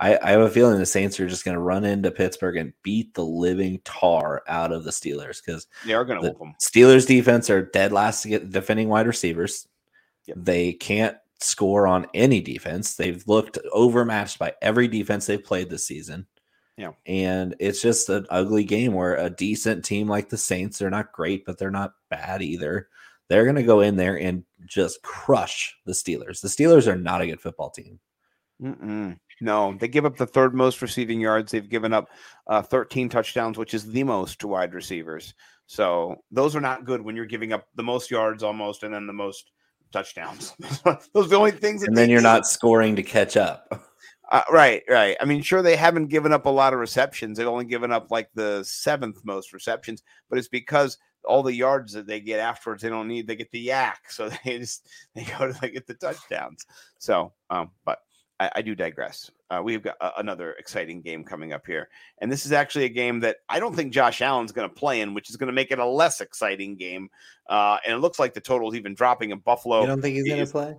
I, 0.00 0.18
I 0.22 0.30
have 0.30 0.40
a 0.40 0.50
feeling 0.50 0.78
the 0.78 0.86
Saints 0.86 1.18
are 1.18 1.28
just 1.28 1.44
going 1.44 1.56
to 1.56 1.60
run 1.60 1.84
into 1.84 2.10
Pittsburgh 2.10 2.56
and 2.56 2.72
beat 2.82 3.14
the 3.14 3.24
living 3.24 3.80
tar 3.84 4.42
out 4.46 4.72
of 4.72 4.84
the 4.84 4.90
Steelers 4.90 5.44
because 5.44 5.66
they 5.84 5.92
are 5.92 6.04
going 6.04 6.22
to 6.22 6.28
the 6.28 6.52
Steelers 6.62 7.06
defense 7.06 7.50
are 7.50 7.62
dead 7.62 7.92
last 7.92 8.22
to 8.22 8.28
get 8.28 8.50
defending 8.50 8.88
wide 8.88 9.06
receivers. 9.06 9.66
Yep. 10.26 10.36
They 10.40 10.72
can't 10.72 11.16
score 11.40 11.86
on 11.86 12.06
any 12.14 12.40
defense. 12.40 12.94
They've 12.94 13.26
looked 13.26 13.58
overmatched 13.72 14.38
by 14.38 14.54
every 14.62 14.88
defense 14.88 15.26
they've 15.26 15.42
played 15.42 15.68
this 15.68 15.86
season. 15.86 16.26
Yeah. 16.78 16.92
And 17.06 17.56
it's 17.58 17.82
just 17.82 18.08
an 18.08 18.24
ugly 18.30 18.62
game 18.62 18.94
where 18.94 19.16
a 19.16 19.28
decent 19.28 19.84
team 19.84 20.06
like 20.06 20.28
the 20.28 20.38
Saints, 20.38 20.78
they're 20.78 20.88
not 20.88 21.12
great, 21.12 21.44
but 21.44 21.58
they're 21.58 21.72
not 21.72 21.94
bad 22.08 22.40
either. 22.40 22.88
They're 23.28 23.44
going 23.44 23.56
to 23.56 23.64
go 23.64 23.80
in 23.80 23.96
there 23.96 24.16
and 24.16 24.44
just 24.64 25.02
crush 25.02 25.76
the 25.84 25.92
Steelers. 25.92 26.40
The 26.40 26.48
Steelers 26.48 26.86
are 26.86 26.96
not 26.96 27.20
a 27.20 27.26
good 27.26 27.40
football 27.40 27.70
team. 27.70 27.98
Mm-mm. 28.62 29.18
No, 29.40 29.76
they 29.78 29.88
give 29.88 30.04
up 30.04 30.16
the 30.16 30.26
third 30.26 30.54
most 30.54 30.80
receiving 30.80 31.20
yards. 31.20 31.50
They've 31.50 31.68
given 31.68 31.92
up 31.92 32.08
uh, 32.46 32.62
13 32.62 33.08
touchdowns, 33.08 33.58
which 33.58 33.74
is 33.74 33.90
the 33.90 34.04
most 34.04 34.38
to 34.40 34.48
wide 34.48 34.72
receivers. 34.72 35.34
So 35.66 36.16
those 36.30 36.54
are 36.54 36.60
not 36.60 36.84
good 36.84 37.02
when 37.02 37.16
you're 37.16 37.26
giving 37.26 37.52
up 37.52 37.66
the 37.74 37.82
most 37.82 38.10
yards 38.10 38.42
almost 38.44 38.84
and 38.84 38.94
then 38.94 39.06
the 39.06 39.12
most 39.12 39.50
touchdowns. 39.92 40.54
those 41.12 41.26
are 41.26 41.28
the 41.28 41.36
only 41.36 41.50
things. 41.50 41.82
and 41.82 41.96
then 41.96 42.08
you're 42.08 42.20
not 42.20 42.46
scoring 42.46 42.94
to 42.96 43.02
catch 43.02 43.36
up. 43.36 43.84
Uh, 44.30 44.42
right, 44.50 44.82
right. 44.88 45.16
I 45.20 45.24
mean, 45.24 45.40
sure, 45.40 45.62
they 45.62 45.76
haven't 45.76 46.08
given 46.08 46.32
up 46.32 46.46
a 46.46 46.50
lot 46.50 46.74
of 46.74 46.80
receptions. 46.80 47.38
They've 47.38 47.46
only 47.46 47.64
given 47.64 47.90
up 47.90 48.10
like 48.10 48.28
the 48.34 48.62
seventh 48.62 49.24
most 49.24 49.52
receptions, 49.52 50.02
but 50.28 50.38
it's 50.38 50.48
because 50.48 50.98
all 51.24 51.42
the 51.42 51.54
yards 51.54 51.92
that 51.94 52.06
they 52.06 52.20
get 52.20 52.38
afterwards, 52.40 52.82
they 52.82 52.90
don't 52.90 53.08
need. 53.08 53.26
They 53.26 53.36
get 53.36 53.50
the 53.52 53.68
YAC, 53.68 53.94
so 54.08 54.28
they 54.44 54.58
just 54.58 54.88
they 55.14 55.24
go 55.24 55.50
to 55.50 55.58
they 55.60 55.70
get 55.70 55.86
the 55.86 55.94
touchdowns. 55.94 56.66
So, 56.98 57.32
um, 57.48 57.70
but 57.86 58.00
I, 58.38 58.50
I 58.56 58.62
do 58.62 58.74
digress. 58.74 59.30
Uh, 59.50 59.62
we've 59.64 59.82
got 59.82 59.96
a, 60.02 60.18
another 60.18 60.52
exciting 60.52 61.00
game 61.00 61.24
coming 61.24 61.54
up 61.54 61.66
here, 61.66 61.88
and 62.18 62.30
this 62.30 62.44
is 62.44 62.52
actually 62.52 62.84
a 62.84 62.90
game 62.90 63.20
that 63.20 63.38
I 63.48 63.60
don't 63.60 63.74
think 63.74 63.94
Josh 63.94 64.20
Allen's 64.20 64.52
going 64.52 64.68
to 64.68 64.74
play 64.74 65.00
in, 65.00 65.14
which 65.14 65.30
is 65.30 65.36
going 65.36 65.48
to 65.48 65.54
make 65.54 65.70
it 65.70 65.78
a 65.78 65.86
less 65.86 66.20
exciting 66.20 66.76
game. 66.76 67.08
Uh, 67.48 67.78
and 67.84 67.94
it 67.94 67.98
looks 67.98 68.18
like 68.18 68.34
the 68.34 68.40
total's 68.42 68.74
even 68.74 68.94
dropping 68.94 69.30
in 69.30 69.38
Buffalo. 69.38 69.80
You 69.80 69.86
don't 69.86 70.02
think 70.02 70.16
he's 70.16 70.28
going 70.28 70.44
to 70.44 70.52
play? 70.52 70.76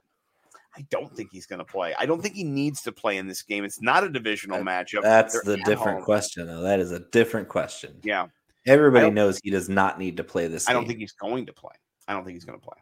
I 0.79 0.85
don't 0.89 1.15
think 1.15 1.29
he's 1.31 1.45
going 1.45 1.59
to 1.59 1.65
play. 1.65 1.93
I 1.97 2.05
don't 2.05 2.21
think 2.21 2.35
he 2.35 2.43
needs 2.43 2.81
to 2.83 2.91
play 2.91 3.17
in 3.17 3.27
this 3.27 3.41
game. 3.41 3.63
It's 3.63 3.81
not 3.81 4.03
a 4.03 4.09
divisional 4.09 4.63
that, 4.63 4.65
matchup. 4.65 5.01
That's 5.01 5.33
They're 5.33 5.57
the 5.57 5.63
different 5.63 5.97
home. 5.97 6.05
question, 6.05 6.47
though. 6.47 6.61
That 6.61 6.79
is 6.79 6.91
a 6.91 6.99
different 7.11 7.49
question. 7.49 7.95
Yeah. 8.03 8.27
Everybody 8.67 9.09
knows 9.09 9.39
he 9.43 9.49
does 9.49 9.69
not 9.69 9.99
need 9.99 10.17
to 10.17 10.23
play 10.23 10.47
this. 10.47 10.69
I 10.69 10.73
don't 10.73 10.85
think 10.87 10.99
he's 10.99 11.13
going 11.13 11.45
to 11.45 11.53
play. 11.53 11.73
I 12.07 12.13
don't 12.13 12.23
think 12.23 12.35
he's 12.35 12.45
going 12.45 12.59
to 12.59 12.65
play. 12.65 12.77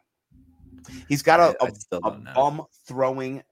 He's 1.08 1.22
got 1.22 1.40
a, 1.40 1.56
I, 1.60 1.66
I 1.66 1.70
a, 1.92 1.96
a 1.96 2.10
bum 2.34 2.64
throwing 2.86 3.42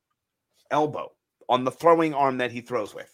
elbow 0.71 1.13
on 1.49 1.65
the 1.65 1.71
throwing 1.71 2.15
arm 2.15 2.39
that 2.39 2.51
he 2.51 2.61
throws 2.61 2.95
with. 2.95 3.13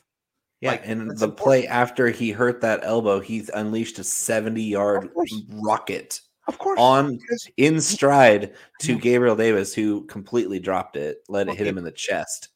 Yeah, 0.60 0.72
like, 0.72 0.82
and 0.84 1.00
the 1.00 1.12
important. 1.12 1.36
play 1.38 1.66
after 1.66 2.08
he 2.08 2.30
hurt 2.30 2.60
that 2.60 2.80
elbow, 2.84 3.20
he 3.20 3.44
unleashed 3.52 3.98
a 3.98 4.04
70 4.04 4.62
yard 4.62 5.10
rocket. 5.50 6.20
Of 6.48 6.58
course. 6.58 6.78
On 6.80 7.18
in 7.56 7.80
stride 7.80 8.54
to 8.80 8.96
mhm. 8.96 9.00
Gabriel 9.00 9.36
Davis, 9.36 9.74
who 9.74 10.04
completely 10.06 10.58
dropped 10.58 10.96
it, 10.96 11.18
let 11.28 11.48
it 11.48 11.56
hit 11.56 11.66
him 11.66 11.78
in 11.78 11.84
the 11.84 11.92
chest. 11.92 12.48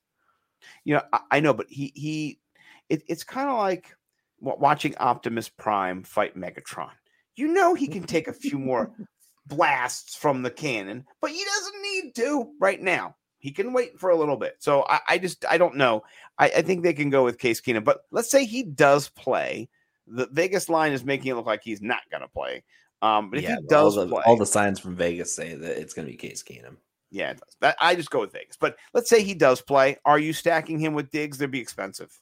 You 0.84 0.94
know, 0.94 1.02
I, 1.12 1.20
I 1.32 1.40
know, 1.40 1.54
but 1.54 1.66
he 1.68 1.92
he 1.94 2.40
it, 2.88 3.02
it's 3.06 3.24
kind 3.24 3.48
of 3.48 3.58
like 3.58 3.94
watching 4.40 4.96
Optimus 4.98 5.48
Prime 5.48 6.02
fight 6.02 6.36
Megatron. 6.36 6.90
You 7.36 7.48
know 7.48 7.74
he 7.74 7.86
can 7.86 8.02
take 8.02 8.28
a 8.28 8.32
few 8.32 8.58
more 8.58 8.92
blasts 9.46 10.16
from 10.16 10.42
the 10.42 10.50
cannon, 10.50 11.04
but 11.20 11.30
he 11.30 11.44
doesn't 11.44 11.82
need 11.82 12.14
to 12.16 12.52
right 12.60 12.80
now. 12.80 13.14
He 13.38 13.52
can 13.52 13.72
wait 13.72 14.00
for 14.00 14.10
a 14.10 14.16
little 14.16 14.36
bit. 14.36 14.56
So 14.58 14.84
I, 14.88 15.00
I 15.08 15.18
just 15.18 15.44
I 15.44 15.58
don't 15.58 15.76
know. 15.76 16.02
I, 16.38 16.46
I, 16.46 16.62
think 16.62 16.82
they 16.82 16.92
can 16.92 17.10
go 17.10 17.22
with 17.22 17.38
Case 17.38 17.60
Keenum. 17.60 17.84
But 17.84 18.00
let's 18.10 18.30
say 18.30 18.44
he 18.44 18.64
does 18.64 19.08
play. 19.10 19.68
The 20.08 20.28
Vegas 20.32 20.68
line 20.68 20.92
is 20.92 21.04
making 21.04 21.30
it 21.30 21.34
look 21.34 21.46
like 21.46 21.62
he's 21.62 21.82
not 21.82 22.00
going 22.10 22.22
to 22.22 22.28
play. 22.28 22.64
Um, 23.02 23.30
but 23.30 23.38
if 23.38 23.44
yeah, 23.44 23.56
he 23.56 23.66
does 23.68 23.96
all 23.96 24.06
the, 24.06 24.10
play, 24.10 24.22
all 24.26 24.36
the 24.36 24.46
signs 24.46 24.80
from 24.80 24.96
Vegas 24.96 25.34
say 25.34 25.54
that 25.54 25.80
it's 25.80 25.94
going 25.94 26.06
to 26.06 26.12
be 26.12 26.16
Case 26.16 26.42
Keenum. 26.42 26.76
Yeah, 27.10 27.30
it 27.30 27.40
does. 27.60 27.74
I 27.80 27.94
just 27.94 28.10
go 28.10 28.20
with 28.20 28.32
Vegas. 28.32 28.56
But 28.56 28.76
let's 28.94 29.08
say 29.08 29.22
he 29.22 29.34
does 29.34 29.60
play. 29.60 29.96
Are 30.04 30.18
you 30.18 30.32
stacking 30.32 30.78
him 30.78 30.94
with 30.94 31.10
Diggs? 31.10 31.38
They'd 31.38 31.50
be 31.50 31.60
expensive. 31.60 32.18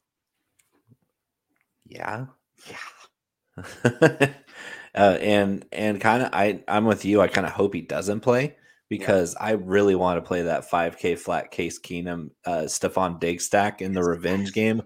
Yeah. 1.87 2.26
Yeah. 2.68 3.66
uh, 4.94 5.18
and 5.20 5.64
and 5.72 6.00
kind 6.00 6.22
of 6.22 6.30
I 6.32 6.62
I'm 6.66 6.84
with 6.87 7.04
you. 7.04 7.20
I 7.20 7.28
kind 7.28 7.46
of 7.46 7.52
hope 7.52 7.74
he 7.74 7.82
doesn't 7.82 8.20
play 8.20 8.56
because 8.88 9.34
yeah. 9.38 9.46
I 9.46 9.50
really 9.52 9.94
want 9.94 10.18
to 10.18 10.26
play 10.26 10.42
that 10.42 10.68
5K 10.68 11.18
flat 11.18 11.50
case 11.50 11.78
Keenum 11.78 12.30
uh 12.44 12.62
Stefon 12.62 13.20
Diggs 13.20 13.44
stack 13.44 13.80
in 13.80 13.92
the 13.92 14.02
revenge 14.02 14.52
game. 14.52 14.82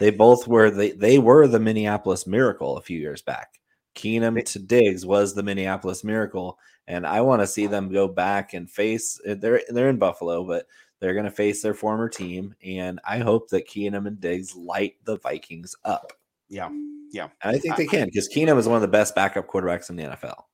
They 0.00 0.10
both 0.10 0.46
were 0.46 0.70
they 0.70 0.92
they 0.92 1.18
were 1.18 1.46
the 1.46 1.60
Minneapolis 1.60 2.26
Miracle 2.26 2.76
a 2.76 2.82
few 2.82 2.98
years 2.98 3.22
back. 3.22 3.59
Keenum 3.94 4.42
to 4.44 4.58
Diggs 4.58 5.04
was 5.04 5.34
the 5.34 5.42
Minneapolis 5.42 6.04
Miracle, 6.04 6.58
and 6.86 7.06
I 7.06 7.20
want 7.20 7.42
to 7.42 7.46
see 7.46 7.66
them 7.66 7.92
go 7.92 8.08
back 8.08 8.54
and 8.54 8.70
face. 8.70 9.20
Eh, 9.26 9.34
they're 9.38 9.62
they're 9.68 9.88
in 9.88 9.98
Buffalo, 9.98 10.44
but 10.44 10.66
they're 11.00 11.14
going 11.14 11.24
to 11.24 11.30
face 11.30 11.62
their 11.62 11.74
former 11.74 12.08
team, 12.08 12.54
and 12.64 13.00
I 13.04 13.18
hope 13.18 13.48
that 13.50 13.68
Keenum 13.68 14.06
and 14.06 14.20
Diggs 14.20 14.54
light 14.54 14.96
the 15.04 15.18
Vikings 15.18 15.74
up. 15.84 16.12
Yeah, 16.48 16.70
yeah, 17.10 17.28
and 17.42 17.56
I 17.56 17.58
think 17.58 17.76
they 17.76 17.86
can 17.86 18.06
because 18.06 18.28
Keenum 18.28 18.58
is 18.58 18.68
one 18.68 18.76
of 18.76 18.82
the 18.82 18.88
best 18.88 19.14
backup 19.14 19.48
quarterbacks 19.48 19.90
in 19.90 19.96
the 19.96 20.04
NFL. 20.04 20.44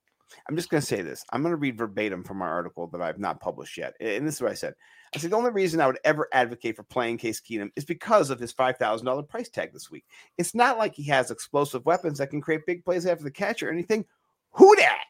I'm 0.49 0.55
just 0.55 0.69
going 0.69 0.81
to 0.81 0.87
say 0.87 1.01
this. 1.01 1.25
I'm 1.31 1.41
going 1.41 1.51
to 1.51 1.57
read 1.57 1.77
verbatim 1.77 2.23
from 2.23 2.41
our 2.41 2.49
article 2.49 2.87
that 2.87 3.01
I've 3.01 3.19
not 3.19 3.41
published 3.41 3.77
yet. 3.77 3.95
And 3.99 4.25
this 4.25 4.35
is 4.35 4.41
what 4.41 4.51
I 4.51 4.55
said. 4.55 4.75
I 5.13 5.19
said 5.19 5.31
the 5.31 5.35
only 5.35 5.51
reason 5.51 5.81
I 5.81 5.87
would 5.87 5.99
ever 6.05 6.27
advocate 6.31 6.75
for 6.75 6.83
playing 6.83 7.17
Case 7.17 7.41
Keenum 7.41 7.69
is 7.75 7.83
because 7.83 8.29
of 8.29 8.39
his 8.39 8.53
$5,000 8.53 9.27
price 9.27 9.49
tag 9.49 9.73
this 9.73 9.91
week. 9.91 10.05
It's 10.37 10.55
not 10.55 10.77
like 10.77 10.95
he 10.95 11.03
has 11.03 11.31
explosive 11.31 11.85
weapons 11.85 12.17
that 12.19 12.29
can 12.29 12.41
create 12.41 12.65
big 12.65 12.85
plays 12.85 13.05
after 13.05 13.23
the 13.23 13.31
catch 13.31 13.61
or 13.61 13.69
anything. 13.69 14.05
Who 14.51 14.75
dat? 14.75 15.05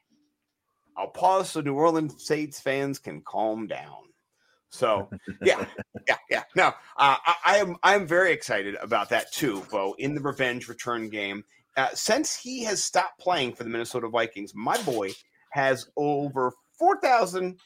I'll 0.98 1.10
pause 1.10 1.52
so 1.52 1.62
New 1.62 1.76
Orleans 1.76 2.26
Saints 2.26 2.60
fans 2.60 2.98
can 2.98 3.22
calm 3.22 3.68
down. 3.68 4.08
So 4.70 5.10
yeah, 5.44 5.66
yeah, 6.08 6.18
yeah. 6.30 6.44
No, 6.56 6.68
uh, 6.68 6.72
I, 6.98 7.36
I, 7.46 7.58
am 7.58 7.78
I 7.84 7.96
am 7.96 8.06
very 8.06 8.34
excited 8.34 8.76
about 8.82 9.10
that 9.10 9.32
too, 9.32 9.64
Bo. 9.72 9.96
In 10.00 10.14
the 10.14 10.22
revenge 10.22 10.68
return 10.68 11.10
game, 11.10 11.44
uh, 11.78 11.90
since 11.94 12.36
he 12.36 12.64
has 12.64 12.84
stopped 12.84 13.20
playing 13.20 13.54
for 13.54 13.64
the 13.64 13.70
Minnesota 13.70 14.10
Vikings, 14.10 14.54
my 14.56 14.82
boy 14.82 15.12
has 15.52 15.90
over 15.96 16.54
4,000 16.78 17.58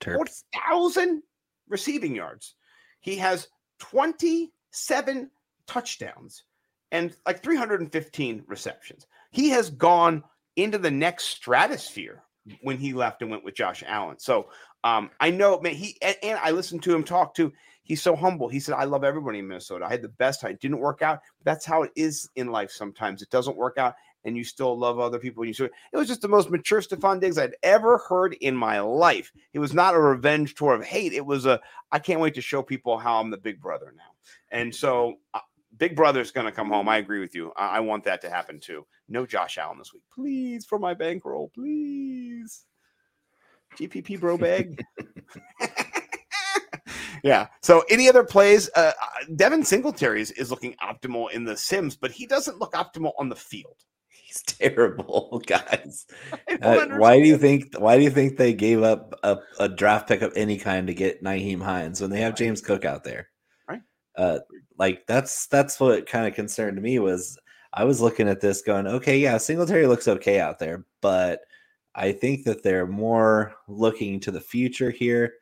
4,000 0.00 1.22
receiving 1.68 2.14
yards. 2.14 2.54
He 3.00 3.16
has 3.16 3.48
27 3.80 5.30
touchdowns 5.66 6.44
and 6.92 7.16
like 7.26 7.42
315 7.42 8.44
receptions. 8.46 9.06
He 9.30 9.48
has 9.50 9.70
gone 9.70 10.22
into 10.56 10.78
the 10.78 10.90
next 10.90 11.24
stratosphere 11.24 12.22
when 12.60 12.78
he 12.78 12.92
left 12.92 13.22
and 13.22 13.30
went 13.30 13.44
with 13.44 13.54
Josh 13.54 13.82
Allen. 13.86 14.18
So 14.18 14.48
um, 14.84 15.10
I 15.20 15.30
know, 15.30 15.60
man, 15.60 15.74
he 15.74 15.96
and, 16.02 16.16
and 16.22 16.38
I 16.42 16.50
listened 16.50 16.82
to 16.82 16.94
him 16.94 17.04
talk 17.04 17.34
too 17.34 17.52
he's 17.84 18.02
so 18.02 18.16
humble. 18.16 18.48
He 18.48 18.58
said, 18.58 18.74
I 18.74 18.84
love 18.84 19.04
everybody 19.04 19.38
in 19.38 19.46
Minnesota. 19.46 19.84
I 19.84 19.90
had 19.90 20.02
the 20.02 20.08
best 20.08 20.40
time. 20.40 20.52
It 20.52 20.60
didn't 20.60 20.80
work 20.80 21.02
out. 21.02 21.20
that's 21.44 21.64
how 21.64 21.82
it 21.82 21.92
is 21.94 22.28
in 22.34 22.48
life 22.48 22.70
sometimes. 22.70 23.22
It 23.22 23.30
doesn't 23.30 23.56
work 23.56 23.78
out 23.78 23.94
and 24.24 24.36
you 24.36 24.44
still 24.44 24.78
love 24.78 24.98
other 24.98 25.18
people. 25.18 25.42
And 25.42 25.48
you 25.48 25.54
still, 25.54 25.68
it 25.92 25.96
was 25.96 26.08
just 26.08 26.22
the 26.22 26.28
most 26.28 26.50
mature 26.50 26.80
Stefon 26.80 27.20
Diggs 27.20 27.38
I'd 27.38 27.56
ever 27.62 27.98
heard 27.98 28.34
in 28.40 28.56
my 28.56 28.80
life. 28.80 29.32
It 29.52 29.58
was 29.58 29.74
not 29.74 29.94
a 29.94 30.00
revenge 30.00 30.54
tour 30.54 30.74
of 30.74 30.84
hate. 30.84 31.12
It 31.12 31.24
was 31.24 31.46
a, 31.46 31.60
I 31.92 31.98
can't 31.98 32.20
wait 32.20 32.34
to 32.34 32.40
show 32.40 32.62
people 32.62 32.98
how 32.98 33.20
I'm 33.20 33.30
the 33.30 33.36
big 33.36 33.60
brother 33.60 33.92
now. 33.96 34.02
And 34.50 34.74
so 34.74 35.14
uh, 35.34 35.40
Big 35.78 35.96
Brother's 35.96 36.30
going 36.30 36.46
to 36.46 36.52
come 36.52 36.68
home. 36.68 36.88
I 36.88 36.98
agree 36.98 37.20
with 37.20 37.34
you. 37.34 37.52
I, 37.56 37.76
I 37.76 37.80
want 37.80 38.04
that 38.04 38.20
to 38.22 38.30
happen 38.30 38.60
too. 38.60 38.86
No 39.08 39.26
Josh 39.26 39.58
Allen 39.58 39.78
this 39.78 39.92
week. 39.92 40.02
Please, 40.14 40.64
for 40.64 40.78
my 40.78 40.94
bankroll, 40.94 41.50
please. 41.54 42.64
GPP 43.76 44.20
bro 44.20 44.38
bag. 44.38 44.82
yeah. 47.24 47.48
So 47.62 47.84
any 47.90 48.08
other 48.08 48.24
plays? 48.24 48.70
Uh, 48.76 48.92
uh, 49.00 49.24
Devin 49.34 49.64
Singletary 49.64 50.20
is, 50.20 50.30
is 50.32 50.50
looking 50.50 50.74
optimal 50.82 51.30
in 51.32 51.44
the 51.44 51.56
Sims, 51.56 51.96
but 51.96 52.12
he 52.12 52.26
doesn't 52.26 52.60
look 52.60 52.72
optimal 52.74 53.12
on 53.18 53.28
the 53.28 53.36
field. 53.36 53.84
He's 54.34 54.42
terrible, 54.58 55.42
guys. 55.46 56.06
Uh, 56.62 56.86
why 56.98 57.18
do 57.18 57.26
you 57.26 57.36
think? 57.36 57.74
Why 57.78 57.96
do 57.96 58.04
you 58.04 58.10
think 58.10 58.36
they 58.36 58.54
gave 58.54 58.82
up 58.82 59.18
a, 59.22 59.38
a, 59.58 59.68
draft 59.68 60.06
pick 60.06 60.22
of 60.22 60.32
any 60.36 60.56
kind 60.56 60.86
to 60.86 60.94
get 60.94 61.22
Nyheim 61.22 61.60
Hines 61.60 62.00
when 62.00 62.10
they 62.10 62.20
have 62.20 62.36
James 62.36 62.60
Cook 62.60 62.84
out 62.84 63.02
there? 63.02 63.28
Right. 63.68 63.82
Uh, 64.16 64.38
like 64.78 65.04
that's 65.06 65.46
that's 65.48 65.80
what 65.80 66.06
kind 66.06 66.26
of 66.26 66.34
concerned 66.34 66.80
me 66.80 67.00
was 67.00 67.36
I 67.72 67.84
was 67.84 68.00
looking 68.00 68.28
at 68.28 68.40
this 68.40 68.62
going, 68.62 68.86
okay, 68.86 69.18
yeah, 69.18 69.36
Singletary 69.36 69.86
looks 69.86 70.06
okay 70.06 70.38
out 70.38 70.58
there, 70.58 70.86
but 71.00 71.40
I 71.94 72.12
think 72.12 72.44
that 72.44 72.62
they're 72.62 72.86
more 72.86 73.54
looking 73.66 74.20
to 74.20 74.30
the 74.30 74.40
future 74.40 74.90
here 74.90 75.34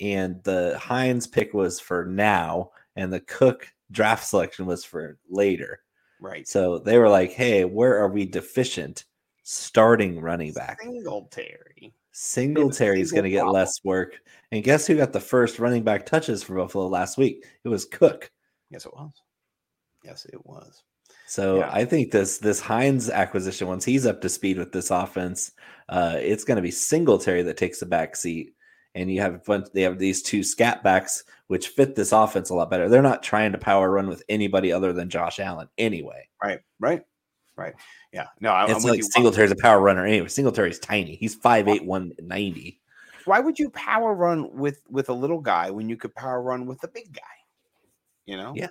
and 0.00 0.42
the 0.42 0.78
Hines 0.78 1.26
pick 1.26 1.54
was 1.54 1.78
for 1.80 2.04
now, 2.04 2.70
and 2.96 3.12
the 3.12 3.20
Cook 3.20 3.68
draft 3.90 4.24
selection 4.24 4.66
was 4.66 4.84
for 4.84 5.18
later. 5.30 5.80
Right. 6.22 6.46
So 6.48 6.78
they 6.78 6.98
were 6.98 7.08
like, 7.08 7.32
"Hey, 7.32 7.64
where 7.64 7.98
are 7.98 8.08
we 8.08 8.24
deficient?" 8.24 9.04
starting 9.42 10.20
running 10.20 10.52
back. 10.52 10.80
Singletary. 10.80 11.92
Singletary 12.12 13.00
is 13.00 13.12
going 13.12 13.24
to 13.24 13.30
get 13.30 13.48
less 13.48 13.72
work. 13.84 14.20
And 14.50 14.62
guess 14.62 14.86
who 14.86 14.96
got 14.96 15.12
the 15.12 15.20
first 15.20 15.58
running 15.58 15.82
back 15.82 16.06
touches 16.06 16.42
for 16.42 16.54
Buffalo 16.56 16.86
last 16.86 17.18
week? 17.18 17.44
It 17.64 17.68
was 17.68 17.84
Cook. 17.84 18.30
Yes, 18.70 18.86
it 18.86 18.94
was. 18.94 19.10
Yes, 20.04 20.26
it 20.26 20.44
was. 20.46 20.82
So 21.26 21.58
Yeah. 21.58 21.70
I 21.72 21.84
think 21.84 22.10
this 22.10 22.38
this 22.38 22.60
Hines 22.60 23.08
acquisition, 23.08 23.66
once 23.66 23.84
he's 23.84 24.06
up 24.06 24.20
to 24.20 24.28
speed 24.28 24.58
with 24.58 24.72
this 24.72 24.90
offense, 24.90 25.52
uh, 25.88 26.16
it's 26.20 26.44
going 26.44 26.56
to 26.56 26.62
be 26.62 26.70
Singletary 26.70 27.42
that 27.42 27.56
takes 27.56 27.80
the 27.80 27.86
back 27.86 28.14
seat, 28.14 28.54
and 28.94 29.10
you 29.10 29.20
have 29.20 29.34
a 29.34 29.38
bunch, 29.38 29.68
they 29.72 29.82
have 29.82 29.98
these 29.98 30.22
two 30.22 30.42
scat 30.42 30.82
backs 30.82 31.24
which 31.52 31.68
fit 31.68 31.94
this 31.94 32.12
offense 32.12 32.48
a 32.48 32.54
lot 32.54 32.70
better. 32.70 32.88
They're 32.88 33.02
not 33.02 33.22
trying 33.22 33.52
to 33.52 33.58
power 33.58 33.90
run 33.90 34.08
with 34.08 34.22
anybody 34.30 34.72
other 34.72 34.94
than 34.94 35.10
Josh 35.10 35.38
Allen 35.38 35.68
anyway. 35.76 36.26
Right, 36.42 36.60
right, 36.80 37.02
right. 37.56 37.74
Yeah. 38.10 38.28
No, 38.40 38.52
I, 38.52 38.64
I'm 38.64 38.70
It's 38.70 38.86
like. 38.86 39.02
Singletary's 39.02 39.50
a 39.50 39.56
power 39.56 39.78
runner 39.80 40.06
anyway. 40.06 40.28
Singletary's 40.28 40.78
tiny. 40.78 41.14
He's 41.14 41.36
5'8", 41.36 41.84
190. 41.84 42.80
Why 43.26 43.40
would 43.40 43.58
you 43.58 43.68
power 43.68 44.14
run 44.14 44.50
with 44.56 44.82
with 44.88 45.10
a 45.10 45.12
little 45.12 45.40
guy 45.40 45.70
when 45.70 45.90
you 45.90 45.96
could 45.98 46.14
power 46.14 46.40
run 46.40 46.64
with 46.64 46.82
a 46.84 46.88
big 46.88 47.12
guy? 47.12 47.20
You 48.24 48.38
know. 48.38 48.54
Yeah. 48.56 48.68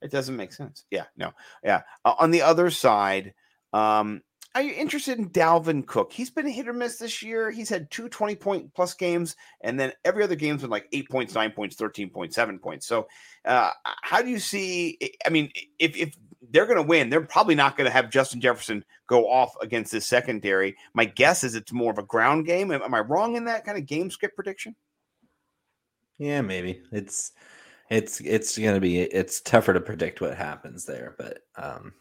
It 0.00 0.12
doesn't 0.12 0.36
make 0.36 0.52
sense. 0.52 0.84
Yeah. 0.92 1.06
No. 1.16 1.32
Yeah. 1.64 1.82
Uh, 2.04 2.14
on 2.20 2.30
the 2.30 2.42
other 2.42 2.70
side, 2.70 3.34
um, 3.72 4.22
are 4.54 4.62
you 4.62 4.74
interested 4.74 5.18
in 5.18 5.30
Dalvin 5.30 5.86
Cook? 5.86 6.12
He's 6.12 6.30
been 6.30 6.46
hit 6.46 6.68
or 6.68 6.72
miss 6.72 6.98
this 6.98 7.22
year. 7.22 7.50
He's 7.50 7.68
had 7.68 7.90
two 7.90 8.08
20 8.08 8.34
point 8.36 8.74
plus 8.74 8.94
games, 8.94 9.36
and 9.62 9.80
then 9.80 9.92
every 10.04 10.22
other 10.22 10.34
game's 10.34 10.60
been 10.60 10.70
like 10.70 10.88
eight 10.92 11.08
points, 11.08 11.34
nine 11.34 11.52
points, 11.52 11.76
13 11.76 12.10
points, 12.10 12.34
seven 12.34 12.58
points. 12.58 12.86
So, 12.86 13.08
uh, 13.44 13.70
how 14.02 14.20
do 14.20 14.28
you 14.28 14.38
see? 14.38 14.98
I 15.24 15.30
mean, 15.30 15.50
if, 15.78 15.96
if 15.96 16.16
they're 16.50 16.66
going 16.66 16.76
to 16.76 16.82
win, 16.82 17.08
they're 17.08 17.22
probably 17.22 17.54
not 17.54 17.76
going 17.76 17.86
to 17.86 17.92
have 17.92 18.10
Justin 18.10 18.40
Jefferson 18.40 18.84
go 19.06 19.28
off 19.28 19.54
against 19.62 19.92
this 19.92 20.06
secondary. 20.06 20.76
My 20.92 21.06
guess 21.06 21.44
is 21.44 21.54
it's 21.54 21.72
more 21.72 21.90
of 21.90 21.98
a 21.98 22.02
ground 22.02 22.46
game. 22.46 22.72
Am, 22.72 22.82
am 22.82 22.94
I 22.94 23.00
wrong 23.00 23.36
in 23.36 23.44
that 23.46 23.64
kind 23.64 23.78
of 23.78 23.86
game 23.86 24.10
script 24.10 24.34
prediction? 24.34 24.76
Yeah, 26.18 26.42
maybe 26.42 26.82
it's 26.92 27.32
it's 27.90 28.20
it's 28.20 28.58
gonna 28.58 28.80
be 28.80 29.00
it's 29.00 29.40
tougher 29.40 29.72
to 29.72 29.80
predict 29.80 30.20
what 30.20 30.36
happens 30.36 30.84
there, 30.84 31.14
but 31.18 31.40
um, 31.56 31.94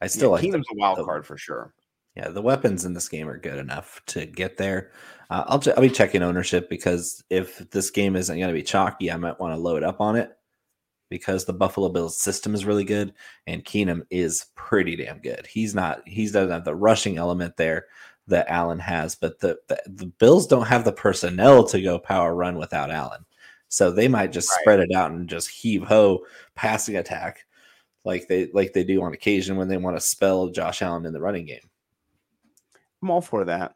I 0.00 0.06
still 0.08 0.28
yeah, 0.28 0.32
like 0.32 0.42
the- 0.42 0.48
Keenum's 0.48 0.66
a 0.70 0.74
wild 0.76 0.98
the- 0.98 1.04
card 1.04 1.26
for 1.26 1.36
sure. 1.36 1.72
Yeah, 2.14 2.28
the 2.30 2.40
weapons 2.40 2.86
in 2.86 2.94
this 2.94 3.10
game 3.10 3.28
are 3.28 3.36
good 3.38 3.58
enough 3.58 4.00
to 4.06 4.24
get 4.24 4.56
there. 4.56 4.90
Uh, 5.28 5.44
I'll 5.48 5.58
ch- 5.60 5.68
I'll 5.68 5.82
be 5.82 5.90
checking 5.90 6.22
ownership 6.22 6.70
because 6.70 7.22
if 7.28 7.58
this 7.70 7.90
game 7.90 8.16
isn't 8.16 8.38
going 8.38 8.48
to 8.48 8.54
be 8.54 8.62
chalky, 8.62 9.10
I 9.12 9.16
might 9.18 9.38
want 9.38 9.52
to 9.54 9.60
load 9.60 9.82
up 9.82 10.00
on 10.00 10.16
it 10.16 10.30
because 11.10 11.44
the 11.44 11.52
Buffalo 11.52 11.90
Bills 11.90 12.18
system 12.18 12.54
is 12.54 12.64
really 12.64 12.84
good 12.84 13.12
and 13.46 13.64
Keenum 13.66 14.00
is 14.08 14.46
pretty 14.54 14.96
damn 14.96 15.18
good. 15.20 15.46
He's 15.46 15.74
not 15.74 16.08
he 16.08 16.24
doesn't 16.24 16.50
have 16.50 16.64
the 16.64 16.74
rushing 16.74 17.18
element 17.18 17.54
there 17.58 17.84
that 18.28 18.48
Allen 18.48 18.78
has, 18.78 19.14
but 19.14 19.38
the, 19.40 19.58
the 19.68 19.78
the 19.86 20.06
Bills 20.06 20.46
don't 20.46 20.66
have 20.66 20.86
the 20.86 20.92
personnel 20.92 21.64
to 21.64 21.82
go 21.82 21.98
power 21.98 22.34
run 22.34 22.56
without 22.56 22.90
Allen. 22.90 23.26
So 23.68 23.90
they 23.90 24.08
might 24.08 24.32
just 24.32 24.48
Right. 24.50 24.60
spread 24.62 24.80
it 24.80 24.94
out 24.96 25.10
and 25.10 25.28
just 25.28 25.50
heave 25.50 25.82
ho 25.82 26.24
passing 26.54 26.96
attack 26.96 27.44
like 28.06 28.28
they 28.28 28.46
like 28.54 28.72
they 28.72 28.84
do 28.84 29.02
on 29.02 29.12
occasion 29.12 29.56
when 29.56 29.68
they 29.68 29.76
want 29.76 29.96
to 29.96 30.00
spell 30.00 30.48
Josh 30.48 30.80
Allen 30.80 31.04
in 31.04 31.12
the 31.12 31.20
running 31.20 31.44
game. 31.44 31.68
I'm 33.02 33.10
all 33.10 33.20
for 33.20 33.44
that. 33.44 33.74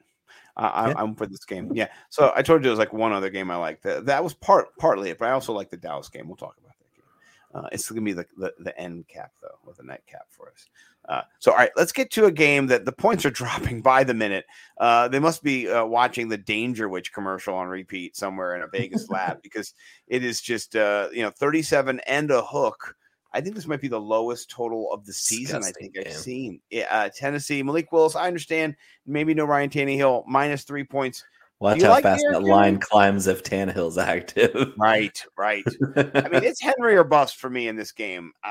I 0.57 0.89
Yeah. 0.89 0.95
I'm 0.97 1.15
for 1.15 1.27
this 1.27 1.45
game. 1.45 1.71
Yeah. 1.75 1.89
So 2.11 2.33
I 2.35 2.43
told 2.43 2.63
you 2.63 2.69
it 2.69 2.71
was 2.71 2.79
like 2.79 2.93
one 2.93 3.13
other 3.13 3.31
game 3.31 3.51
I 3.51 3.57
liked. 3.57 3.83
That, 3.83 4.07
that 4.07 4.23
was 4.23 4.35
part 4.35 4.69
partly 4.79 5.11
it, 5.11 5.19
but 5.19 5.29
I 5.29 5.33
also 5.33 5.53
like 5.53 5.71
the 5.71 5.77
Dallas 5.77 6.09
game. 6.09 6.29
We'll 6.29 6.37
talk 6.37 6.57
about 6.59 6.75
that 6.79 6.95
game. 6.95 7.65
Uh, 7.65 7.69
it's 7.73 7.89
gonna 7.89 8.03
be 8.03 8.13
the, 8.13 8.27
the 8.37 8.53
the 8.61 8.79
end 8.79 9.09
cap 9.09 9.33
though, 9.43 9.59
or 9.67 9.75
the 9.77 9.85
net 9.85 10.03
cap 10.07 10.27
for 10.29 10.49
us. 10.51 10.69
Uh, 11.09 11.23
so 11.41 11.51
all 11.51 11.59
right, 11.59 11.71
let's 11.77 11.93
get 11.93 12.11
to 12.13 12.27
a 12.27 12.31
game 12.31 12.67
that 12.69 12.85
the 12.85 12.93
points 12.93 13.25
are 13.25 13.31
dropping 13.43 13.81
by 13.81 14.05
the 14.05 14.15
minute. 14.15 14.45
Uh, 14.79 15.09
they 15.09 15.19
must 15.19 15.43
be 15.43 15.69
uh, 15.69 15.85
watching 15.85 16.29
the 16.29 16.39
Danger 16.39 16.89
Witch 16.89 17.13
commercial 17.13 17.55
on 17.55 17.67
repeat 17.67 18.17
somewhere 18.17 18.55
in 18.55 18.63
a 18.63 18.69
Vegas 18.69 19.09
lab 19.09 19.41
because 19.43 19.75
it 20.07 20.23
is 20.23 20.41
just 20.41 20.77
uh, 20.77 21.09
you 21.13 21.23
know 21.23 21.31
37 21.31 22.01
and 22.07 22.31
a 22.31 22.43
hook. 22.43 22.95
I 23.33 23.41
think 23.41 23.55
this 23.55 23.67
might 23.67 23.81
be 23.81 23.89
the 23.89 24.01
lowest 24.01 24.51
total 24.51 24.93
of 24.93 25.05
the 25.07 25.13
season. 25.13 25.63
I 25.63 25.71
think 25.71 25.97
I've 25.99 26.13
seen. 26.13 26.61
Yeah, 26.71 26.87
uh, 26.91 27.09
Tennessee, 27.15 27.63
Malik 27.63 27.93
Willis. 27.93 28.17
I 28.17 28.27
understand. 28.27 28.75
Maybe 29.07 29.35
no 29.35 29.45
Ryan 29.45 29.71
Tannehill. 29.71 30.27
Minus 30.27 30.65
three 30.65 30.85
points. 30.85 31.25
Watch 31.61 31.83
how 31.83 31.91
like 31.91 32.03
fast 32.03 32.25
that 32.31 32.43
line 32.43 32.79
climbs 32.79 33.27
if 33.27 33.43
Tannehill's 33.43 33.99
active. 33.99 34.73
Right, 34.79 35.23
right. 35.37 35.65
I 35.97 36.29
mean, 36.29 36.43
it's 36.43 36.61
Henry 36.61 36.97
or 36.97 37.05
bust 37.05 37.37
for 37.37 37.51
me 37.51 37.69
in 37.69 37.77
this 37.77 37.93
game. 37.93 38.33
Uh, 38.43 38.49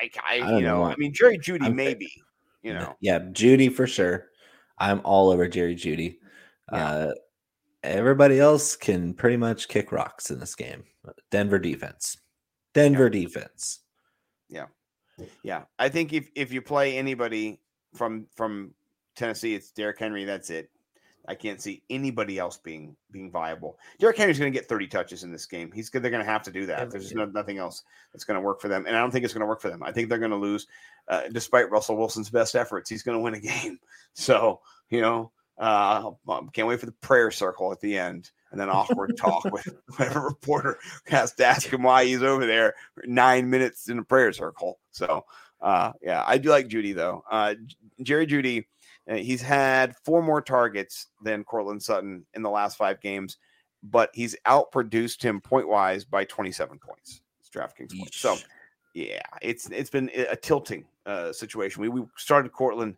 I, 0.00 0.10
I, 0.24 0.34
I 0.40 0.56
you 0.56 0.64
know, 0.64 0.78
know. 0.78 0.84
I 0.84 0.94
mean, 0.96 1.12
Jerry 1.12 1.38
Jeudy, 1.38 1.64
I'm 1.64 1.74
maybe. 1.76 2.10
You 2.62 2.74
know, 2.74 2.96
yeah, 3.00 3.18
Jeudy 3.18 3.72
for 3.72 3.86
sure. 3.86 4.28
I'm 4.78 5.00
all 5.04 5.30
over 5.30 5.48
Jerry 5.48 5.74
Jeudy. 5.74 6.18
Yeah. 6.72 6.86
Uh, 6.86 7.12
everybody 7.82 8.38
else 8.38 8.76
can 8.76 9.14
pretty 9.14 9.36
much 9.36 9.68
kick 9.68 9.92
rocks 9.92 10.30
in 10.30 10.38
this 10.38 10.54
game. 10.54 10.84
Denver 11.30 11.58
defense. 11.58 12.18
Denver 12.74 13.08
defense. 13.08 13.80
Yeah. 14.48 14.66
Yeah. 15.42 15.62
I 15.78 15.88
think 15.88 16.12
if 16.12 16.28
if 16.34 16.52
you 16.52 16.62
play 16.62 16.96
anybody 16.96 17.60
from 17.94 18.26
from 18.34 18.74
Tennessee, 19.14 19.54
it's 19.54 19.70
Derrick 19.70 19.98
Henry. 19.98 20.24
That's 20.24 20.50
it. 20.50 20.70
I 21.28 21.34
can't 21.34 21.60
see 21.60 21.82
anybody 21.90 22.38
else 22.38 22.56
being 22.56 22.96
being 23.10 23.30
viable. 23.30 23.78
Derrick 23.98 24.16
Henry's 24.16 24.38
going 24.38 24.52
to 24.52 24.56
get 24.56 24.68
30 24.68 24.86
touches 24.86 25.24
in 25.24 25.32
this 25.32 25.46
game. 25.46 25.72
He's 25.72 25.90
good. 25.90 26.02
They're 26.02 26.10
going 26.10 26.24
to 26.24 26.30
have 26.30 26.42
to 26.44 26.52
do 26.52 26.66
that. 26.66 26.90
There's 26.90 27.04
just 27.04 27.16
no, 27.16 27.24
nothing 27.24 27.58
else 27.58 27.82
that's 28.12 28.24
going 28.24 28.36
to 28.36 28.40
work 28.40 28.60
for 28.60 28.68
them, 28.68 28.86
and 28.86 28.96
I 28.96 29.00
don't 29.00 29.10
think 29.10 29.24
it's 29.24 29.34
going 29.34 29.40
to 29.40 29.46
work 29.46 29.60
for 29.60 29.68
them. 29.70 29.82
I 29.82 29.92
think 29.92 30.08
they're 30.08 30.18
going 30.18 30.30
to 30.30 30.36
lose, 30.36 30.66
uh, 31.08 31.22
despite 31.32 31.70
Russell 31.70 31.96
Wilson's 31.96 32.30
best 32.30 32.54
efforts. 32.54 32.88
He's 32.88 33.02
going 33.02 33.18
to 33.18 33.22
win 33.22 33.34
a 33.34 33.40
game. 33.64 33.78
So 34.14 34.60
you 34.90 35.00
know, 35.00 35.32
uh, 35.58 36.10
um, 36.28 36.48
can't 36.50 36.68
wait 36.68 36.80
for 36.80 36.86
the 36.86 36.92
prayer 36.92 37.30
circle 37.30 37.72
at 37.72 37.80
the 37.80 37.98
end, 37.98 38.30
and 38.56 38.60
then 38.62 38.74
awkward 38.74 39.14
talk 39.18 39.44
with 39.44 39.68
whatever 39.96 40.20
reporter 40.20 40.78
has 41.06 41.34
to 41.34 41.44
ask 41.44 41.70
him 41.70 41.82
why 41.82 42.06
he's 42.06 42.22
over 42.22 42.46
there 42.46 42.74
for 42.94 43.04
nine 43.06 43.50
minutes 43.50 43.90
in 43.90 43.98
a 43.98 44.02
prayer 44.02 44.32
circle. 44.32 44.78
So 44.92 45.26
uh, 45.60 45.92
yeah, 46.00 46.24
I 46.26 46.38
do 46.38 46.48
like 46.48 46.68
Jeudy 46.68 46.94
though. 46.94 47.22
Uh, 47.30 47.54
Jerry 48.02 48.26
Jeudy. 48.26 48.64
Uh, 49.08 49.16
he's 49.16 49.42
had 49.42 49.94
four 50.04 50.22
more 50.22 50.40
targets 50.40 51.08
than 51.22 51.44
Courtland 51.44 51.82
Sutton 51.82 52.24
in 52.34 52.42
the 52.42 52.50
last 52.50 52.76
five 52.76 53.00
games, 53.00 53.36
but 53.82 54.10
he's 54.14 54.34
outproduced 54.46 55.22
him 55.22 55.40
point 55.40 55.68
wise 55.68 56.04
by 56.04 56.24
27 56.24 56.78
points. 56.78 57.20
It's 57.38 57.50
DraftKings 57.50 57.96
points. 57.96 58.18
So, 58.18 58.36
yeah, 58.94 59.20
it's 59.42 59.70
it's 59.70 59.90
been 59.90 60.10
a 60.14 60.34
tilting 60.34 60.86
uh, 61.04 61.32
situation. 61.32 61.82
We, 61.82 61.88
we 61.88 62.02
started 62.16 62.52
Courtland, 62.52 62.96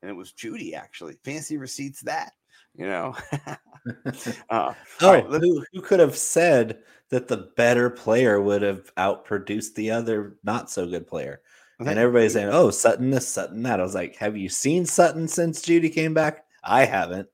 and 0.00 0.10
it 0.10 0.14
was 0.14 0.32
Jeudy 0.32 0.72
actually. 0.72 1.18
Fancy 1.24 1.58
receipts 1.58 2.00
that, 2.02 2.32
you 2.76 2.86
know. 2.86 3.14
uh, 4.50 4.74
oh, 5.00 5.12
right, 5.12 5.24
who, 5.24 5.64
who 5.72 5.80
could 5.80 6.00
have 6.00 6.16
said 6.16 6.82
that 7.08 7.28
the 7.28 7.50
better 7.56 7.88
player 7.88 8.40
would 8.40 8.62
have 8.62 8.94
outproduced 8.96 9.74
the 9.74 9.90
other 9.90 10.36
not 10.44 10.70
so 10.70 10.86
good 10.86 11.06
player? 11.06 11.40
And 11.78 11.98
everybody's 11.98 12.34
saying, 12.34 12.50
"Oh, 12.52 12.70
Sutton 12.70 13.08
this, 13.08 13.26
Sutton 13.26 13.62
that." 13.62 13.80
I 13.80 13.82
was 13.82 13.94
like, 13.94 14.14
"Have 14.16 14.36
you 14.36 14.50
seen 14.50 14.84
Sutton 14.84 15.26
since 15.26 15.62
Jeudy 15.62 15.90
came 15.90 16.12
back?" 16.12 16.44
I 16.62 16.84
haven't. 16.84 17.26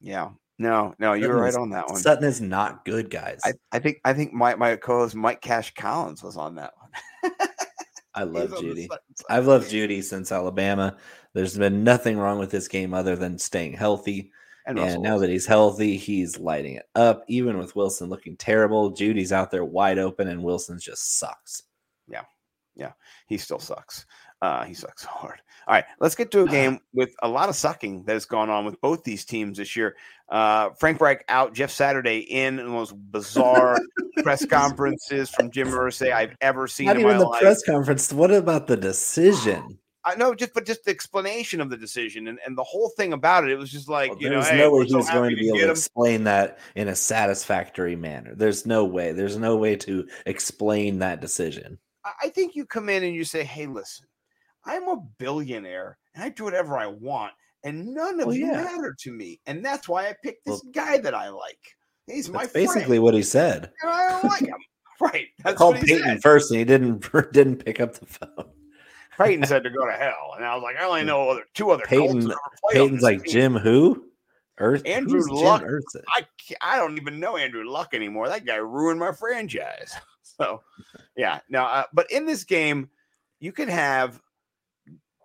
yeah, 0.00 0.30
no, 0.58 0.92
no, 0.98 1.12
you 1.12 1.28
were 1.28 1.34
Sutton 1.34 1.40
right 1.40 1.48
is- 1.50 1.56
on 1.56 1.70
that 1.70 1.88
one. 1.88 2.00
Sutton 2.00 2.24
is 2.24 2.40
not 2.40 2.84
good, 2.84 3.10
guys. 3.10 3.40
I, 3.44 3.52
I 3.70 3.78
think 3.78 3.98
I 4.04 4.12
think 4.12 4.32
my 4.32 4.56
my 4.56 4.74
co-host 4.74 5.14
Mike 5.14 5.40
Cash 5.40 5.74
Collins 5.74 6.20
was 6.20 6.36
on 6.36 6.56
that 6.56 6.72
one. 6.80 7.32
I 8.14 8.24
love 8.24 8.50
was 8.50 8.58
on 8.60 8.68
the 8.68 8.74
Jeudy. 8.74 8.88
I've 9.30 9.46
loved 9.46 9.70
Jeudy 9.70 10.02
since 10.02 10.32
Alabama. 10.32 10.96
There's 11.32 11.56
been 11.56 11.84
nothing 11.84 12.18
wrong 12.18 12.40
with 12.40 12.50
this 12.50 12.66
game 12.66 12.92
other 12.94 13.14
than 13.14 13.38
staying 13.38 13.74
healthy. 13.74 14.32
And 14.66 14.78
And, 14.78 15.02
now 15.02 15.18
that 15.18 15.30
he's 15.30 15.46
healthy, 15.46 15.96
he's 15.96 16.38
lighting 16.38 16.76
it 16.76 16.86
up. 16.94 17.24
Even 17.28 17.58
with 17.58 17.74
Wilson 17.74 18.08
looking 18.08 18.36
terrible, 18.36 18.90
Jeudy's 18.90 19.32
out 19.32 19.50
there 19.50 19.64
wide 19.64 19.98
open, 19.98 20.28
and 20.28 20.42
Wilson 20.42 20.78
just 20.78 21.18
sucks. 21.18 21.64
Yeah. 22.06 22.22
Yeah. 22.76 22.92
He 23.26 23.38
still 23.38 23.58
sucks. 23.58 24.06
Uh, 24.40 24.64
he 24.64 24.74
sucks 24.74 25.04
hard. 25.04 25.40
All 25.68 25.74
right, 25.74 25.84
let's 26.00 26.16
get 26.16 26.32
to 26.32 26.42
a 26.42 26.48
game 26.48 26.80
with 26.92 27.14
a 27.22 27.28
lot 27.28 27.48
of 27.48 27.54
sucking 27.54 28.02
that 28.04 28.14
has 28.14 28.24
gone 28.24 28.50
on 28.50 28.64
with 28.64 28.80
both 28.80 29.04
these 29.04 29.24
teams 29.24 29.58
this 29.58 29.76
year. 29.76 29.96
Uh, 30.28 30.70
Frank 30.70 31.00
Reich 31.00 31.24
out, 31.28 31.54
Jeff 31.54 31.70
Saturday 31.70 32.18
in, 32.18 32.56
the 32.56 32.64
most 32.64 32.94
bizarre 33.12 33.78
press 34.22 34.44
conferences 34.44 35.30
from 35.30 35.50
Jim 35.50 35.68
Irsay 35.68 36.12
I've 36.12 36.36
ever 36.40 36.66
seen 36.66 36.86
Not 36.86 36.96
in 36.96 37.02
my 37.02 37.10
even 37.10 37.20
the 37.20 37.26
life. 37.26 37.40
press 37.40 37.62
conference. 37.62 38.12
What 38.12 38.32
about 38.32 38.66
the 38.66 38.76
decision? 38.76 39.78
I 40.04 40.16
know, 40.16 40.34
just 40.34 40.52
but 40.54 40.66
just 40.66 40.84
the 40.84 40.90
explanation 40.90 41.60
of 41.60 41.70
the 41.70 41.76
decision 41.76 42.26
and, 42.28 42.38
and 42.44 42.58
the 42.58 42.64
whole 42.64 42.88
thing 42.96 43.12
about 43.12 43.44
it. 43.44 43.50
It 43.50 43.58
was 43.58 43.70
just 43.70 43.88
like 43.88 44.10
Well, 44.10 44.20
you 44.20 44.30
know, 44.30 44.36
there's 44.36 44.48
hey, 44.48 44.58
no 44.58 44.70
way 44.72 44.78
we're 44.80 44.86
so 44.88 44.98
he's 44.98 45.10
going 45.10 45.30
to 45.30 45.36
be 45.36 45.48
able 45.48 45.58
to 45.58 45.64
him. 45.64 45.70
explain 45.70 46.24
that 46.24 46.58
in 46.74 46.88
a 46.88 46.96
satisfactory 46.96 47.94
manner. 47.96 48.34
There's 48.34 48.66
no 48.66 48.84
way. 48.84 49.12
There's 49.12 49.36
no 49.36 49.56
way 49.56 49.76
to 49.76 50.08
explain 50.26 50.98
that 51.00 51.20
decision. 51.20 51.78
I- 52.04 52.30
think 52.30 52.56
you 52.56 52.66
come 52.66 52.88
in 52.88 53.04
and 53.04 53.14
you 53.14 53.22
say, 53.24 53.44
"Hey, 53.44 53.66
listen, 53.66 54.06
I'm 54.64 54.88
a 54.88 54.96
billionaire 55.18 55.98
and 56.14 56.24
I 56.24 56.30
do 56.30 56.44
whatever 56.44 56.76
I 56.78 56.86
want, 56.88 57.32
and 57.62 57.94
none 57.94 58.18
of 58.20 58.26
Well, 58.26 58.34
you 58.36 58.46
yeah. 58.46 58.62
matter 58.64 58.96
to 59.00 59.12
me, 59.12 59.40
and 59.46 59.64
that's 59.64 59.88
why 59.88 60.08
I 60.08 60.14
picked 60.24 60.44
this 60.46 60.62
guy 60.72 60.98
that 60.98 61.14
I 61.14 61.28
like. 61.28 61.58
He's 62.08 62.28
my 62.28 62.40
That's 62.40 62.52
friend, 62.52 62.66
basically 62.68 62.98
what 62.98 63.14
he 63.14 63.22
said. 63.22 63.70
and 63.82 63.90
I 63.90 64.20
like 64.26 64.40
him. 64.40 64.54
Right? 65.00 65.26
I 65.44 65.52
called 65.52 65.76
Peyton 65.76 65.98
said. 66.04 66.22
first, 66.22 66.50
and 66.52 66.58
he 66.60 66.64
didn't 66.64 67.04
didn't 67.32 67.56
pick 67.64 67.80
up 67.80 67.94
the 67.94 68.06
phone. 68.06 68.41
Peyton 69.18 69.46
said 69.46 69.64
to 69.64 69.70
go 69.70 69.84
to 69.86 69.92
hell, 69.92 70.34
and 70.36 70.44
I 70.44 70.54
was 70.54 70.62
like, 70.62 70.76
I 70.76 70.84
only 70.84 71.04
know 71.04 71.28
other 71.30 71.44
two 71.54 71.70
other 71.70 71.84
Peyton. 71.86 72.32
Peyton's 72.70 73.02
like 73.02 73.24
team. 73.24 73.32
Jim 73.32 73.56
who? 73.56 74.04
Earth. 74.58 74.82
Andrew 74.86 75.22
Luck. 75.28 75.64
I 76.08 76.26
I 76.60 76.76
don't 76.76 76.96
even 76.98 77.20
know 77.20 77.36
Andrew 77.36 77.68
Luck 77.68 77.94
anymore. 77.94 78.28
That 78.28 78.44
guy 78.44 78.56
ruined 78.56 79.00
my 79.00 79.12
franchise. 79.12 79.94
So, 80.38 80.62
yeah. 81.14 81.40
Now, 81.50 81.66
uh, 81.66 81.84
but 81.92 82.10
in 82.10 82.24
this 82.24 82.44
game, 82.44 82.88
you 83.38 83.52
could 83.52 83.68
have 83.68 84.18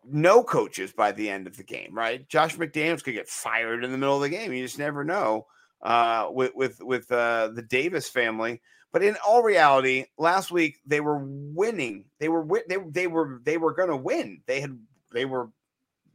no 0.04 0.44
coaches 0.44 0.92
by 0.92 1.14
the 1.14 1.30
end 1.30 1.48
of 1.48 1.56
the 1.56 1.64
game, 1.64 1.94
right? 1.94 2.28
Josh 2.28 2.58
McDaniels 2.58 3.04
could 3.04 3.14
get 3.14 3.30
fired 3.30 3.86
in 3.86 3.92
the 3.94 3.98
middle 3.98 4.16
of 4.16 4.22
the 4.22 4.30
game. 4.30 4.52
You 4.52 4.66
just 4.66 4.78
never 4.78 5.06
know 5.06 5.48
uh, 5.82 6.28
with 6.32 6.54
with 6.56 6.82
with 6.82 7.12
uh, 7.12 7.50
the 7.54 7.62
Davis 7.62 8.10
family. 8.10 8.62
But 8.98 9.06
in 9.06 9.16
all 9.24 9.44
reality, 9.44 10.06
last 10.18 10.50
week 10.50 10.80
they 10.88 11.02
were 11.02 11.20
winning. 11.24 12.06
They 12.20 12.30
were 12.30 12.44
they 12.68 12.78
they 12.90 13.06
were 13.06 13.40
they 13.44 13.60
were 13.60 13.76
going 13.76 13.90
to 13.90 13.96
win. 13.96 14.42
They 14.48 14.60
had 14.60 14.76
they 15.14 15.26
were 15.26 15.52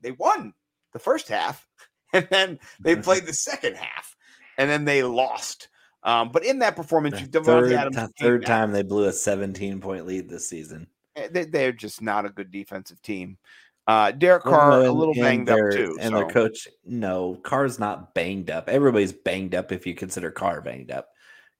they 0.01 0.11
won 0.11 0.53
the 0.93 0.99
first 0.99 1.29
half, 1.29 1.65
and 2.13 2.27
then 2.29 2.59
they 2.81 2.97
played 2.97 3.25
the 3.25 3.35
second 3.35 3.77
half, 3.77 4.17
and 4.59 4.69
then 4.69 4.85
they 4.85 5.05
lost. 5.05 5.69
Um, 6.03 6.31
but 6.33 6.45
in 6.45 6.59
that 6.59 6.75
performance, 6.75 7.21
the 7.29 7.41
third, 7.41 7.73
Adams 7.73 8.13
third 8.19 8.45
time 8.45 8.73
they 8.73 8.83
blew 8.83 9.05
a 9.05 9.13
17 9.13 9.81
point 9.81 10.05
lead 10.05 10.29
this 10.29 10.49
season. 10.49 10.89
Eh, 11.15 11.45
they, 11.49 11.67
are 11.67 11.73
just 11.73 12.03
not 12.03 12.27
a 12.27 12.31
good 12.31 12.51
defensive 12.51 13.01
team. 13.01 13.39
Uh, 13.87 14.11
Derek 14.11 14.43
Carr 14.43 14.81
and, 14.81 14.89
a 14.89 14.93
little 14.93 15.15
banged 15.15 15.49
up 15.51 15.71
too, 15.71 15.97
and 16.01 16.11
so. 16.11 16.17
their 16.17 16.29
coach. 16.29 16.67
No, 16.85 17.39
Carr's 17.45 17.79
not 17.79 18.13
banged 18.13 18.51
up. 18.51 18.69
Everybody's 18.69 19.13
banged 19.13 19.55
up 19.55 19.71
if 19.71 19.87
you 19.87 19.95
consider 19.95 20.33
Carr 20.33 20.61
banged 20.61 20.91
up. 20.91 21.12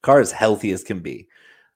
Carr 0.03 0.21
is 0.21 0.33
healthy 0.33 0.73
as 0.73 0.83
can 0.83 1.01
be. 1.01 1.29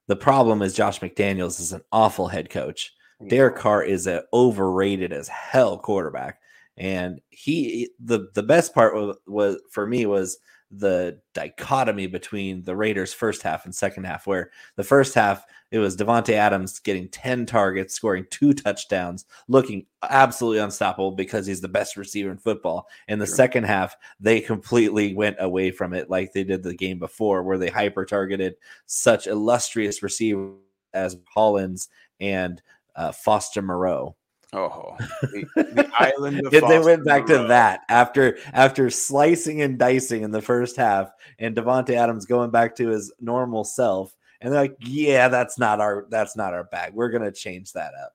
The 0.07 0.15
problem 0.15 0.61
is 0.61 0.73
Josh 0.73 0.99
McDaniels 0.99 1.59
is 1.59 1.73
an 1.73 1.81
awful 1.91 2.27
head 2.27 2.49
coach. 2.49 2.93
Yeah. 3.19 3.29
Derek 3.29 3.55
Carr 3.55 3.83
is 3.83 4.07
an 4.07 4.21
overrated 4.33 5.11
as 5.11 5.27
hell 5.27 5.77
quarterback, 5.77 6.39
and 6.77 7.19
he 7.29 7.89
the 7.99 8.29
the 8.35 8.43
best 8.43 8.73
part 8.73 8.93
was, 8.95 9.17
was 9.25 9.57
for 9.71 9.87
me 9.87 10.05
was 10.05 10.37
the 10.71 11.19
dichotomy 11.33 12.07
between 12.07 12.63
the 12.63 12.75
Raiders' 12.75 13.13
first 13.13 13.41
half 13.41 13.65
and 13.65 13.73
second 13.73 14.05
half, 14.05 14.27
where 14.27 14.51
the 14.75 14.83
first 14.83 15.13
half 15.13 15.45
it 15.69 15.79
was 15.79 15.97
Davante 15.97 16.33
Adams 16.33 16.79
getting 16.79 17.09
10 17.09 17.45
targets, 17.45 17.93
scoring 17.93 18.25
two 18.29 18.53
touchdowns, 18.53 19.25
looking 19.49 19.85
absolutely 20.01 20.59
unstoppable 20.59 21.11
because 21.11 21.45
he's 21.45 21.59
the 21.59 21.67
best 21.67 21.97
receiver 21.97 22.31
in 22.31 22.37
football. 22.37 22.87
In 23.09 23.19
the 23.19 23.25
sure. 23.25 23.35
second 23.35 23.65
half, 23.65 23.95
they 24.19 24.39
completely 24.39 25.13
went 25.13 25.35
away 25.39 25.71
from 25.71 25.93
it 25.93 26.09
like 26.09 26.31
they 26.31 26.45
did 26.45 26.63
the 26.63 26.73
game 26.73 26.99
before, 26.99 27.43
where 27.43 27.57
they 27.57 27.69
hyper 27.69 28.05
targeted 28.05 28.55
such 28.85 29.27
illustrious 29.27 30.01
receivers 30.01 30.55
as 30.93 31.17
Hollins 31.27 31.89
and 32.21 32.61
uh, 32.95 33.11
Foster 33.11 33.61
Moreau. 33.61 34.15
Oh, 34.53 34.95
the, 35.21 35.45
the 35.55 35.91
island. 35.99 36.45
Of 36.45 36.51
they 36.51 36.79
went 36.79 37.03
back 37.03 37.25
to 37.25 37.47
that 37.49 37.81
after 37.89 38.37
after 38.53 38.89
slicing 38.89 39.61
and 39.61 39.77
dicing 39.77 40.23
in 40.23 40.31
the 40.31 40.41
first 40.41 40.77
half, 40.77 41.11
and 41.37 41.55
Davante 41.55 41.91
Adams 41.91 42.25
going 42.25 42.49
back 42.49 42.75
to 42.77 42.87
his 42.87 43.11
normal 43.19 43.65
self, 43.65 44.15
and 44.39 44.53
they're 44.53 44.61
like, 44.61 44.77
"Yeah, 44.79 45.27
that's 45.27 45.59
not 45.59 45.81
our 45.81 46.05
that's 46.09 46.37
not 46.37 46.53
our 46.53 46.63
bag. 46.63 46.93
We're 46.93 47.09
gonna 47.09 47.31
change 47.31 47.73
that 47.73 47.91
up." 48.01 48.13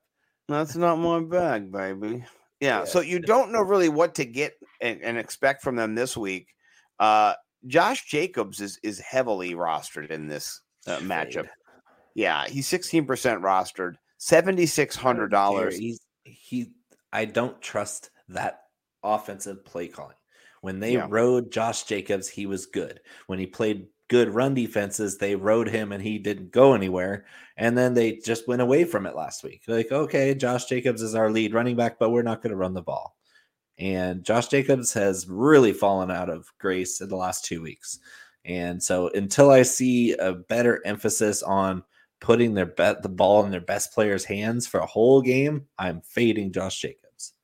That's 0.48 0.74
not 0.74 0.96
my 0.96 1.20
bag, 1.20 1.70
baby. 1.70 2.24
Yeah, 2.60 2.78
yeah. 2.78 2.84
so 2.84 3.00
you 3.00 3.18
don't 3.18 3.52
know 3.52 3.60
really 3.60 3.90
what 3.90 4.14
to 4.14 4.24
get 4.24 4.54
and, 4.80 5.02
and 5.02 5.18
expect 5.18 5.62
from 5.62 5.76
them 5.76 5.94
this 5.94 6.16
week. 6.16 6.48
Uh, 6.98 7.34
Josh 7.66 8.06
Jacobs 8.06 8.60
is 8.60 8.78
is 8.82 8.98
heavily 9.00 9.54
rostered 9.54 10.10
in 10.10 10.28
this 10.28 10.62
uh, 10.86 10.98
matchup. 10.98 11.48
Yeah, 12.14 12.46
he's 12.46 12.66
sixteen 12.66 13.04
percent 13.04 13.42
rostered, 13.42 13.96
seventy 14.16 14.64
six 14.64 14.96
hundred 14.96 15.28
dollars. 15.28 15.76
He's 15.76 16.00
he 16.24 16.72
I 17.12 17.24
don't 17.26 17.60
trust 17.60 18.10
that 18.28 18.62
offensive 19.02 19.64
play 19.64 19.88
calling. 19.88 20.16
When 20.60 20.80
they 20.80 20.94
yeah. 20.94 21.06
rode 21.08 21.50
Josh 21.50 21.84
Jacobs, 21.84 22.28
he 22.28 22.46
was 22.46 22.66
good. 22.66 23.00
When 23.26 23.38
he 23.38 23.46
played 23.46 23.86
good 24.08 24.30
run 24.30 24.54
defenses, 24.54 25.18
they 25.18 25.34
rode 25.34 25.68
him 25.68 25.90
and 25.90 26.02
he 26.02 26.18
didn't 26.18 26.52
go 26.52 26.74
anywhere. 26.74 27.24
And 27.56 27.76
then 27.76 27.94
they 27.94 28.16
just 28.16 28.46
went 28.46 28.62
away 28.62 28.84
from 28.84 29.06
it 29.06 29.16
last 29.16 29.42
week. 29.42 29.62
Like, 29.66 29.90
okay, 29.90 30.34
Josh 30.34 30.66
Jacobs 30.66 31.02
is 31.02 31.14
our 31.14 31.30
lead 31.30 31.52
running 31.52 31.76
back, 31.76 31.98
but 31.98 32.10
we're 32.10 32.22
not 32.22 32.42
going 32.42 32.50
to 32.50 32.56
run 32.56 32.74
the 32.74 32.82
ball. 32.82 33.16
And 33.78 34.22
Josh 34.22 34.48
Jacobs 34.48 34.92
has 34.92 35.28
really 35.28 35.72
fallen 35.72 36.10
out 36.10 36.30
of 36.30 36.46
grace 36.58 37.00
in 37.00 37.08
the 37.08 37.16
last 37.16 37.44
two 37.44 37.62
weeks. 37.62 37.98
And 38.44 38.82
so 38.82 39.08
until 39.14 39.50
I 39.50 39.62
see 39.62 40.12
a 40.12 40.32
better 40.32 40.80
emphasis 40.84 41.42
on 41.42 41.82
putting 42.22 42.54
their 42.54 42.66
bet 42.66 43.02
the 43.02 43.08
ball 43.08 43.44
in 43.44 43.50
their 43.50 43.60
best 43.60 43.92
player's 43.92 44.24
hands 44.24 44.66
for 44.66 44.78
a 44.78 44.86
whole 44.86 45.20
game, 45.20 45.66
I'm 45.76 46.00
fading 46.02 46.52
Josh 46.52 46.80
Jacobs. 46.80 47.34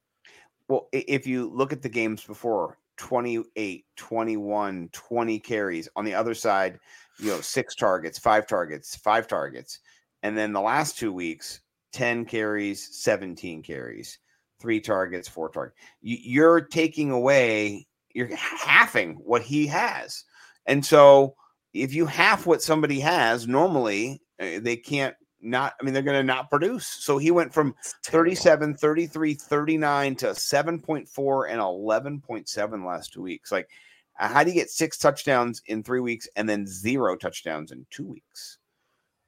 Well, 0.69 0.89
if 0.93 1.27
you 1.27 1.51
look 1.51 1.73
at 1.73 1.83
the 1.83 1.89
games 1.89 2.23
before 2.23 2.79
28, 2.97 3.85
21, 3.97 4.89
20 4.93 5.41
carries 5.41 5.89
on 5.97 6.05
the 6.05 6.15
other 6.15 6.33
side, 6.33 6.79
you 7.19 7.27
know, 7.27 7.41
six 7.41 7.75
targets, 7.75 8.21
five 8.21 8.47
targets, 8.47 8.95
five 8.95 9.27
targets. 9.27 9.81
And 10.23 10.39
then 10.39 10.53
the 10.53 10.61
last 10.61 10.97
two 10.97 11.13
weeks, 11.13 11.61
10 11.93 12.25
carries, 12.25 13.03
17 13.03 13.65
carries, 13.65 14.19
three 14.61 14.81
targets, 14.81 15.27
four 15.27 15.49
targets. 15.49 15.77
You're 16.03 16.61
taking 16.61 17.11
away, 17.11 17.89
you're 18.15 18.35
halving 18.37 19.15
what 19.25 19.43
he 19.43 19.67
has. 19.67 20.23
And 20.67 20.87
so 20.87 21.35
if 21.73 21.93
you 21.93 22.07
half 22.07 22.47
what 22.47 22.63
somebody 22.63 23.01
has, 23.01 23.49
normally 23.49 24.21
Eh, 24.39 24.61
they 24.61 24.77
can't 24.77 25.15
not 25.41 25.75
i 25.81 25.85
mean 25.85 25.95
they're 25.95 26.03
going 26.03 26.19
to 26.19 26.23
not 26.23 26.51
produce. 26.51 26.87
So 26.87 27.19
he 27.19 27.31
went 27.31 27.53
from 27.53 27.75
37 28.05 28.75
33 28.75 29.35
39 29.35 30.17
to 30.17 30.27
7.4 30.27 31.51
and 31.51 31.61
11.7 31.61 32.87
last 32.87 33.13
two 33.13 33.23
weeks. 33.23 33.53
Like 33.53 33.69
how 34.15 34.43
do 34.43 34.51
you 34.51 34.55
get 34.55 34.71
six 34.71 34.99
touchdowns 34.99 35.63
in 35.67 35.83
three 35.83 36.01
weeks 36.01 36.29
and 36.35 36.49
then 36.49 36.67
zero 36.67 37.15
touchdowns 37.17 37.71
in 37.71 37.87
two 37.91 38.07
weeks? 38.07 38.59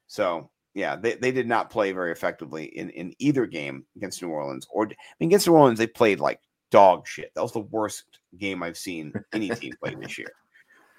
So 0.08 0.50
yeah 0.74 0.96
they, 0.96 1.14
they 1.14 1.32
did 1.32 1.48
not 1.48 1.70
play 1.70 1.92
very 1.92 2.12
effectively 2.12 2.64
in 2.64 2.90
in 2.90 3.14
either 3.18 3.46
game 3.46 3.84
against 3.96 4.22
new 4.22 4.28
orleans 4.28 4.66
or 4.70 4.86
I 4.86 4.94
mean, 5.18 5.28
against 5.28 5.46
new 5.46 5.54
orleans 5.54 5.78
they 5.78 5.86
played 5.86 6.20
like 6.20 6.40
dog 6.70 7.06
shit. 7.06 7.32
That 7.34 7.42
was 7.42 7.52
the 7.52 7.61
worst 7.61 8.04
game 8.38 8.62
i've 8.62 8.78
seen 8.78 9.12
any 9.32 9.48
team 9.50 9.74
play 9.80 9.94
this 9.94 10.18
year 10.18 10.32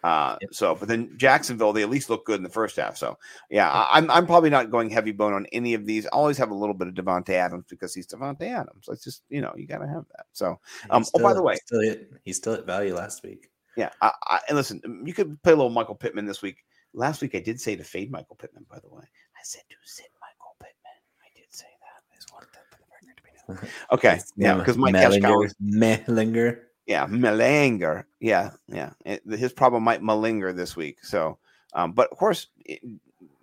uh, 0.04 0.36
so, 0.52 0.74
but 0.74 0.88
then 0.88 1.14
Jacksonville, 1.18 1.74
they 1.74 1.84
at 1.84 1.90
least 1.90 2.10
look 2.10 2.26
good 2.26 2.38
in 2.38 2.44
the 2.44 2.50
first 2.50 2.76
half. 2.76 2.98
So, 2.98 3.18
yeah, 3.50 3.70
I, 3.70 3.98
am 4.00 4.10
I'm 4.10 4.26
probably 4.26 4.50
not 4.50 4.72
going 4.72 4.90
heavy 4.90 5.12
bone 5.12 5.34
on 5.34 5.46
any 5.52 5.74
of 5.74 5.86
these. 5.86 6.06
I 6.08 6.10
always 6.10 6.38
have 6.38 6.50
a 6.50 6.56
little 6.56 6.74
bit 6.74 6.88
of 6.88 6.96
Davante 6.96 7.30
Adams 7.32 7.66
because 7.70 7.94
he's 7.94 8.08
Davante 8.08 8.44
Adams. 8.44 8.90
It's 8.90 9.04
just 9.04 9.24
you 9.30 9.42
know 9.42 9.54
you 9.56 9.68
got 9.68 9.80
to 9.80 9.88
have 9.88 10.06
that. 10.16 10.26
So, 10.32 10.60
um, 10.90 11.04
still, 11.04 11.22
oh 11.22 11.24
by 11.24 11.34
the 11.34 11.44
way, 11.44 11.56
still 11.56 11.82
hit, 11.82 12.12
he's 12.24 12.38
still 12.38 12.54
at 12.54 12.66
value 12.66 12.96
last 12.96 13.24
week. 13.24 13.50
Yeah, 13.78 13.90
I, 14.02 14.12
I, 14.26 14.40
and 14.50 14.58
listen, 14.58 15.04
you 15.06 15.14
could 15.14 15.42
play 15.44 15.54
a 15.54 15.56
little 15.56 15.70
Michael 15.70 15.96
Pittman 15.96 16.26
this 16.26 16.42
week. 16.42 16.66
Last 16.94 17.22
week 17.22 17.36
I 17.36 17.40
did 17.40 17.62
say 17.62 17.76
to 17.76 17.84
fade 17.84 18.12
Michael 18.12 18.36
Pittman. 18.36 18.66
By 18.70 18.80
the 18.80 18.90
way, 18.90 19.04
I 19.04 19.42
said 19.44 19.62
to 19.70 19.76
sit 19.84 20.08
Michael 20.20 20.56
Pittman. 20.60 21.00
I 21.22 21.30
did 21.36 21.46
say 21.50 21.68
that. 21.80 22.02
I 22.12 22.16
just 22.16 22.34
wanted 22.34 22.50
that 22.54 22.66
for 22.72 22.78
the 22.78 22.86
record 22.92 23.18
to 23.18 23.24
be 23.24 23.64
known. 23.64 23.72
Okay, 23.92 24.20
yeah, 24.36 24.56
because 24.56 24.78
Mike 24.78 24.96
Mellinger, 24.96 25.54
Mellinger. 25.62 26.60
Yeah, 26.92 27.08
Melanger. 27.08 28.04
Yeah, 28.20 28.52
yeah. 28.68 28.90
It, 29.06 29.24
his 29.26 29.54
problem 29.54 29.82
might 29.82 30.02
malinger 30.02 30.54
this 30.54 30.76
week. 30.76 31.06
So, 31.06 31.38
um, 31.74 31.94
but 31.94 32.12
of 32.12 32.18
course, 32.18 32.48
it, 32.66 32.82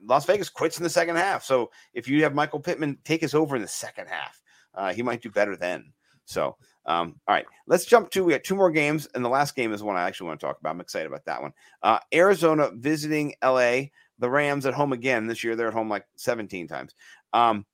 Las 0.05 0.27
Vegas 0.27 0.51
quits 0.51 0.77
in 0.77 0.85
the 0.85 0.91
second 0.91 1.17
half. 1.17 1.43
So 1.43 1.71
if 1.95 2.07
you 2.07 2.23
have 2.25 2.35
Michael 2.35 2.61
Pittman 2.61 2.99
take 3.05 3.23
us 3.23 3.33
over 3.33 3.57
in 3.57 3.63
the 3.63 3.69
second 3.69 4.09
half, 4.09 4.43
uh, 4.75 4.93
he 4.93 5.03
might 5.03 5.23
do 5.23 5.31
better 5.31 5.57
then. 5.57 5.95
So, 6.27 6.59
um, 6.85 7.19
all 7.27 7.35
right, 7.35 7.47
let's 7.67 7.87
jump 7.87 8.11
to 8.11 8.23
we 8.23 8.35
got 8.35 8.45
two 8.45 8.55
more 8.55 8.71
games, 8.71 9.09
and 9.15 9.25
the 9.25 9.31
last 9.31 9.57
game 9.57 9.73
is 9.73 9.83
one 9.83 9.97
I 9.97 10.07
actually 10.07 10.27
want 10.27 10.41
to 10.41 10.47
talk 10.47 10.61
about. 10.61 10.75
I'm 10.75 10.83
excited 10.83 11.07
about 11.07 11.25
that 11.25 11.41
one. 11.41 11.55
Uh, 11.83 12.01
Arizona 12.13 12.71
visiting 12.75 13.35
LA. 13.43 13.85
The 14.19 14.29
Rams 14.29 14.67
at 14.67 14.75
home 14.75 14.93
again 14.93 15.27
this 15.27 15.43
year. 15.43 15.57
They're 15.57 15.69
at 15.69 15.75
home 15.75 15.89
like 15.89 16.05
17 16.17 16.69
times. 16.69 16.95
Um, 17.33 17.65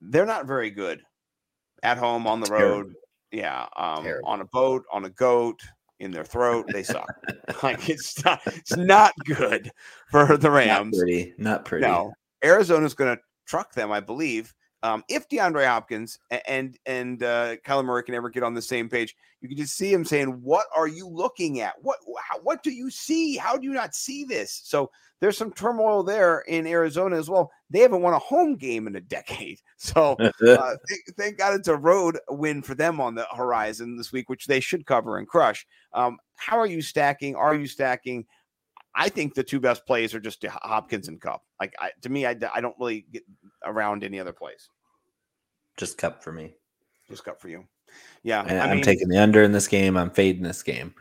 they're 0.00 0.24
not 0.24 0.46
very 0.46 0.70
good 0.70 1.02
at 1.82 1.98
home 1.98 2.26
on 2.26 2.40
the 2.40 2.50
road. 2.50 2.94
Yeah, 3.30 3.66
um, 3.76 4.06
on 4.24 4.40
a 4.40 4.46
boat, 4.46 4.84
on 4.92 5.04
a 5.04 5.10
goat, 5.10 5.60
in 6.00 6.10
their 6.10 6.24
throat. 6.24 6.66
They 6.72 6.82
suck. 6.84 7.08
like 7.62 7.88
it's 7.88 8.24
not, 8.24 8.40
it's 8.46 8.76
not 8.76 9.12
good 9.24 9.70
for 10.10 10.36
the 10.36 10.50
Rams. 10.50 10.96
Not 10.96 10.98
pretty. 10.98 11.34
Not 11.38 11.64
pretty. 11.64 11.86
No, 11.86 12.12
Arizona's 12.42 12.94
going 12.94 13.16
to 13.16 13.22
truck 13.46 13.72
them, 13.74 13.90
I 13.92 14.00
believe. 14.00 14.54
Um, 14.82 15.04
if 15.08 15.28
DeAndre 15.28 15.66
Hopkins 15.66 16.18
and 16.46 16.78
and 16.86 17.22
uh, 17.22 17.56
Kyler 17.66 17.84
Murray 17.84 18.04
can 18.04 18.14
ever 18.14 18.30
get 18.30 18.42
on 18.42 18.54
the 18.54 18.62
same 18.62 18.88
page, 18.88 19.16
you 19.40 19.48
can 19.48 19.58
just 19.58 19.76
see 19.76 19.92
him 19.92 20.04
saying, 20.04 20.28
"What 20.42 20.66
are 20.74 20.86
you 20.86 21.08
looking 21.08 21.60
at? 21.60 21.74
What 21.80 21.98
how, 22.22 22.38
what 22.40 22.62
do 22.62 22.70
you 22.70 22.90
see? 22.90 23.36
How 23.36 23.56
do 23.56 23.64
you 23.64 23.72
not 23.72 23.94
see 23.94 24.24
this?" 24.24 24.60
So 24.64 24.90
there's 25.20 25.36
some 25.36 25.52
turmoil 25.52 26.02
there 26.02 26.40
in 26.40 26.66
Arizona 26.66 27.16
as 27.16 27.28
well. 27.28 27.50
They 27.70 27.80
haven't 27.80 28.02
won 28.02 28.14
a 28.14 28.18
home 28.18 28.56
game 28.56 28.86
in 28.86 28.96
a 28.96 29.00
decade. 29.00 29.60
So 29.80 30.16
uh, 30.20 30.32
thank, 30.42 31.16
thank, 31.16 31.38
God 31.38 31.54
it's 31.54 31.68
a 31.68 31.76
road 31.76 32.18
win 32.28 32.62
for 32.62 32.74
them 32.74 33.00
on 33.00 33.14
the 33.14 33.28
horizon 33.32 33.96
this 33.96 34.10
week, 34.10 34.28
which 34.28 34.46
they 34.46 34.58
should 34.58 34.84
cover 34.86 35.18
and 35.18 35.28
crush. 35.28 35.64
Um, 35.92 36.18
how 36.34 36.58
are 36.58 36.66
you 36.66 36.82
stacking? 36.82 37.36
Are 37.36 37.54
you 37.54 37.68
stacking? 37.68 38.26
I 38.96 39.08
think 39.08 39.34
the 39.34 39.44
two 39.44 39.60
best 39.60 39.86
plays 39.86 40.16
are 40.16 40.20
just 40.20 40.44
Hopkins 40.44 41.06
and 41.06 41.20
Kupp. 41.20 41.42
Like 41.60 41.74
I, 41.78 41.92
to 42.02 42.08
me, 42.08 42.26
I, 42.26 42.34
I 42.52 42.60
don't 42.60 42.74
really 42.80 43.06
get 43.12 43.22
around 43.64 44.04
any 44.04 44.18
other 44.20 44.32
place. 44.32 44.68
Just 45.76 45.98
Kupp 45.98 46.22
for 46.22 46.32
me. 46.32 46.54
Just 47.08 47.24
Kupp 47.24 47.40
for 47.40 47.48
you. 47.48 47.64
Yeah, 48.22 48.42
I 48.42 48.58
I'm 48.68 48.76
mean, 48.76 48.84
taking 48.84 49.08
the 49.08 49.20
under 49.22 49.42
in 49.42 49.52
this 49.52 49.68
game. 49.68 49.96
I'm 49.96 50.10
fading 50.10 50.42
this 50.42 50.62
game. 50.62 50.94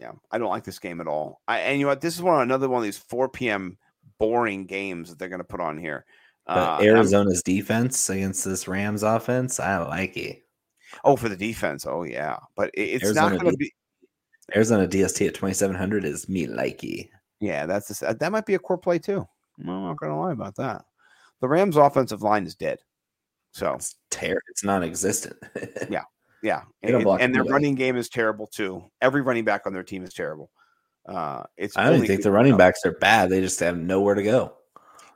yeah, 0.00 0.12
I 0.30 0.38
don't 0.38 0.50
like 0.50 0.64
this 0.64 0.78
game 0.78 1.00
at 1.00 1.08
all. 1.08 1.40
I 1.48 1.58
and 1.60 1.78
you 1.80 1.84
know 1.86 1.90
what? 1.90 2.00
This 2.00 2.14
is 2.14 2.22
one 2.22 2.42
another 2.42 2.68
one 2.68 2.78
of 2.78 2.84
these 2.84 2.98
4 2.98 3.28
p.m. 3.28 3.78
boring 4.18 4.66
games 4.66 5.08
that 5.10 5.18
they're 5.18 5.28
going 5.28 5.40
to 5.40 5.44
put 5.44 5.60
on 5.60 5.78
here. 5.78 6.04
But 6.46 6.56
Uh, 6.56 6.76
and 6.80 6.88
I'm- 6.88 6.96
Arizona's 6.98 7.42
defense 7.42 8.08
against 8.10 8.44
this 8.44 8.68
Rams 8.68 9.02
offense, 9.02 9.58
I 9.58 9.78
like 9.78 10.16
it. 10.16 10.44
oh, 11.04 11.16
for 11.16 11.28
the 11.28 11.36
defense. 11.36 11.84
Oh 11.86 12.04
yeah, 12.04 12.36
but 12.56 12.70
it- 12.74 12.90
it's 12.90 13.04
Arizona 13.04 13.30
not 13.30 13.40
going 13.40 13.52
to 13.52 13.58
D- 13.58 13.64
be. 13.66 13.74
Arizona 14.54 14.86
DST 14.86 15.26
at 15.26 15.34
2700 15.34 16.04
is 16.04 16.28
me 16.28 16.46
likey. 16.46 17.10
Yeah, 17.40 17.66
that's 17.66 17.88
the, 17.98 18.14
that 18.18 18.32
might 18.32 18.46
be 18.46 18.54
a 18.54 18.58
core 18.58 18.78
play 18.78 18.98
too. 18.98 19.26
I'm 19.60 19.66
not 19.66 19.98
going 19.98 20.10
to 20.12 20.16
lie 20.18 20.32
about 20.32 20.54
that. 20.56 20.84
The 21.40 21.48
Rams' 21.48 21.76
offensive 21.76 22.22
line 22.22 22.44
is 22.46 22.54
dead. 22.54 22.78
So 23.52 23.74
It's 23.74 23.96
ter- 24.10 24.40
It's 24.50 24.64
non-existent. 24.64 25.36
Yeah. 25.90 26.02
yeah, 26.42 26.62
and, 26.82 27.34
their 27.34 27.44
running 27.44 27.74
game 27.74 27.96
is 27.96 28.08
terrible 28.08 28.46
too. 28.46 28.84
Every 29.00 29.22
running 29.22 29.44
back 29.44 29.66
on 29.66 29.72
their 29.72 29.82
team 29.82 30.04
is 30.04 30.14
terrible. 30.14 30.50
Uh, 31.08 31.44
it's 31.56 31.76
I 31.76 31.88
don't 31.90 32.06
think 32.06 32.22
the 32.22 32.30
running 32.30 32.50
enough. 32.50 32.58
backs 32.58 32.80
are 32.84 32.92
bad. 32.92 33.30
They 33.30 33.40
just 33.40 33.58
have 33.60 33.76
nowhere 33.78 34.14
to 34.14 34.22
go. 34.22 34.52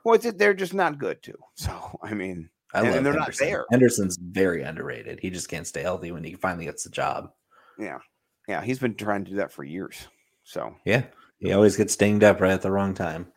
Well, 0.03 0.15
it's, 0.15 0.29
they're 0.33 0.53
just 0.55 0.73
not 0.73 0.97
good 0.99 1.21
too. 1.23 1.37
So 1.55 1.99
I 2.03 2.13
mean, 2.13 2.49
I 2.73 2.79
And- 2.79 2.87
love 2.87 2.97
and 2.97 3.05
they're 3.05 3.13
not 3.13 3.35
there. 3.37 3.65
Henderson's 3.71 4.17
very 4.17 4.63
underrated. 4.63 5.19
He 5.21 5.29
just 5.29 5.47
can't 5.49 5.67
stay 5.67 5.81
healthy 5.83 6.11
when 6.11 6.23
he 6.23 6.33
finally 6.33 6.65
gets 6.65 6.83
the 6.83 6.89
job. 6.89 7.31
yeah, 7.77 7.99
yeah, 8.47 8.61
he's 8.61 8.79
been 8.79 8.95
trying 8.95 9.23
to 9.25 9.31
do 9.31 9.37
that 9.37 9.51
for 9.51 9.63
years. 9.63 10.07
So 10.43 10.75
Yeah. 10.85 11.03
He 11.39 11.51
always 11.53 11.75
gets 11.77 11.95
dinged 11.97 12.23
up 12.23 12.39
right 12.41 12.51
at 12.51 12.61
the 12.61 12.71
wrong 12.71 12.93
time. 12.93 13.27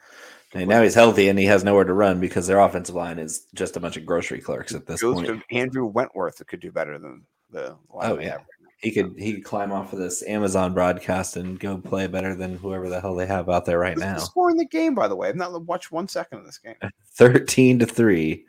And 0.56 0.68
now 0.68 0.82
he's 0.82 0.94
healthy 0.94 1.28
and 1.28 1.38
he 1.38 1.44
has 1.46 1.64
nowhere 1.64 1.84
to 1.84 1.92
run 1.92 2.18
because 2.20 2.46
their 2.46 2.60
offensive 2.60 2.94
line 2.94 3.18
is 3.18 3.46
just 3.54 3.76
a 3.76 3.80
bunch 3.80 3.96
of 3.96 4.06
grocery 4.06 4.40
clerks 4.40 4.74
at 4.74 4.86
this 4.86 5.02
goes 5.02 5.14
point. 5.14 5.26
to 5.26 5.42
Andrew 5.56 5.86
Whitworth 5.86 6.44
could 6.46 6.60
do 6.60 6.72
better 6.72 6.98
than 6.98 7.22
the. 7.50 7.76
line 7.92 8.10
Oh, 8.10 8.18
yeah. 8.18 8.36
right. 8.36 8.44
He 8.78 8.90
could 8.90 9.14
he 9.18 9.32
could 9.34 9.44
climb 9.44 9.72
off 9.72 9.92
of 9.92 9.98
this 9.98 10.22
Amazon 10.22 10.74
broadcast 10.74 11.36
and 11.36 11.58
go 11.58 11.78
play 11.78 12.06
better 12.06 12.34
than 12.34 12.56
whoever 12.58 12.88
the 12.88 13.00
hell 13.00 13.14
they 13.14 13.26
have 13.26 13.48
out 13.48 13.64
there 13.64 13.78
right 13.78 13.96
now. 13.96 14.18
score 14.18 14.50
in 14.50 14.56
the 14.58 14.66
game, 14.66 14.94
by 14.94 15.08
the 15.08 15.16
way. 15.16 15.28
I've 15.28 15.36
not 15.36 15.64
watched 15.64 15.92
one 15.92 16.08
second 16.08 16.40
of 16.40 16.44
this 16.44 16.58
game. 16.58 16.74
13 17.14 17.78
to 17.78 17.86
3. 17.86 18.44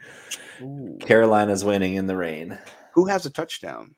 Ooh. 0.62 0.98
Carolina's 1.00 1.64
winning 1.64 1.96
in 1.96 2.08
the 2.08 2.18
rain. 2.18 2.58
Who 2.94 3.06
has 3.06 3.26
a 3.26 3.30
touchdown? 3.30 3.96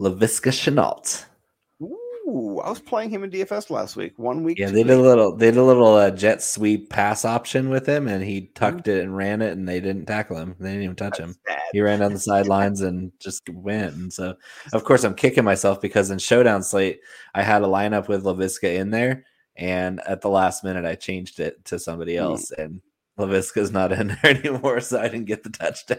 Laviska 0.00 0.50
Shenault. 0.50 1.24
Ooh, 2.28 2.60
I 2.60 2.68
was 2.68 2.80
playing 2.80 3.08
him 3.08 3.24
in 3.24 3.30
DFS 3.30 3.70
last 3.70 3.96
week. 3.96 4.12
One 4.18 4.44
week. 4.44 4.58
Yeah, 4.58 4.70
they 4.70 4.82
did 4.82 4.90
a 4.98 5.00
little 5.00 5.34
they 5.34 5.46
did 5.46 5.56
a 5.56 5.64
little 5.64 5.94
uh, 5.94 6.10
jet 6.10 6.42
sweep 6.42 6.90
pass 6.90 7.24
option 7.24 7.70
with 7.70 7.86
him 7.86 8.06
and 8.06 8.22
he 8.22 8.50
tucked 8.54 8.86
it 8.86 9.02
and 9.02 9.16
ran 9.16 9.40
it 9.40 9.52
and 9.52 9.66
they 9.66 9.80
didn't 9.80 10.04
tackle 10.06 10.36
him. 10.36 10.54
They 10.60 10.68
didn't 10.68 10.82
even 10.84 10.96
touch 10.96 11.18
him. 11.18 11.34
Bad. 11.46 11.58
He 11.72 11.80
ran 11.80 12.00
down 12.00 12.12
the 12.12 12.18
sidelines 12.20 12.82
and 12.82 13.12
just 13.18 13.48
went. 13.48 13.94
And 13.94 14.12
so, 14.12 14.34
of 14.74 14.84
course, 14.84 15.04
I'm 15.04 15.14
kicking 15.16 15.44
myself 15.44 15.80
because 15.80 16.10
in 16.10 16.18
Showdown 16.18 16.62
Slate, 16.62 17.00
I 17.34 17.42
had 17.42 17.62
a 17.62 17.66
lineup 17.66 18.08
with 18.08 18.24
Laviska 18.24 18.76
in 18.76 18.90
there. 18.90 19.24
And 19.56 20.00
at 20.06 20.20
the 20.20 20.28
last 20.28 20.62
minute, 20.62 20.84
I 20.84 20.94
changed 20.94 21.40
it 21.40 21.64
to 21.64 21.78
somebody 21.78 22.16
Hmm. 22.16 22.22
else. 22.24 22.50
And 22.52 22.80
Laviska's 23.18 23.70
not 23.70 23.92
in 23.92 24.08
there 24.08 24.18
anymore. 24.24 24.80
So 24.80 25.00
I 25.00 25.08
didn't 25.08 25.26
get 25.26 25.42
the 25.42 25.50
touchdown. 25.50 25.98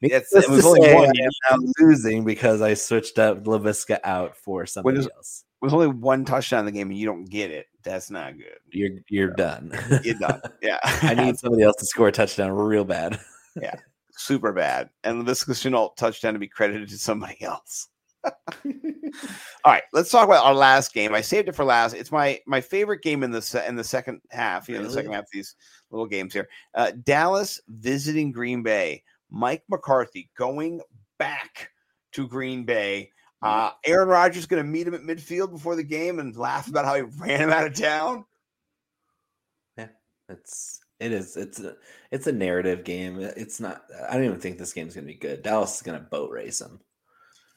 That's, 0.00 0.34
it 0.34 0.48
was 0.48 0.64
only 0.64 0.82
say, 0.82 0.94
one. 0.94 1.12
Now 1.50 1.58
losing 1.78 2.24
because 2.24 2.60
I 2.60 2.74
switched 2.74 3.18
up 3.18 3.44
Laviska 3.44 4.00
out 4.04 4.36
for 4.36 4.66
somebody 4.66 4.98
else. 4.98 5.44
It 5.60 5.66
was 5.66 5.74
only 5.74 5.86
one 5.86 6.24
touchdown 6.24 6.60
in 6.60 6.66
the 6.66 6.72
game, 6.72 6.90
and 6.90 6.98
you 6.98 7.06
don't 7.06 7.24
get 7.24 7.52
it. 7.52 7.66
That's 7.84 8.10
not 8.10 8.36
good. 8.36 8.58
You're 8.70 8.98
you're 9.08 9.30
done. 9.30 9.72
You're 10.02 10.16
done. 10.16 10.40
Yeah, 10.62 10.78
I 10.82 11.14
need 11.14 11.38
somebody 11.38 11.62
else 11.62 11.76
to 11.76 11.86
score 11.86 12.08
a 12.08 12.12
touchdown 12.12 12.50
real 12.50 12.84
bad. 12.84 13.20
Yeah, 13.60 13.76
super 14.10 14.52
bad. 14.52 14.90
And 15.04 15.26
this 15.26 15.44
Shenault 15.44 15.96
touchdown 15.96 16.32
to 16.32 16.38
be 16.38 16.48
credited 16.48 16.88
to 16.88 16.98
somebody 16.98 17.40
else. 17.42 17.88
All 18.24 19.72
right, 19.72 19.82
let's 19.92 20.10
talk 20.10 20.24
about 20.24 20.44
our 20.44 20.54
last 20.54 20.94
game. 20.94 21.14
I 21.14 21.20
saved 21.20 21.48
it 21.48 21.54
for 21.54 21.64
last. 21.64 21.94
It's 21.94 22.12
my 22.12 22.40
my 22.46 22.60
favorite 22.60 23.02
game 23.02 23.22
in 23.22 23.30
the 23.30 23.42
se- 23.42 23.66
in 23.66 23.76
the 23.76 23.84
second 23.84 24.20
half. 24.30 24.68
You 24.68 24.76
know, 24.76 24.84
the 24.84 24.90
second 24.90 25.12
half 25.12 25.24
of 25.24 25.30
these 25.32 25.54
little 25.90 26.06
games 26.06 26.32
here. 26.32 26.48
Uh, 26.74 26.92
Dallas 27.02 27.60
visiting 27.68 28.32
Green 28.32 28.62
Bay. 28.62 29.02
Mike 29.30 29.62
McCarthy 29.68 30.30
going 30.36 30.80
back 31.18 31.70
to 32.12 32.28
Green 32.28 32.64
Bay. 32.64 33.10
Uh, 33.40 33.70
Aaron 33.84 34.08
Rodgers 34.08 34.46
going 34.46 34.62
to 34.62 34.68
meet 34.68 34.86
him 34.86 34.94
at 34.94 35.00
midfield 35.00 35.50
before 35.50 35.74
the 35.74 35.82
game 35.82 36.20
and 36.20 36.36
laugh 36.36 36.68
about 36.68 36.84
how 36.84 36.94
he 36.94 37.02
ran 37.18 37.40
him 37.40 37.50
out 37.50 37.66
of 37.66 37.74
town. 37.74 38.24
Yeah, 39.76 39.88
it's 40.28 40.80
it 41.00 41.12
is 41.12 41.36
it's 41.36 41.58
a 41.58 41.74
it's 42.12 42.28
a 42.28 42.32
narrative 42.32 42.84
game. 42.84 43.18
It's 43.18 43.58
not. 43.58 43.82
I 44.08 44.14
don't 44.14 44.24
even 44.24 44.38
think 44.38 44.58
this 44.58 44.72
game's 44.72 44.94
gonna 44.94 45.06
be 45.06 45.14
good. 45.14 45.42
Dallas 45.42 45.76
is 45.76 45.82
gonna 45.82 45.98
boat 45.98 46.30
race 46.30 46.60
them. 46.60 46.80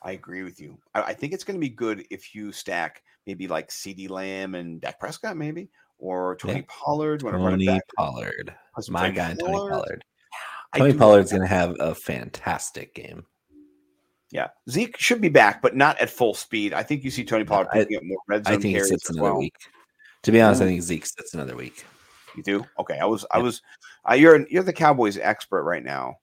I 0.06 0.12
agree 0.12 0.43
with 0.43 0.62
you. 0.62 0.78
I, 0.93 1.01
I 1.01 1.14
think 1.14 1.34
it's 1.34 1.43
going 1.43 1.56
to 1.60 1.60
be 1.62 1.70
good 1.70 2.06
if 2.12 2.34
you 2.36 2.51
stack 2.51 3.01
maybe 3.26 3.47
like 3.47 3.70
CeeDee 3.70 4.10
Lamb 4.10 4.53
and 4.56 4.80
Dak 4.80 4.99
Prescott, 4.99 5.36
maybe, 5.36 5.68
or 5.97 6.36
Tony 6.36 6.60
Yeah. 6.60 6.62
Pollard. 6.68 7.22
You 7.22 7.26
want 7.26 7.38
to 7.38 7.43
run 7.43 7.60
it 7.62 7.66
Tony? 7.66 7.80
Pollard, 7.97 8.56
Plus 8.76 8.89
my 8.89 9.01
Tony 9.08 9.16
guy, 9.16 9.34
Tony 9.34 9.51
Pollard. 9.53 9.72
Pollard. 9.72 10.06
I 10.74 10.78
Tony 10.78 10.93
Pollard's 10.93 11.32
gonna 11.32 11.47
have 11.47 11.76
a 11.80 11.95
fantastic 11.95 12.93
game. 12.93 13.26
Yeah, 14.32 14.49
Zeke 14.70 14.97
should 14.99 15.22
be 15.22 15.30
back, 15.30 15.62
but 15.62 15.76
not 15.76 15.99
at 15.99 16.10
full 16.10 16.34
speed. 16.34 16.74
I 16.74 16.84
think 16.84 17.03
you 17.03 17.10
see 17.12 17.24
Tony 17.24 17.45
Pollard 17.45 17.68
I- 17.72 17.80
picking 17.80 17.97
up 17.97 18.03
more 18.03 18.18
red 18.28 18.45
zone 18.45 18.53
I 18.56 18.58
think 18.60 18.76
he 18.76 18.84
sits 18.84 19.10
another 19.10 19.24
well. 19.32 19.39
week. 19.39 19.56
To 20.24 20.32
be 20.32 20.41
honest, 20.41 20.62
I 20.62 20.66
think 20.66 20.82
Zeke 20.82 21.06
sits 21.06 21.34
another 21.34 21.56
week. 21.56 21.86
You 22.36 22.43
do? 22.43 22.66
Okay, 22.80 22.97
I 22.99 23.06
was, 23.06 23.26
I 23.32 23.38
was. 23.39 23.62
Uh, 24.10 24.16
you're 24.16 24.45
you're 24.49 24.64
the 24.64 24.74
Cowboys 24.74 25.18
expert 25.18 25.64
right 25.64 25.84
now. 25.84 26.16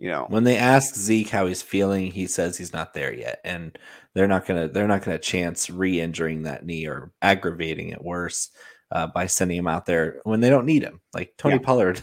You 0.00 0.08
know, 0.08 0.24
When 0.30 0.44
they 0.44 0.56
ask 0.56 0.94
Zeke 0.94 1.28
how 1.28 1.46
he's 1.46 1.60
feeling, 1.60 2.10
he 2.10 2.26
says 2.26 2.56
he's 2.56 2.72
not 2.72 2.94
there 2.94 3.12
yet, 3.12 3.38
and 3.44 3.78
they're 4.14 4.26
not 4.26 4.46
gonna 4.46 4.66
they're 4.66 4.88
not 4.88 5.02
gonna 5.04 5.18
chance 5.18 5.68
re-injuring 5.68 6.42
that 6.44 6.64
knee 6.64 6.86
or 6.86 7.12
aggravating 7.20 7.90
it 7.90 8.02
worse 8.02 8.48
uh, 8.92 9.08
by 9.08 9.26
sending 9.26 9.58
him 9.58 9.66
out 9.68 9.84
there 9.84 10.20
when 10.24 10.40
they 10.40 10.48
don't 10.48 10.64
need 10.64 10.82
him. 10.82 11.02
Like 11.12 11.34
Tony 11.36 11.56
Yeah. 11.56 11.60
Pollard, 11.66 12.02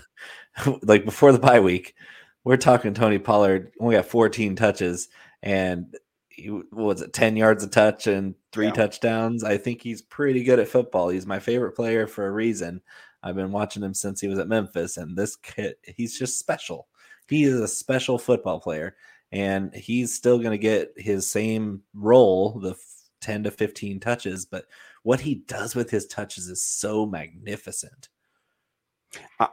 like 0.83 1.05
before 1.05 1.31
the 1.31 1.39
bye 1.39 1.59
week, 1.59 1.95
we're 2.43 2.55
talking 2.57 2.93
Tony 2.93 3.17
Pollard 3.17 3.71
only 3.79 3.95
got 3.95 4.05
14 4.05 4.55
touches 4.55 5.09
and 5.41 5.95
he, 6.29 6.49
what 6.49 6.65
was 6.71 7.01
it 7.01 7.13
10 7.13 7.35
yards 7.35 7.63
a 7.63 7.67
touch 7.67 8.05
and 8.05 8.35
three 8.51 8.67
Yeah. 8.67 8.73
touchdowns. 8.73 9.43
I 9.43 9.57
think 9.57 9.81
he's 9.81 10.03
pretty 10.03 10.43
good 10.43 10.59
at 10.59 10.67
football. 10.67 11.09
He's 11.09 11.25
my 11.25 11.39
favorite 11.39 11.73
player 11.75 12.05
for 12.05 12.27
a 12.27 12.31
reason. 12.31 12.81
I've 13.23 13.35
been 13.35 13.51
watching 13.51 13.81
him 13.83 13.95
since 13.95 14.21
he 14.21 14.27
was 14.27 14.37
at 14.39 14.47
Memphis, 14.47 14.97
and 14.97 15.17
this 15.17 15.35
kid, 15.35 15.75
he's 15.83 16.17
just 16.17 16.37
special. 16.39 16.87
He 17.29 17.43
is 17.43 17.59
a 17.59 17.67
special 17.67 18.17
football 18.17 18.59
player, 18.59 18.95
and 19.31 19.73
he's 19.73 20.13
still 20.13 20.37
going 20.37 20.51
to 20.51 20.57
get 20.57 20.93
his 20.95 21.29
same 21.29 21.81
role, 21.93 22.59
the 22.59 22.75
10 23.21 23.43
to 23.43 23.51
15 23.51 23.99
touches. 23.99 24.45
But 24.45 24.65
what 25.03 25.19
he 25.19 25.35
does 25.35 25.75
with 25.75 25.89
his 25.89 26.05
touches 26.07 26.47
is 26.47 26.63
so 26.63 27.05
magnificent. 27.05 28.09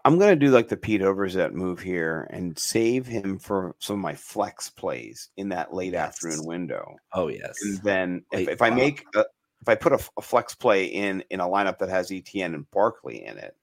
I'm 0.05 0.19
gonna 0.19 0.37
do 0.37 0.51
like 0.51 0.69
the 0.69 0.77
Pete 0.77 1.01
Overzet 1.01 1.53
move 1.53 1.79
here 1.79 2.27
and 2.31 2.59
save 2.59 3.07
him 3.07 3.39
for 3.39 3.77
some 3.79 3.97
of 3.97 4.03
my 4.03 4.15
flex 4.15 4.69
plays 4.69 5.31
in 5.37 5.49
that 5.51 5.73
late 5.73 5.93
Yes. 5.93 6.09
afternoon 6.09 6.45
window. 6.45 6.97
Oh, 7.13 7.29
yes. 7.29 7.57
And 7.63 7.79
then 7.83 8.25
if, 8.33 8.49
if 8.49 8.63
I 8.63 8.71
make 8.71 9.05
a, 9.15 9.25
if 9.61 9.69
I 9.69 9.75
put 9.75 9.93
a 9.93 10.23
flex 10.23 10.55
play 10.55 10.87
in 10.87 11.23
in 11.31 11.41
a 11.41 11.47
lineup 11.47 11.79
that 11.79 11.89
has 11.89 12.11
ETN 12.11 12.55
and 12.55 12.71
Barkley 12.73 13.25
in 13.25 13.39
it, 13.39 13.57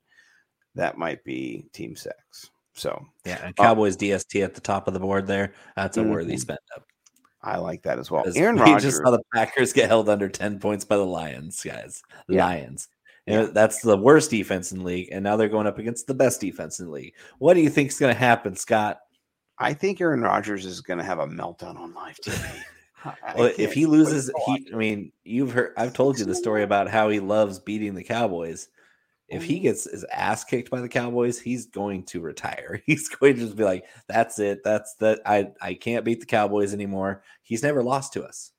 that 0.76 0.97
might 0.97 1.24
be 1.24 1.68
team 1.74 1.95
six. 1.95 2.49
So 2.74 3.05
Yeah, 3.26 3.39
and 3.45 3.53
Uh, 3.59 3.63
Cowboys 3.63 3.95
DST 3.97 4.43
at 4.43 4.53
the 4.55 4.61
top 4.61 4.88
of 4.88 4.93
the 4.93 4.99
board 4.99 5.28
there. 5.28 5.53
That's 5.76 5.97
a 5.97 6.03
worthy 6.03 6.36
Mhm. 6.36 6.39
spend 6.39 6.59
up. 6.76 6.86
I 7.43 7.57
like 7.57 7.82
that 7.84 7.99
as 7.99 8.09
well. 8.11 8.24
Aaron 8.36 8.55
Rodgers. 8.57 8.84
just 8.84 8.97
saw 9.03 9.11
the 9.11 9.22
Packers 9.34 9.74
get 9.74 9.88
held 9.89 10.07
under 10.09 10.30
10 10.30 10.59
points 10.59 10.86
by 10.86 10.95
the 10.97 11.05
Lions, 11.05 11.61
guys. 11.63 12.01
Yeah. 12.30 12.45
Lions. 12.45 12.88
And 13.28 13.53
that's 13.53 13.82
the 13.82 13.97
worst 13.97 14.32
defense 14.32 14.72
in 14.72 14.80
the 14.80 14.84
league. 14.86 15.09
And 15.11 15.24
now 15.24 15.38
they're 15.38 15.47
going 15.49 15.67
up 15.67 15.78
against 15.80 16.07
the 16.07 16.13
best 16.13 16.41
defense 16.41 16.80
in 16.80 16.88
the 16.88 16.91
league. 16.91 17.13
What 17.39 17.53
do 17.53 17.61
you 17.61 17.69
think 17.69 17.89
is 17.89 17.99
going 17.99 18.13
to 18.13 18.19
happen, 18.19 18.55
Scott? 18.55 18.99
I 19.59 19.74
think 19.74 20.01
Aaron 20.01 20.22
Rodgers 20.22 20.65
is 20.65 20.82
going 20.82 20.97
to 20.97 21.03
have 21.05 21.19
a 21.19 21.28
meltdown 21.28 21.78
on 21.78 21.93
live 21.93 22.17
TV. 22.26 22.63
Well, 23.36 23.51
if 23.57 23.74
he 23.74 23.86
loses, 23.86 24.32
he, 24.45 24.67
I 24.74 24.76
mean, 24.76 25.11
you've 25.24 25.51
heard, 25.51 25.74
I've 25.78 25.93
told 25.93 26.19
you 26.19 26.26
the 26.26 26.36
story 26.36 26.63
about 26.63 26.88
how 26.89 27.09
he 27.09 27.19
loves 27.19 27.59
beating 27.59 27.93
the 27.95 28.03
Cowboys. 28.03 28.69
If 29.32 29.44
Mm-hmm. 29.44 29.50
he 29.50 29.60
gets 29.62 29.90
his 29.90 30.04
ass 30.12 30.44
kicked 30.44 30.70
by 30.70 30.82
the 30.82 30.90
Cowboys, 30.90 31.40
he's 31.40 31.66
going 31.68 32.04
to 32.08 32.20
retire. 32.20 32.82
He's 32.86 33.08
going 33.08 33.36
to 33.36 33.42
just 33.42 33.56
be 33.56 33.64
like, 33.64 33.86
that's 34.08 34.38
it. 34.40 34.60
That's 34.64 34.94
that. 34.96 35.22
I, 35.26 35.52
I 35.62 35.74
can't 35.74 36.04
beat 36.06 36.20
the 36.20 36.26
Cowboys 36.26 36.74
anymore. 36.74 37.24
He's 37.42 37.64
never 37.64 37.82
lost 37.82 38.12
to 38.14 38.24
us. 38.24 38.52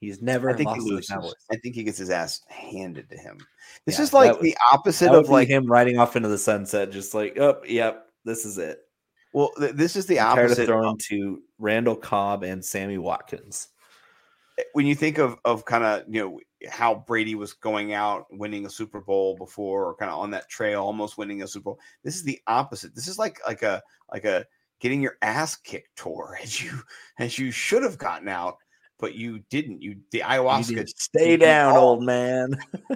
He's 0.00 0.20
never 0.20 0.50
I 0.50 0.54
think 0.54 0.70
he 0.70 0.80
lost 0.80 0.88
to 0.88 0.96
the. 0.96 1.02
Cowboys. 1.20 1.34
I 1.52 1.56
think 1.56 1.76
he 1.76 1.84
gets 1.84 1.98
his 1.98 2.10
ass 2.10 2.40
handed 2.48 3.08
to 3.10 3.16
him. 3.16 3.38
This 3.86 3.98
Yeah, 3.98 4.02
is 4.02 4.12
like 4.12 4.32
would- 4.32 4.42
the 4.42 4.56
opposite 4.72 5.12
of 5.12 5.28
like 5.28 5.46
him 5.48 5.66
riding 5.66 5.98
off 5.98 6.16
into 6.16 6.28
the 6.28 6.36
sunset, 6.38 6.90
just 6.90 7.14
like, 7.14 7.38
oh, 7.38 7.60
yep, 7.64 8.06
this 8.24 8.44
is 8.44 8.58
it. 8.58 8.80
well, 9.32 9.52
th- 9.58 9.74
this 9.76 9.94
is 9.94 10.06
the 10.06 10.18
I'm 10.18 10.34
tired 10.34 10.46
of 10.46 10.50
opposite. 10.52 10.66
throwing 10.66 10.98
to 11.10 11.40
Randall 11.60 11.94
Cobb 11.96 12.42
and 12.42 12.64
Sammy 12.64 12.98
Watkins. 12.98 13.68
when 14.72 14.86
you 14.86 14.94
think 14.96 15.18
of 15.18 15.36
of 15.44 15.64
kind 15.64 15.84
of 15.84 16.02
you 16.08 16.20
know 16.20 16.40
how 16.70 17.04
Brady 17.06 17.34
was 17.34 17.52
going 17.52 17.92
out 17.92 18.26
winning 18.30 18.66
a 18.66 18.70
Super 18.70 19.00
Bowl 19.00 19.36
before, 19.36 19.86
or 19.86 19.94
kind 19.94 20.10
of 20.10 20.18
on 20.18 20.30
that 20.32 20.48
trail, 20.48 20.82
almost 20.82 21.18
winning 21.18 21.42
a 21.42 21.48
Super 21.48 21.64
Bowl. 21.64 21.80
This 22.04 22.16
is 22.16 22.22
the 22.22 22.40
opposite. 22.46 22.94
This 22.94 23.08
is 23.08 23.18
like 23.18 23.38
like 23.46 23.62
a 23.62 23.82
like 24.12 24.24
a 24.24 24.46
getting 24.80 25.00
your 25.00 25.16
ass 25.22 25.56
kicked 25.56 25.96
tour 25.96 26.38
as 26.42 26.62
you 26.62 26.72
as 27.18 27.38
you 27.38 27.50
should 27.50 27.82
have 27.82 27.98
gotten 27.98 28.28
out, 28.28 28.56
but 28.98 29.14
you 29.14 29.40
didn't. 29.50 29.82
You 29.82 29.96
the 30.10 30.20
ayahuasca. 30.20 30.88
stay 30.96 31.36
down, 31.36 31.76
old 31.76 32.02
man. 32.04 32.50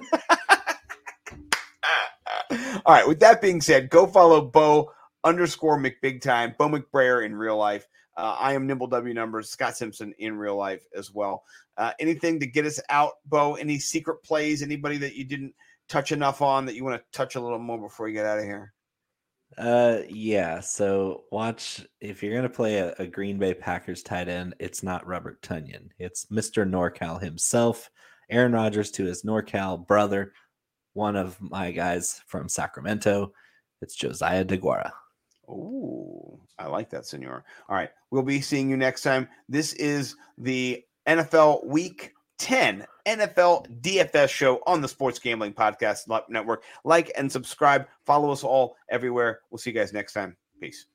All 2.50 2.94
right. 2.94 3.08
With 3.08 3.20
that 3.20 3.42
being 3.42 3.60
said, 3.60 3.90
go 3.90 4.06
follow 4.06 4.40
Bo 4.40 4.92
underscore 5.24 5.78
McBigtime, 5.78 6.56
Bo 6.56 6.68
McBrayer 6.68 7.24
in 7.24 7.34
real 7.34 7.56
life. 7.56 7.86
Uh, 8.16 8.36
I 8.38 8.54
am 8.54 8.66
Nimble 8.66 8.86
W 8.86 9.14
Numbers, 9.14 9.50
Scott 9.50 9.76
Simpson 9.76 10.14
in 10.18 10.36
real 10.36 10.56
life 10.56 10.86
as 10.96 11.12
well. 11.12 11.44
Uh, 11.76 11.92
anything 12.00 12.40
to 12.40 12.46
get 12.46 12.64
us 12.64 12.80
out, 12.88 13.14
Bo? 13.26 13.56
Any 13.56 13.78
secret 13.78 14.22
plays? 14.22 14.62
Anybody 14.62 14.96
that 14.98 15.14
you 15.14 15.24
didn't 15.24 15.54
touch 15.88 16.12
enough 16.12 16.40
on 16.40 16.66
that 16.66 16.74
you 16.74 16.84
want 16.84 17.00
to 17.00 17.16
touch 17.18 17.34
a 17.34 17.40
little 17.40 17.58
more 17.58 17.78
before 17.78 18.08
you 18.08 18.14
get 18.14 18.26
out 18.26 18.38
of 18.38 18.44
here? 18.44 18.72
Uh, 19.58 19.98
yeah. 20.08 20.60
So 20.60 21.24
watch 21.30 21.86
if 22.00 22.22
you're 22.22 22.34
gonna 22.34 22.48
play 22.48 22.78
a, 22.78 22.94
a 22.98 23.06
Green 23.06 23.38
Bay 23.38 23.54
Packers 23.54 24.02
tight 24.02 24.28
end, 24.28 24.54
it's 24.58 24.82
not 24.82 25.06
Robert 25.06 25.40
Tonyan. 25.42 25.88
It's 25.98 26.26
Mr. 26.26 26.68
NorCal 26.68 27.22
himself, 27.22 27.90
Aaron 28.30 28.52
Rodgers 28.52 28.90
to 28.92 29.04
his 29.04 29.22
NorCal 29.22 29.86
brother, 29.86 30.32
one 30.94 31.16
of 31.16 31.40
my 31.40 31.70
guys 31.70 32.20
from 32.26 32.48
Sacramento. 32.48 33.32
It's 33.82 33.94
Josiah 33.94 34.44
DeGuara. 34.44 34.90
Oh, 35.48 36.40
I 36.58 36.66
like 36.66 36.90
that, 36.90 37.06
Senor. 37.06 37.44
All 37.68 37.76
right. 37.76 37.90
We'll 38.10 38.22
be 38.22 38.40
seeing 38.40 38.70
you 38.70 38.76
next 38.76 39.02
time. 39.02 39.28
This 39.48 39.72
is 39.74 40.16
the 40.38 40.84
NFL 41.06 41.66
Week 41.66 42.12
10 42.38 42.86
NFL 43.06 43.80
DFS 43.80 44.28
show 44.28 44.60
on 44.66 44.80
the 44.80 44.88
Sports 44.88 45.18
Gambling 45.18 45.52
Podcast 45.52 46.08
Network. 46.28 46.64
Like 46.84 47.12
and 47.16 47.30
subscribe. 47.30 47.86
Follow 48.04 48.30
us 48.30 48.42
all 48.42 48.76
everywhere. 48.90 49.40
We'll 49.50 49.58
see 49.58 49.70
you 49.70 49.76
guys 49.76 49.92
next 49.92 50.12
time. 50.12 50.36
Peace. 50.60 50.86